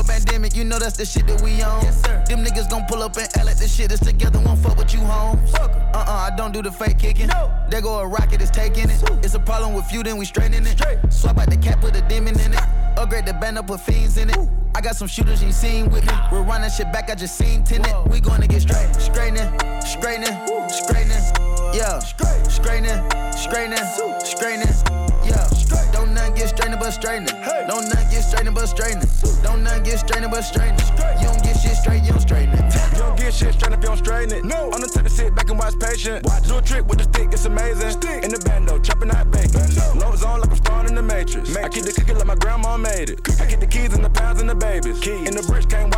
pandemic. 0.03 0.55
You 0.55 0.63
know 0.63 0.79
that's 0.79 0.97
the 0.97 1.05
shit 1.05 1.27
that 1.27 1.41
we 1.41 1.61
on. 1.61 1.83
Them 2.25 2.43
niggas 2.45 2.69
gon' 2.69 2.85
pull 2.87 3.03
up 3.03 3.15
and 3.17 3.25
act 3.25 3.45
like 3.45 3.57
this 3.57 3.73
shit 3.73 3.91
is 3.91 3.99
together. 3.99 4.39
Won't 4.39 4.59
fuck 4.59 4.77
with 4.77 4.93
you, 4.93 4.99
home. 4.99 5.39
Uh 5.55 5.67
uh, 5.93 6.29
I 6.31 6.35
don't 6.35 6.51
do 6.51 6.61
the 6.61 6.71
fake 6.71 6.99
kicking. 6.99 7.29
There 7.69 7.81
go 7.81 7.99
a 7.99 8.07
rocket, 8.07 8.41
it's 8.41 8.51
taking 8.51 8.89
it. 8.89 9.03
It's 9.23 9.33
a 9.33 9.39
problem 9.39 9.73
with 9.73 9.91
you, 9.91 10.03
then 10.03 10.17
we 10.17 10.25
straightening 10.25 10.65
it. 10.65 10.81
Swap 11.11 11.37
out 11.37 11.49
the 11.49 11.57
cap, 11.57 11.81
put 11.81 11.95
a 11.95 12.01
demon 12.01 12.39
in 12.39 12.53
it. 12.53 12.61
Upgrade 12.97 13.25
the 13.25 13.33
band 13.33 13.57
up, 13.57 13.67
put 13.67 13.81
fiends 13.81 14.17
in 14.17 14.29
it. 14.29 14.37
I 14.73 14.81
got 14.81 14.95
some 14.95 15.07
shooters 15.07 15.43
you 15.43 15.51
seen 15.51 15.89
with 15.89 16.05
me. 16.05 16.13
We're 16.31 16.43
running 16.43 16.69
shit 16.69 16.91
back, 16.91 17.09
I 17.09 17.15
just 17.15 17.37
seen 17.37 17.63
tenant. 17.63 18.09
We 18.09 18.19
gonna 18.19 18.47
get 18.47 18.61
straight. 18.61 18.95
Straightening, 18.95 19.49
straightening, 19.81 20.35
straightening. 20.69 21.23
Yeah. 21.73 21.99
Straightening, 21.99 22.99
straightening, 23.31 23.85
straightening. 24.23 24.75
Yeah. 25.25 25.70
Don't 26.11 26.27
none 26.27 26.35
get 26.35 26.49
straightening 26.49 26.77
but 26.77 26.91
straightening. 26.91 27.41
Don't 27.69 27.87
none 27.87 28.03
get 28.11 28.21
straightening 28.21 28.53
but 28.53 28.65
straightening. 28.65 29.07
Don't 29.43 29.63
none 29.63 29.81
get 29.81 29.99
straightening 29.99 30.29
but 30.29 30.41
straightening. 30.41 30.85
You 31.21 31.27
don't 31.31 31.41
get 31.41 31.55
shit 31.55 31.77
straight, 31.77 32.03
you 32.03 32.11
don't 32.11 32.19
straighten 32.19 32.53
it. 32.53 32.75
You 32.91 32.99
don't 32.99 33.17
get 33.17 33.33
shit 33.33 33.53
straight 33.53 33.71
if 33.71 33.79
you 33.79 33.87
don't 33.87 33.97
straighten 33.97 34.35
it. 34.35 34.43
No. 34.43 34.69
I'm 34.73 34.81
the 34.81 34.87
type 34.87 35.05
to 35.05 35.09
sit 35.09 35.33
back 35.33 35.49
and 35.49 35.57
watch 35.57 35.79
patient. 35.79 36.25
Watch. 36.25 36.49
Do 36.49 36.57
a 36.57 36.61
trick 36.61 36.85
with 36.85 36.97
the 36.97 37.05
stick, 37.05 37.29
it's 37.31 37.45
amazing. 37.45 37.91
Stick. 37.91 38.25
In 38.25 38.31
the 38.31 38.39
bando, 38.43 38.77
chopping 38.79 39.07
that 39.07 39.31
bacon. 39.31 39.63
Low 39.97 40.13
zone 40.17 40.41
like 40.41 40.49
I'm 40.51 40.57
starting 40.57 40.89
in 40.89 40.95
the 40.95 41.01
matrix. 41.01 41.55
I 41.55 41.69
keep 41.69 41.85
the 41.85 41.93
cookie 41.93 42.13
like 42.13 42.27
my 42.27 42.35
grandma 42.35 42.75
made 42.75 43.11
it. 43.11 43.21
I 43.39 43.45
get 43.45 43.61
the 43.61 43.67
keys 43.67 43.93
and 43.93 44.03
the 44.03 44.09
pounds 44.09 44.41
and 44.41 44.49
the 44.49 44.55
babies. 44.55 44.99
Keys. 44.99 45.29
And 45.29 45.37
the 45.37 45.47
bridge 45.47 45.69
came 45.69 45.90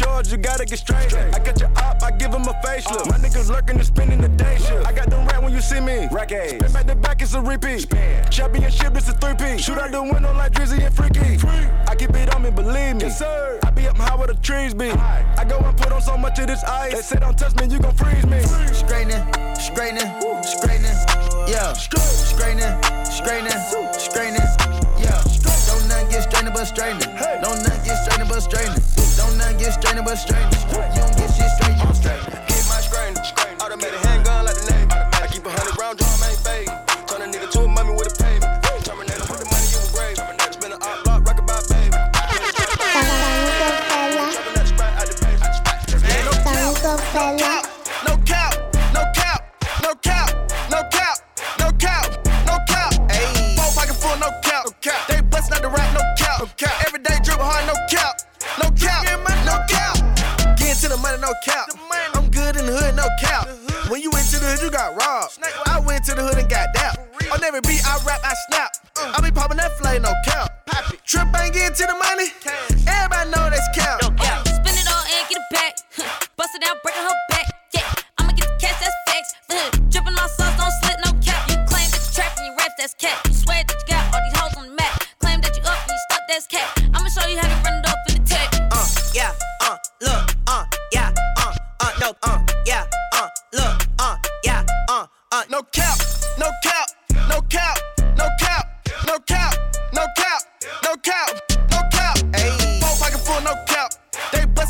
it. 0.00 0.06
If 0.06 0.30
they 0.30 0.32
get 0.32 0.32
charged, 0.32 0.32
you 0.32 0.38
gotta 0.38 0.64
get 0.64 0.78
straight. 0.78 1.14
I 1.34 1.38
got 1.38 1.60
your 1.60 1.70
op, 1.76 2.02
I 2.02 2.10
give 2.12 2.32
them 2.32 2.42
a 2.42 2.54
facelift. 2.64 3.10
My 3.10 3.18
niggas 3.18 3.48
lurking 3.48 3.76
and 3.76 3.86
spending 3.86 4.20
the 4.20 4.28
day 4.28 4.56
shift. 4.58 4.86
I 4.86 4.92
got 4.92 5.10
them 5.10 5.26
right 5.26 5.42
when 5.42 5.52
you 5.52 5.60
see 5.60 5.80
me. 5.80 6.08
Rack 6.10 6.30
Spin 6.30 6.72
back 6.72 6.86
to 6.86 6.94
back, 6.94 7.22
it's 7.22 7.34
a 7.34 7.40
repeat. 7.40 7.80
Spin. 7.80 8.24
Championship, 8.30 8.94
this 8.94 9.08
a 9.08 9.12
three-peat. 9.12 9.60
Shoot 9.60 9.78
out 9.78 9.90
the 9.90 10.02
window 10.02 10.32
like 10.34 10.52
Drizzy 10.52 10.84
and 10.84 10.94
Freaky. 10.94 11.38
Free. 11.38 11.66
I 11.88 11.94
keep 11.96 12.14
it 12.14 12.34
on 12.34 12.42
me, 12.42 12.50
believe 12.50 12.96
me. 12.96 13.02
Yes, 13.02 13.18
sir. 13.18 13.58
I 13.64 13.70
be 13.70 13.86
up 13.88 13.96
high 13.96 14.16
where 14.16 14.28
the 14.28 14.34
trees 14.34 14.74
be. 14.74 14.88
High. 14.90 15.24
I 15.36 15.44
go 15.44 15.58
and 15.58 15.76
put 15.76 15.92
on 15.92 16.02
so 16.02 16.16
much 16.16 16.38
of 16.38 16.46
this 16.46 16.62
ice. 16.64 16.94
They 16.94 17.00
say 17.00 17.18
don't 17.20 17.36
touch 17.36 17.54
me, 17.56 17.66
you 17.66 17.78
gon' 17.78 17.94
freeze 17.94 18.26
me. 18.26 18.40
Straightening, 18.72 19.22
straightening, 19.54 20.10
straightening. 20.42 20.96
Yeah. 21.48 21.72
Straightening, 21.72 22.82
straightening, 23.04 23.58
straightening. 23.98 24.48
Yeah. 24.98 25.37
Get 26.10 26.22
strained 26.22 26.54
but 26.54 26.64
straightening. 26.64 27.14
Don't 27.42 27.62
nothing 27.62 27.84
get 27.84 27.96
strained 28.04 28.28
but 28.28 28.40
straightening. 28.40 28.82
Don't 29.16 29.36
nothing 29.36 29.58
get 29.58 29.72
strained 29.72 30.04
but 30.04 30.16
straightening. 30.16 30.60
You 30.70 31.00
don't 31.00 31.16
get 31.16 31.30
shit 31.34 31.50
straight, 31.50 31.76
you 31.76 31.94
straight. 31.94 32.57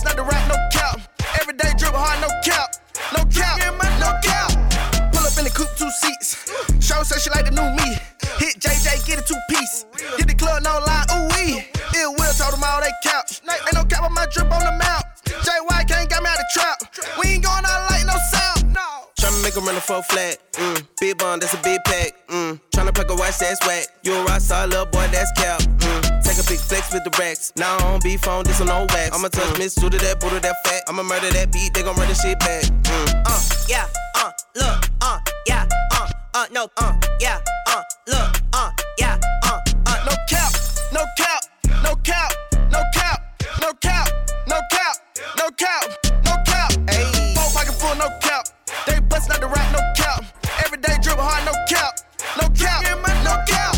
Out 0.09 0.16
the 0.16 0.24
rap, 0.24 0.48
no 0.48 0.56
cap. 0.72 1.00
Every 1.40 1.52
day 1.52 1.68
dribble 1.76 1.98
hard, 1.98 2.20
no 2.24 2.28
cap, 2.40 2.72
no 3.12 3.24
cap, 3.28 3.61
no 4.00 4.11
cap. 4.24 4.48
Pull 5.12 5.20
up 5.20 5.36
in 5.36 5.44
the 5.44 5.52
coupe, 5.52 5.68
two 5.76 5.90
seats. 6.00 6.48
Show 6.80 7.02
say 7.02 7.20
she 7.20 7.28
like 7.28 7.44
the 7.44 7.52
new 7.52 7.68
me. 7.76 8.00
Hit 8.40 8.56
JJ, 8.56 9.04
get 9.06 9.20
a 9.20 9.22
two 9.22 9.38
piece. 9.50 9.84
Hit 10.16 10.26
the 10.26 10.34
club, 10.34 10.62
no 10.62 10.80
line, 10.80 11.04
ooh 11.12 11.28
wee. 11.36 11.68
Ill 12.00 12.12
Will 12.16 12.32
told 12.32 12.54
them 12.54 12.64
all 12.64 12.80
they 12.80 12.92
cap. 13.02 13.28
Ain't 13.44 13.74
no 13.74 13.84
cap 13.84 14.02
on 14.02 14.14
my 14.14 14.24
drip 14.32 14.50
on 14.50 14.64
the 14.64 14.72
map. 14.80 15.04
JY 15.26 15.88
can't 15.88 16.09
got 16.09 16.22
me 16.22 16.30
out 16.30 16.40
of 16.40 16.48
trap. 16.54 16.78
We 17.20 17.36
ain't 17.36 17.44
going 17.44 17.64
out 17.68 17.90
like 17.90 18.06
no 18.06 18.16
sound. 18.32 18.47
Tryna 19.39 19.45
make 19.45 19.57
a 19.57 19.61
run 19.61 19.76
a 19.76 19.80
full 19.80 20.03
flat. 20.03 20.39
Mm. 20.55 20.86
Big 20.99 21.16
bond, 21.16 21.43
that's 21.43 21.55
a 21.55 21.59
big 21.59 21.78
pack. 21.84 22.12
Mm. 22.26 22.61
Tryna 22.74 22.93
pack 22.93 23.09
a 23.09 23.14
watch, 23.14 23.39
that's 23.39 23.64
whack. 23.64 23.86
You 24.03 24.14
a 24.14 24.24
rock 24.24 24.41
star, 24.41 24.66
little 24.66 24.86
boy, 24.86 25.07
that's 25.12 25.30
cap. 25.32 25.61
Mm. 25.61 26.24
Take 26.24 26.45
a 26.45 26.49
big 26.49 26.59
flex 26.59 26.93
with 26.93 27.05
the 27.05 27.16
racks. 27.22 27.53
Now 27.57 27.76
I 27.76 27.78
don't 27.82 28.03
be 28.03 28.16
phone, 28.16 28.43
this 28.43 28.61
on 28.61 28.66
no 28.66 28.84
wax. 28.89 29.16
I'ma 29.16 29.28
touch 29.28 29.57
Miss 29.57 29.74
Suda, 29.74 29.97
that 29.99 30.18
Buddha, 30.18 30.41
that 30.41 30.57
fat. 30.66 30.82
I'ma 30.89 31.05
murder 31.05 31.30
that 31.30 31.53
beat, 31.53 31.72
they 31.72 31.84
gon' 31.84 31.95
run 31.95 32.09
the 32.09 32.14
shit 32.14 32.36
back. 32.41 32.64
Mm. 32.64 33.22
Uh, 33.26 33.41
yeah, 33.68 33.86
uh, 34.16 34.32
look, 34.57 34.91
uh, 35.03 35.18
yeah, 35.47 35.68
uh, 35.93 36.09
uh, 36.34 36.47
no, 36.51 36.68
uh, 36.76 36.99
yeah, 37.20 37.39
uh, 37.68 37.82
look, 38.09 38.43
uh, 38.55 38.72
yeah, 38.99 39.20
uh, 39.45 39.61
uh, 39.86 40.05
No 40.05 40.14
cap, 40.26 40.53
no 40.93 41.05
cap, 41.16 41.43
no 41.82 41.95
cap, 42.03 42.32
no 42.62 42.82
cap, 42.91 43.22
no 43.62 43.70
cap, 43.70 43.70
no 43.70 43.72
cap, 43.72 44.09
no 44.49 44.61
cap, 44.68 44.97
no 45.36 45.51
cap. 45.53 46.07
Bustin' 49.28 49.42
the 49.42 49.54
rap, 49.54 49.72
no 49.72 49.78
cap. 49.94 50.24
Every 50.64 50.78
day 50.78 50.96
dribble 51.02 51.22
hard, 51.22 51.44
no 51.44 51.52
cap, 51.68 51.98
no 52.40 52.48
cap, 52.56 52.82
no 53.24 53.36
cap. 53.46 53.77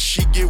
She 0.00 0.24
get 0.32 0.48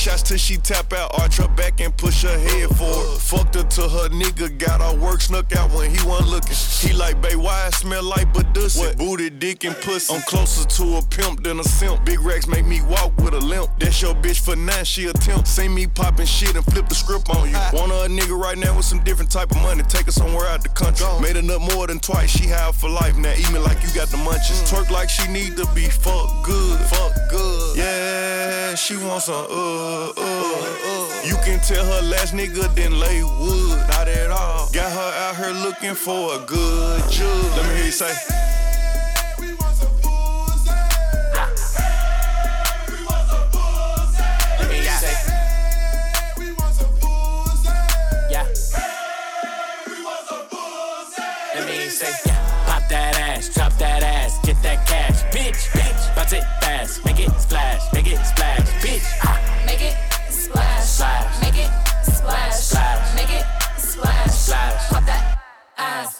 shots 0.00 0.22
till 0.22 0.38
she 0.38 0.56
tap 0.56 0.94
out, 0.94 1.10
arch 1.20 1.36
her 1.36 1.48
back 1.48 1.78
and 1.80 1.94
push 1.94 2.22
her 2.22 2.38
head 2.38 2.70
forward. 2.70 3.20
Fucked 3.20 3.54
her 3.54 3.64
to 3.64 3.82
her 3.82 4.08
nigga, 4.08 4.56
got 4.56 4.80
her 4.80 4.98
work 4.98 5.20
snuck 5.20 5.54
out 5.54 5.70
when 5.72 5.90
he 5.90 6.02
wasn't 6.08 6.30
looking. 6.30 6.56
He 6.56 6.94
like, 6.96 7.20
babe, 7.20 7.36
why 7.36 7.66
I 7.66 7.70
smell 7.70 8.02
like 8.02 8.32
Badussy? 8.32 8.96
Booty, 8.96 9.28
dick, 9.28 9.64
and 9.64 9.76
pussy. 9.76 10.14
I'm 10.14 10.22
closer 10.22 10.66
to 10.66 10.96
a 10.96 11.02
pimp 11.02 11.44
than 11.44 11.60
a 11.60 11.64
simp. 11.64 12.02
Big 12.06 12.20
racks 12.20 12.46
make 12.46 12.64
me 12.64 12.80
walk 12.80 13.14
with 13.18 13.34
a 13.34 13.40
limp. 13.40 13.68
That's 13.78 14.00
your 14.00 14.14
bitch 14.14 14.40
for 14.40 14.56
nine, 14.56 14.86
she 14.86 15.06
a 15.06 15.12
temp. 15.12 15.46
See 15.46 15.68
me 15.68 15.86
popping 15.86 16.26
shit 16.26 16.56
and 16.56 16.64
flip 16.64 16.88
the 16.88 16.94
script 16.94 17.28
on 17.28 17.50
you. 17.50 17.58
Want 17.74 17.92
a 17.92 18.08
nigga 18.08 18.40
right 18.40 18.56
now 18.56 18.74
with 18.74 18.86
some 18.86 19.04
different 19.04 19.30
type 19.30 19.50
of 19.50 19.58
money. 19.58 19.82
Take 19.82 20.06
her 20.06 20.12
somewhere 20.12 20.46
out 20.46 20.62
the 20.62 20.70
country. 20.70 21.06
Made 21.20 21.36
her 21.36 21.42
nut 21.42 21.60
more 21.74 21.86
than 21.86 22.00
twice. 22.00 22.30
She 22.30 22.48
high 22.48 22.72
for 22.72 22.88
life. 22.88 23.18
Now 23.18 23.34
eat 23.36 23.52
me 23.52 23.58
like 23.58 23.82
you 23.82 23.92
got 23.94 24.08
the 24.08 24.16
munchies. 24.16 24.64
Twerk 24.70 24.90
like 24.90 25.10
she 25.10 25.30
need 25.30 25.56
to 25.58 25.66
be 25.74 25.84
fuck 25.84 26.42
good. 26.42 26.80
Fuck 26.88 27.12
good. 27.28 27.76
Yeah, 27.76 28.74
she 28.76 28.96
wants 28.96 29.26
some 29.26 29.46
uh 29.50 29.89
uh 29.90 30.12
uh. 30.16 31.22
You 31.24 31.36
can 31.44 31.60
tell 31.60 31.84
her 31.84 32.02
last 32.02 32.34
nigga 32.34 32.72
didn't 32.74 32.98
lay 32.98 33.22
wood. 33.22 33.78
Not 33.88 34.08
at 34.08 34.30
all. 34.30 34.68
Got 34.72 34.92
her 34.92 35.10
out 35.24 35.36
here 35.36 35.54
looking 35.66 35.94
for 35.94 36.34
a 36.36 36.38
good 36.46 37.00
judge. 37.10 37.56
Let 37.56 37.68
me 37.68 37.74
hear 37.76 37.86
you 37.86 37.92
say. 37.92 38.59
ass. 65.80 66.19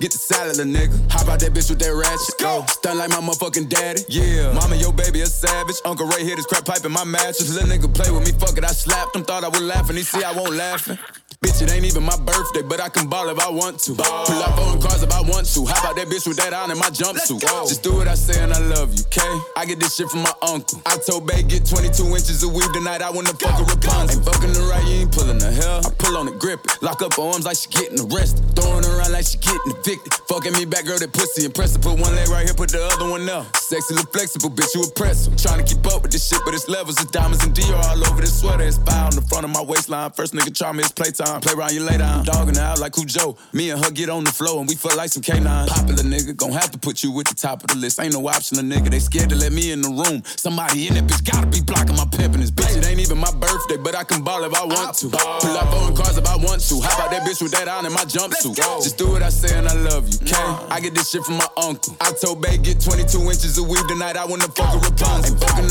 Get 0.00 0.12
the 0.12 0.18
salad, 0.18 0.56
little 0.56 0.72
nigga. 0.72 0.94
Hop 1.12 1.28
out 1.28 1.40
that 1.40 1.52
bitch 1.52 1.70
with 1.70 1.78
that 1.80 1.94
ratchet. 1.94 2.38
Go. 2.38 2.64
Stun 2.68 2.98
like 2.98 3.10
my 3.10 3.20
motherfucking 3.20 3.68
daddy. 3.68 4.02
Yeah. 4.08 4.52
Mama, 4.52 4.76
your 4.76 4.92
baby 4.92 5.20
a 5.20 5.26
savage. 5.26 5.76
Uncle 5.84 6.06
Ray 6.06 6.24
hit 6.24 6.36
his 6.36 6.46
crack 6.46 6.64
pipe 6.64 6.84
in 6.84 6.92
my 6.92 7.04
mattress. 7.04 7.52
Little 7.52 7.68
nigga 7.68 7.92
play 7.92 8.10
with 8.10 8.24
me, 8.24 8.32
fuck 8.38 8.56
it. 8.56 8.64
I 8.64 8.68
slapped 8.72 9.16
him, 9.16 9.24
thought 9.24 9.44
I 9.44 9.48
was 9.48 9.60
laughing. 9.62 9.96
He 9.96 10.02
see 10.02 10.22
I 10.22 10.32
won't 10.32 10.54
laughing. 10.54 10.98
Bitch, 11.42 11.60
it 11.60 11.72
ain't 11.72 11.84
even 11.84 12.04
my 12.04 12.16
birthday, 12.22 12.62
but 12.62 12.80
I 12.80 12.88
can 12.88 13.08
ball 13.08 13.28
if 13.28 13.38
I 13.40 13.50
want 13.50 13.80
to. 13.80 13.94
Ball. 13.94 14.26
Pull 14.26 14.42
up 14.42 14.58
on 14.58 14.80
cars 14.80 15.02
if 15.02 15.10
I 15.10 15.22
want 15.22 15.44
to. 15.52 15.66
How 15.66 15.82
about 15.82 15.96
that 15.96 16.06
bitch 16.06 16.24
with 16.24 16.36
that 16.36 16.52
on 16.52 16.70
in 16.70 16.78
my 16.78 16.86
jumpsuit? 16.86 17.42
Just 17.66 17.82
do 17.82 17.96
what 17.96 18.06
I 18.06 18.14
say 18.14 18.40
and 18.40 18.52
I 18.52 18.60
love 18.60 18.94
you, 18.94 19.02
okay? 19.10 19.34
I 19.56 19.66
get 19.66 19.80
this 19.80 19.96
shit 19.96 20.08
from 20.08 20.22
my 20.22 20.32
uncle. 20.40 20.80
I 20.86 20.96
told 20.98 21.26
Bay 21.26 21.42
get 21.42 21.66
22 21.66 22.06
inches 22.14 22.44
of 22.44 22.54
weed 22.54 22.70
tonight. 22.72 23.02
I 23.02 23.10
wanna 23.10 23.34
fuck 23.34 23.58
a 23.58 23.64
Rapunzel. 23.64 24.14
Ain't 24.14 24.24
fucking 24.24 24.52
the 24.54 24.62
right, 24.70 24.86
you 24.86 25.02
ain't 25.02 25.10
pulling 25.10 25.38
the 25.38 25.50
hell. 25.50 25.82
I 25.84 25.90
pull 25.98 26.16
on 26.16 26.28
it, 26.28 26.38
grip 26.38 26.62
it. 26.64 26.78
Lock 26.80 27.02
up 27.02 27.14
her 27.14 27.22
arms 27.22 27.44
like 27.44 27.56
she 27.58 27.68
getting 27.70 27.98
arrested. 27.98 28.46
Throwing 28.54 28.86
around 28.86 29.10
like 29.10 29.26
she 29.26 29.38
getting 29.38 29.74
evicted. 29.82 30.14
Fucking 30.28 30.52
me 30.54 30.64
back, 30.64 30.84
girl, 30.84 30.98
that 30.98 31.12
pussy 31.12 31.44
impressive. 31.44 31.82
Put 31.82 31.98
one 31.98 32.14
leg 32.14 32.28
right 32.28 32.44
here, 32.44 32.54
put 32.54 32.70
the 32.70 32.82
other 32.82 33.10
one 33.10 33.28
up. 33.28 33.56
Sexy, 33.56 33.94
look 33.94 34.12
flexible, 34.12 34.50
bitch, 34.50 34.74
you 34.74 34.82
impressive. 34.82 35.36
Trying 35.36 35.64
to 35.64 35.66
keep 35.66 35.84
up 35.86 36.02
with 36.02 36.12
this 36.12 36.28
shit, 36.28 36.40
but 36.44 36.54
it's 36.54 36.68
levels 36.68 37.00
of 37.02 37.10
diamonds 37.10 37.44
and 37.44 37.54
Dior 37.54 37.82
all 37.90 38.04
over 38.06 38.20
this 38.20 38.40
sweater. 38.40 38.64
It's 38.64 38.78
fire 38.78 39.06
on 39.06 39.14
the 39.14 39.22
front 39.22 39.44
of 39.44 39.50
my 39.50 39.62
waistline. 39.62 40.10
First 40.12 40.34
nigga 40.34 40.54
try 40.56 40.72
me, 40.72 40.80
it's 40.80 40.92
playtime. 40.92 41.40
Play 41.40 41.54
around 41.54 41.72
you 41.74 41.82
later. 41.82 42.04
I'm 42.04 42.24
dogging 42.24 42.58
out 42.58 42.78
like 42.80 42.92
Cujo. 42.94 43.36
Me 43.52 43.70
and 43.70 43.84
her 43.84 43.90
get 43.90 44.08
on 44.08 44.24
the 44.24 44.32
floor 44.32 44.60
and 44.60 44.68
we 44.68 44.74
feel 44.74 44.96
like 44.96 45.10
some 45.10 45.22
canines. 45.22 45.70
Popular 45.70 46.02
nigga, 46.02 46.36
gon' 46.36 46.52
have 46.52 46.70
to 46.70 46.78
put 46.78 47.02
you 47.02 47.18
at 47.20 47.26
the 47.26 47.34
top 47.34 47.62
of 47.64 47.68
the 47.68 47.76
list. 47.76 48.00
Ain't 48.00 48.14
no 48.14 48.26
option, 48.28 48.58
a 48.58 48.62
nigga. 48.62 48.90
They 48.90 49.00
scared 49.00 49.30
to 49.30 49.36
let 49.36 49.52
me 49.52 49.72
in 49.72 49.82
the 49.82 49.90
room. 49.90 50.22
Somebody 50.36 50.88
in 50.88 50.94
that 50.94 51.04
bitch 51.04 51.24
gotta 51.24 51.46
be 51.46 51.60
blocking 51.60 51.96
my 51.96 52.04
pimpin' 52.04 52.40
this 52.40 52.50
bitch. 52.50 52.76
It 52.76 52.86
ain't 52.86 53.00
even 53.00 53.18
my 53.18 53.32
birthday, 53.32 53.76
but 53.76 53.94
I 53.94 54.04
can 54.04 54.22
ball 54.22 54.44
if 54.44 54.54
I 54.54 54.64
want 54.64 54.96
to. 54.98 55.08
Pull 55.08 55.56
up 55.56 55.72
on 55.72 55.96
cars 55.96 56.16
if 56.18 56.26
I 56.26 56.36
want 56.36 56.60
to. 56.68 56.80
How 56.80 56.94
about 56.96 57.10
that 57.10 57.22
bitch 57.22 57.42
with 57.42 57.52
that 57.52 57.68
on 57.68 57.86
in 57.86 57.92
my 57.92 58.04
jumpsuit? 58.04 58.56
Just 58.82 58.98
do 58.98 59.10
what 59.10 59.22
I 59.22 59.28
say 59.28 59.56
and 59.56 59.68
I 59.68 59.71
love 59.74 60.08
you, 60.08 60.18
okay? 60.22 60.36
I 60.70 60.80
get 60.80 60.94
this 60.94 61.10
shit 61.10 61.22
from 61.24 61.36
my 61.36 61.48
uncle. 61.56 61.96
I 62.00 62.12
told 62.12 62.42
Bay 62.42 62.58
get 62.58 62.80
22 62.80 63.20
inches 63.20 63.58
of 63.58 63.68
weed 63.68 63.84
tonight. 63.88 64.16
I 64.16 64.24
wanna 64.24 64.48
fuck 64.48 64.74
a 64.74 64.78
Rapunzel. 64.78 65.32
Ain't 65.32 65.40
fucking 65.40 65.68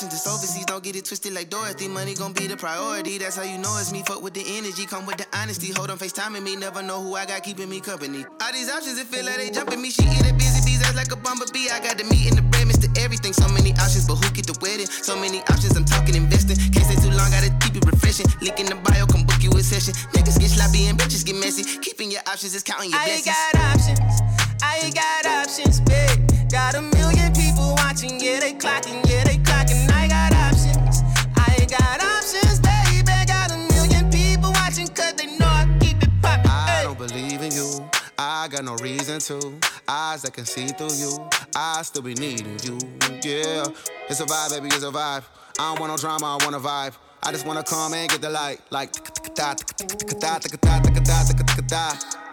options 0.00 0.24
that's 0.24 0.26
overseas. 0.26 0.64
Don't 0.64 0.82
get 0.82 0.96
it 0.96 1.04
twisted 1.04 1.34
like 1.34 1.50
Dorothy. 1.50 1.88
Money 1.88 2.14
gon' 2.14 2.32
be 2.32 2.46
the 2.46 2.56
priority. 2.56 3.18
That's 3.18 3.36
how 3.36 3.42
you 3.42 3.58
know 3.58 3.76
it's 3.78 3.92
me. 3.92 4.02
Fuck 4.02 4.22
with 4.22 4.32
the 4.32 4.44
energy, 4.56 4.86
come 4.86 5.04
with 5.04 5.18
the 5.18 5.26
honesty. 5.36 5.72
Hold 5.72 5.90
on, 5.90 5.98
FaceTiming 5.98 6.42
me. 6.42 6.56
Never 6.56 6.82
know 6.82 7.02
who 7.02 7.16
I 7.16 7.26
got 7.26 7.42
keeping 7.42 7.68
me 7.68 7.80
company. 7.80 8.24
All 8.40 8.52
these 8.52 8.70
options, 8.70 8.98
it 8.98 9.06
feel 9.08 9.26
like 9.26 9.36
they 9.36 9.50
jumping 9.50 9.80
me. 9.82 9.90
She 9.90 10.02
eat 10.04 10.24
a 10.24 10.32
busy 10.32 10.64
bees 10.64 10.80
ass 10.82 10.96
like 10.96 11.12
a 11.12 11.16
bumblebee. 11.16 11.68
I 11.68 11.80
got 11.80 11.98
the 11.98 12.04
meat 12.04 12.28
and 12.28 12.38
the 12.38 12.42
bread, 12.42 12.66
Mr. 12.66 12.88
Everything. 12.96 13.32
So 13.32 13.46
many 13.52 13.72
options, 13.76 14.06
but 14.08 14.16
who 14.16 14.30
get 14.32 14.46
the 14.46 14.56
wedding? 14.62 14.86
So 14.86 15.16
many 15.20 15.40
options, 15.52 15.76
I'm 15.76 15.84
talking 15.84 16.14
investing. 16.14 16.56
Can't 16.72 16.86
stay 16.88 16.96
too 16.96 17.12
long, 17.12 17.28
gotta 17.28 17.52
keep 17.60 17.76
it 17.76 17.84
refreshing. 17.84 18.26
Link 18.40 18.58
in 18.58 18.72
the 18.72 18.80
bio, 18.80 19.04
come 19.04 19.28
book 19.28 19.42
you 19.42 19.52
a 19.52 19.60
session. 19.60 19.92
Niggas 20.16 20.40
get 20.40 20.48
sloppy 20.48 20.88
and 20.88 20.96
bitches 20.96 21.26
get 21.26 21.36
messy. 21.36 21.64
Keeping 21.84 22.10
your 22.10 22.24
options 22.24 22.54
is 22.54 22.62
counting 22.62 22.88
your 22.88 23.04
blessings. 23.04 23.36
I 23.36 23.52
got 23.52 23.76
options. 23.76 24.40
I 24.62 24.80
ain't 24.80 24.94
got 24.94 25.26
options, 25.44 25.80
babe. 25.84 26.24
Got 26.50 26.74
a 26.74 26.82
million 26.82 27.32
people 27.32 27.74
watching, 27.76 28.18
yeah, 28.18 28.40
they 28.40 28.54
clocking, 28.54 29.06
yeah, 29.08 29.09
got 38.62 38.78
no 38.78 38.84
reason 38.84 39.18
to. 39.20 39.58
Eyes 39.88 40.22
that 40.22 40.34
can 40.34 40.44
see 40.44 40.66
through 40.66 40.92
you. 40.92 41.28
I 41.54 41.82
still 41.82 42.02
be 42.02 42.14
needing 42.14 42.58
you. 42.62 42.78
Yeah. 43.22 43.64
It's 44.08 44.20
a 44.20 44.26
vibe, 44.26 44.50
baby, 44.50 44.66
it's 44.68 44.84
a 44.84 44.90
vibe. 44.90 45.24
I 45.58 45.70
don't 45.70 45.80
want 45.80 45.92
no 45.92 45.96
drama, 45.96 46.36
I 46.38 46.44
want 46.44 46.54
a 46.54 46.58
vibe. 46.58 46.94
I 47.22 47.32
just 47.32 47.46
wanna 47.46 47.62
come 47.62 47.94
and 47.94 48.10
get 48.10 48.20
the 48.20 48.30
light. 48.30 48.60
Like 48.70 48.94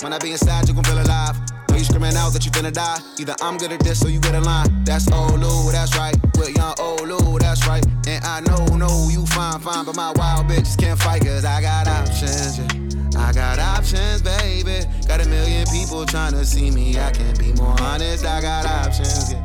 when 0.01 0.13
I 0.13 0.19
be 0.19 0.31
inside, 0.31 0.67
you 0.67 0.73
gon' 0.73 0.83
feel 0.83 1.01
alive. 1.01 1.37
Know 1.69 1.77
you 1.77 1.83
screaming 1.83 2.15
out 2.15 2.33
that 2.33 2.45
you 2.45 2.51
finna 2.51 2.73
die. 2.73 2.99
Either 3.19 3.35
I'm 3.41 3.57
good 3.57 3.71
at 3.71 3.79
this 3.79 4.03
or 4.03 4.09
you 4.09 4.19
get 4.19 4.35
a 4.35 4.41
line. 4.41 4.83
That's 4.83 5.09
old 5.11 5.41
that's 5.71 5.95
right. 5.97 6.15
With 6.37 6.55
young 6.55 6.75
old 6.79 7.41
that's 7.41 7.65
right. 7.67 7.85
And 8.07 8.23
I 8.25 8.41
know, 8.41 8.65
no, 8.75 9.09
you 9.09 9.25
fine, 9.27 9.59
fine, 9.59 9.85
but 9.85 9.95
my 9.95 10.11
wild 10.15 10.47
bitches 10.47 10.77
can't 10.77 10.99
fight, 10.99 11.23
cause 11.23 11.45
I 11.45 11.61
got 11.61 11.87
options, 11.87 12.59
yeah. 12.59 12.86
I 13.17 13.31
got 13.33 13.59
options, 13.59 14.21
baby. 14.21 14.85
Got 15.07 15.25
a 15.25 15.29
million 15.29 15.65
people 15.67 16.05
trying 16.05 16.33
to 16.33 16.45
see 16.45 16.71
me. 16.71 16.97
I 16.99 17.11
can 17.11 17.35
be 17.37 17.53
more 17.53 17.75
honest. 17.81 18.25
I 18.25 18.41
got 18.41 18.65
options, 18.65 19.33
yeah. 19.33 19.43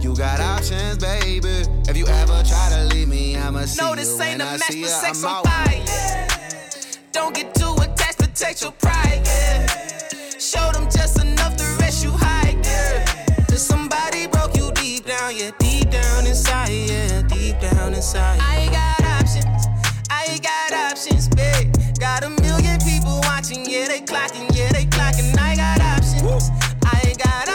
You 0.00 0.14
got 0.16 0.40
options, 0.40 0.98
baby. 0.98 1.64
If 1.88 1.96
you 1.96 2.06
ever 2.06 2.42
try 2.42 2.68
to 2.70 2.84
leave 2.94 3.08
me, 3.08 3.36
I'ma 3.36 3.60
see 3.66 3.82
No, 3.82 3.90
you 3.90 3.96
this 3.96 4.18
when 4.18 4.28
ain't 4.32 4.42
a 4.42 4.46
I 4.46 4.52
match 4.52 4.62
see 4.62 4.82
for 4.82 4.88
ya. 4.88 4.96
sex 4.96 5.22
I'm 5.24 5.30
on 5.30 5.46
out. 5.46 5.46
fire. 5.46 6.26
Don't 7.12 7.34
get 7.34 7.54
too 7.54 7.74
attached 7.80 8.18
to 8.20 8.26
take 8.28 8.60
your 8.60 8.72
pride, 8.72 9.22
yeah. 9.24 9.66
Show 10.38 10.72
them 10.72 10.84
just 10.90 11.22
enough 11.22 11.56
to 11.56 11.64
rest 11.80 12.02
you 12.04 12.10
high, 12.10 12.56
yeah. 12.64 13.44
Cause 13.48 13.62
somebody 13.64 14.26
broke 14.26 14.56
you 14.56 14.72
deep 14.72 15.06
down, 15.06 15.36
yeah, 15.36 15.50
deep 15.58 15.90
down 15.90 16.26
inside, 16.26 16.70
yeah, 16.70 17.22
deep 17.22 17.60
down 17.60 17.94
inside. 17.94 18.40
I 18.40 18.66
got 18.72 19.01
watching, 23.42 23.68
yeah, 23.68 23.88
they 23.88 24.00
clocking, 24.00 24.56
yeah, 24.56 24.70
they 24.72 24.84
clocking. 24.86 25.36
I 25.38 25.56
got 25.56 25.80
options, 25.80 26.50
I 26.84 27.02
ain't 27.08 27.18
got 27.18 27.51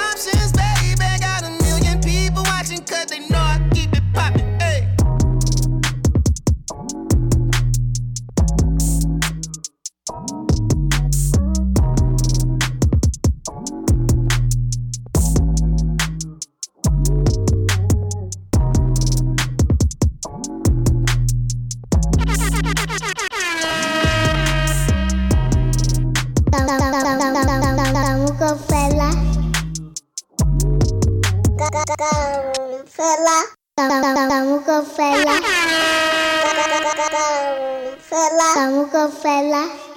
Canfela. 37.77 38.53
Vamos 38.55 38.91
com 38.91 39.11
fé 39.11 39.41
lá. 39.43 39.96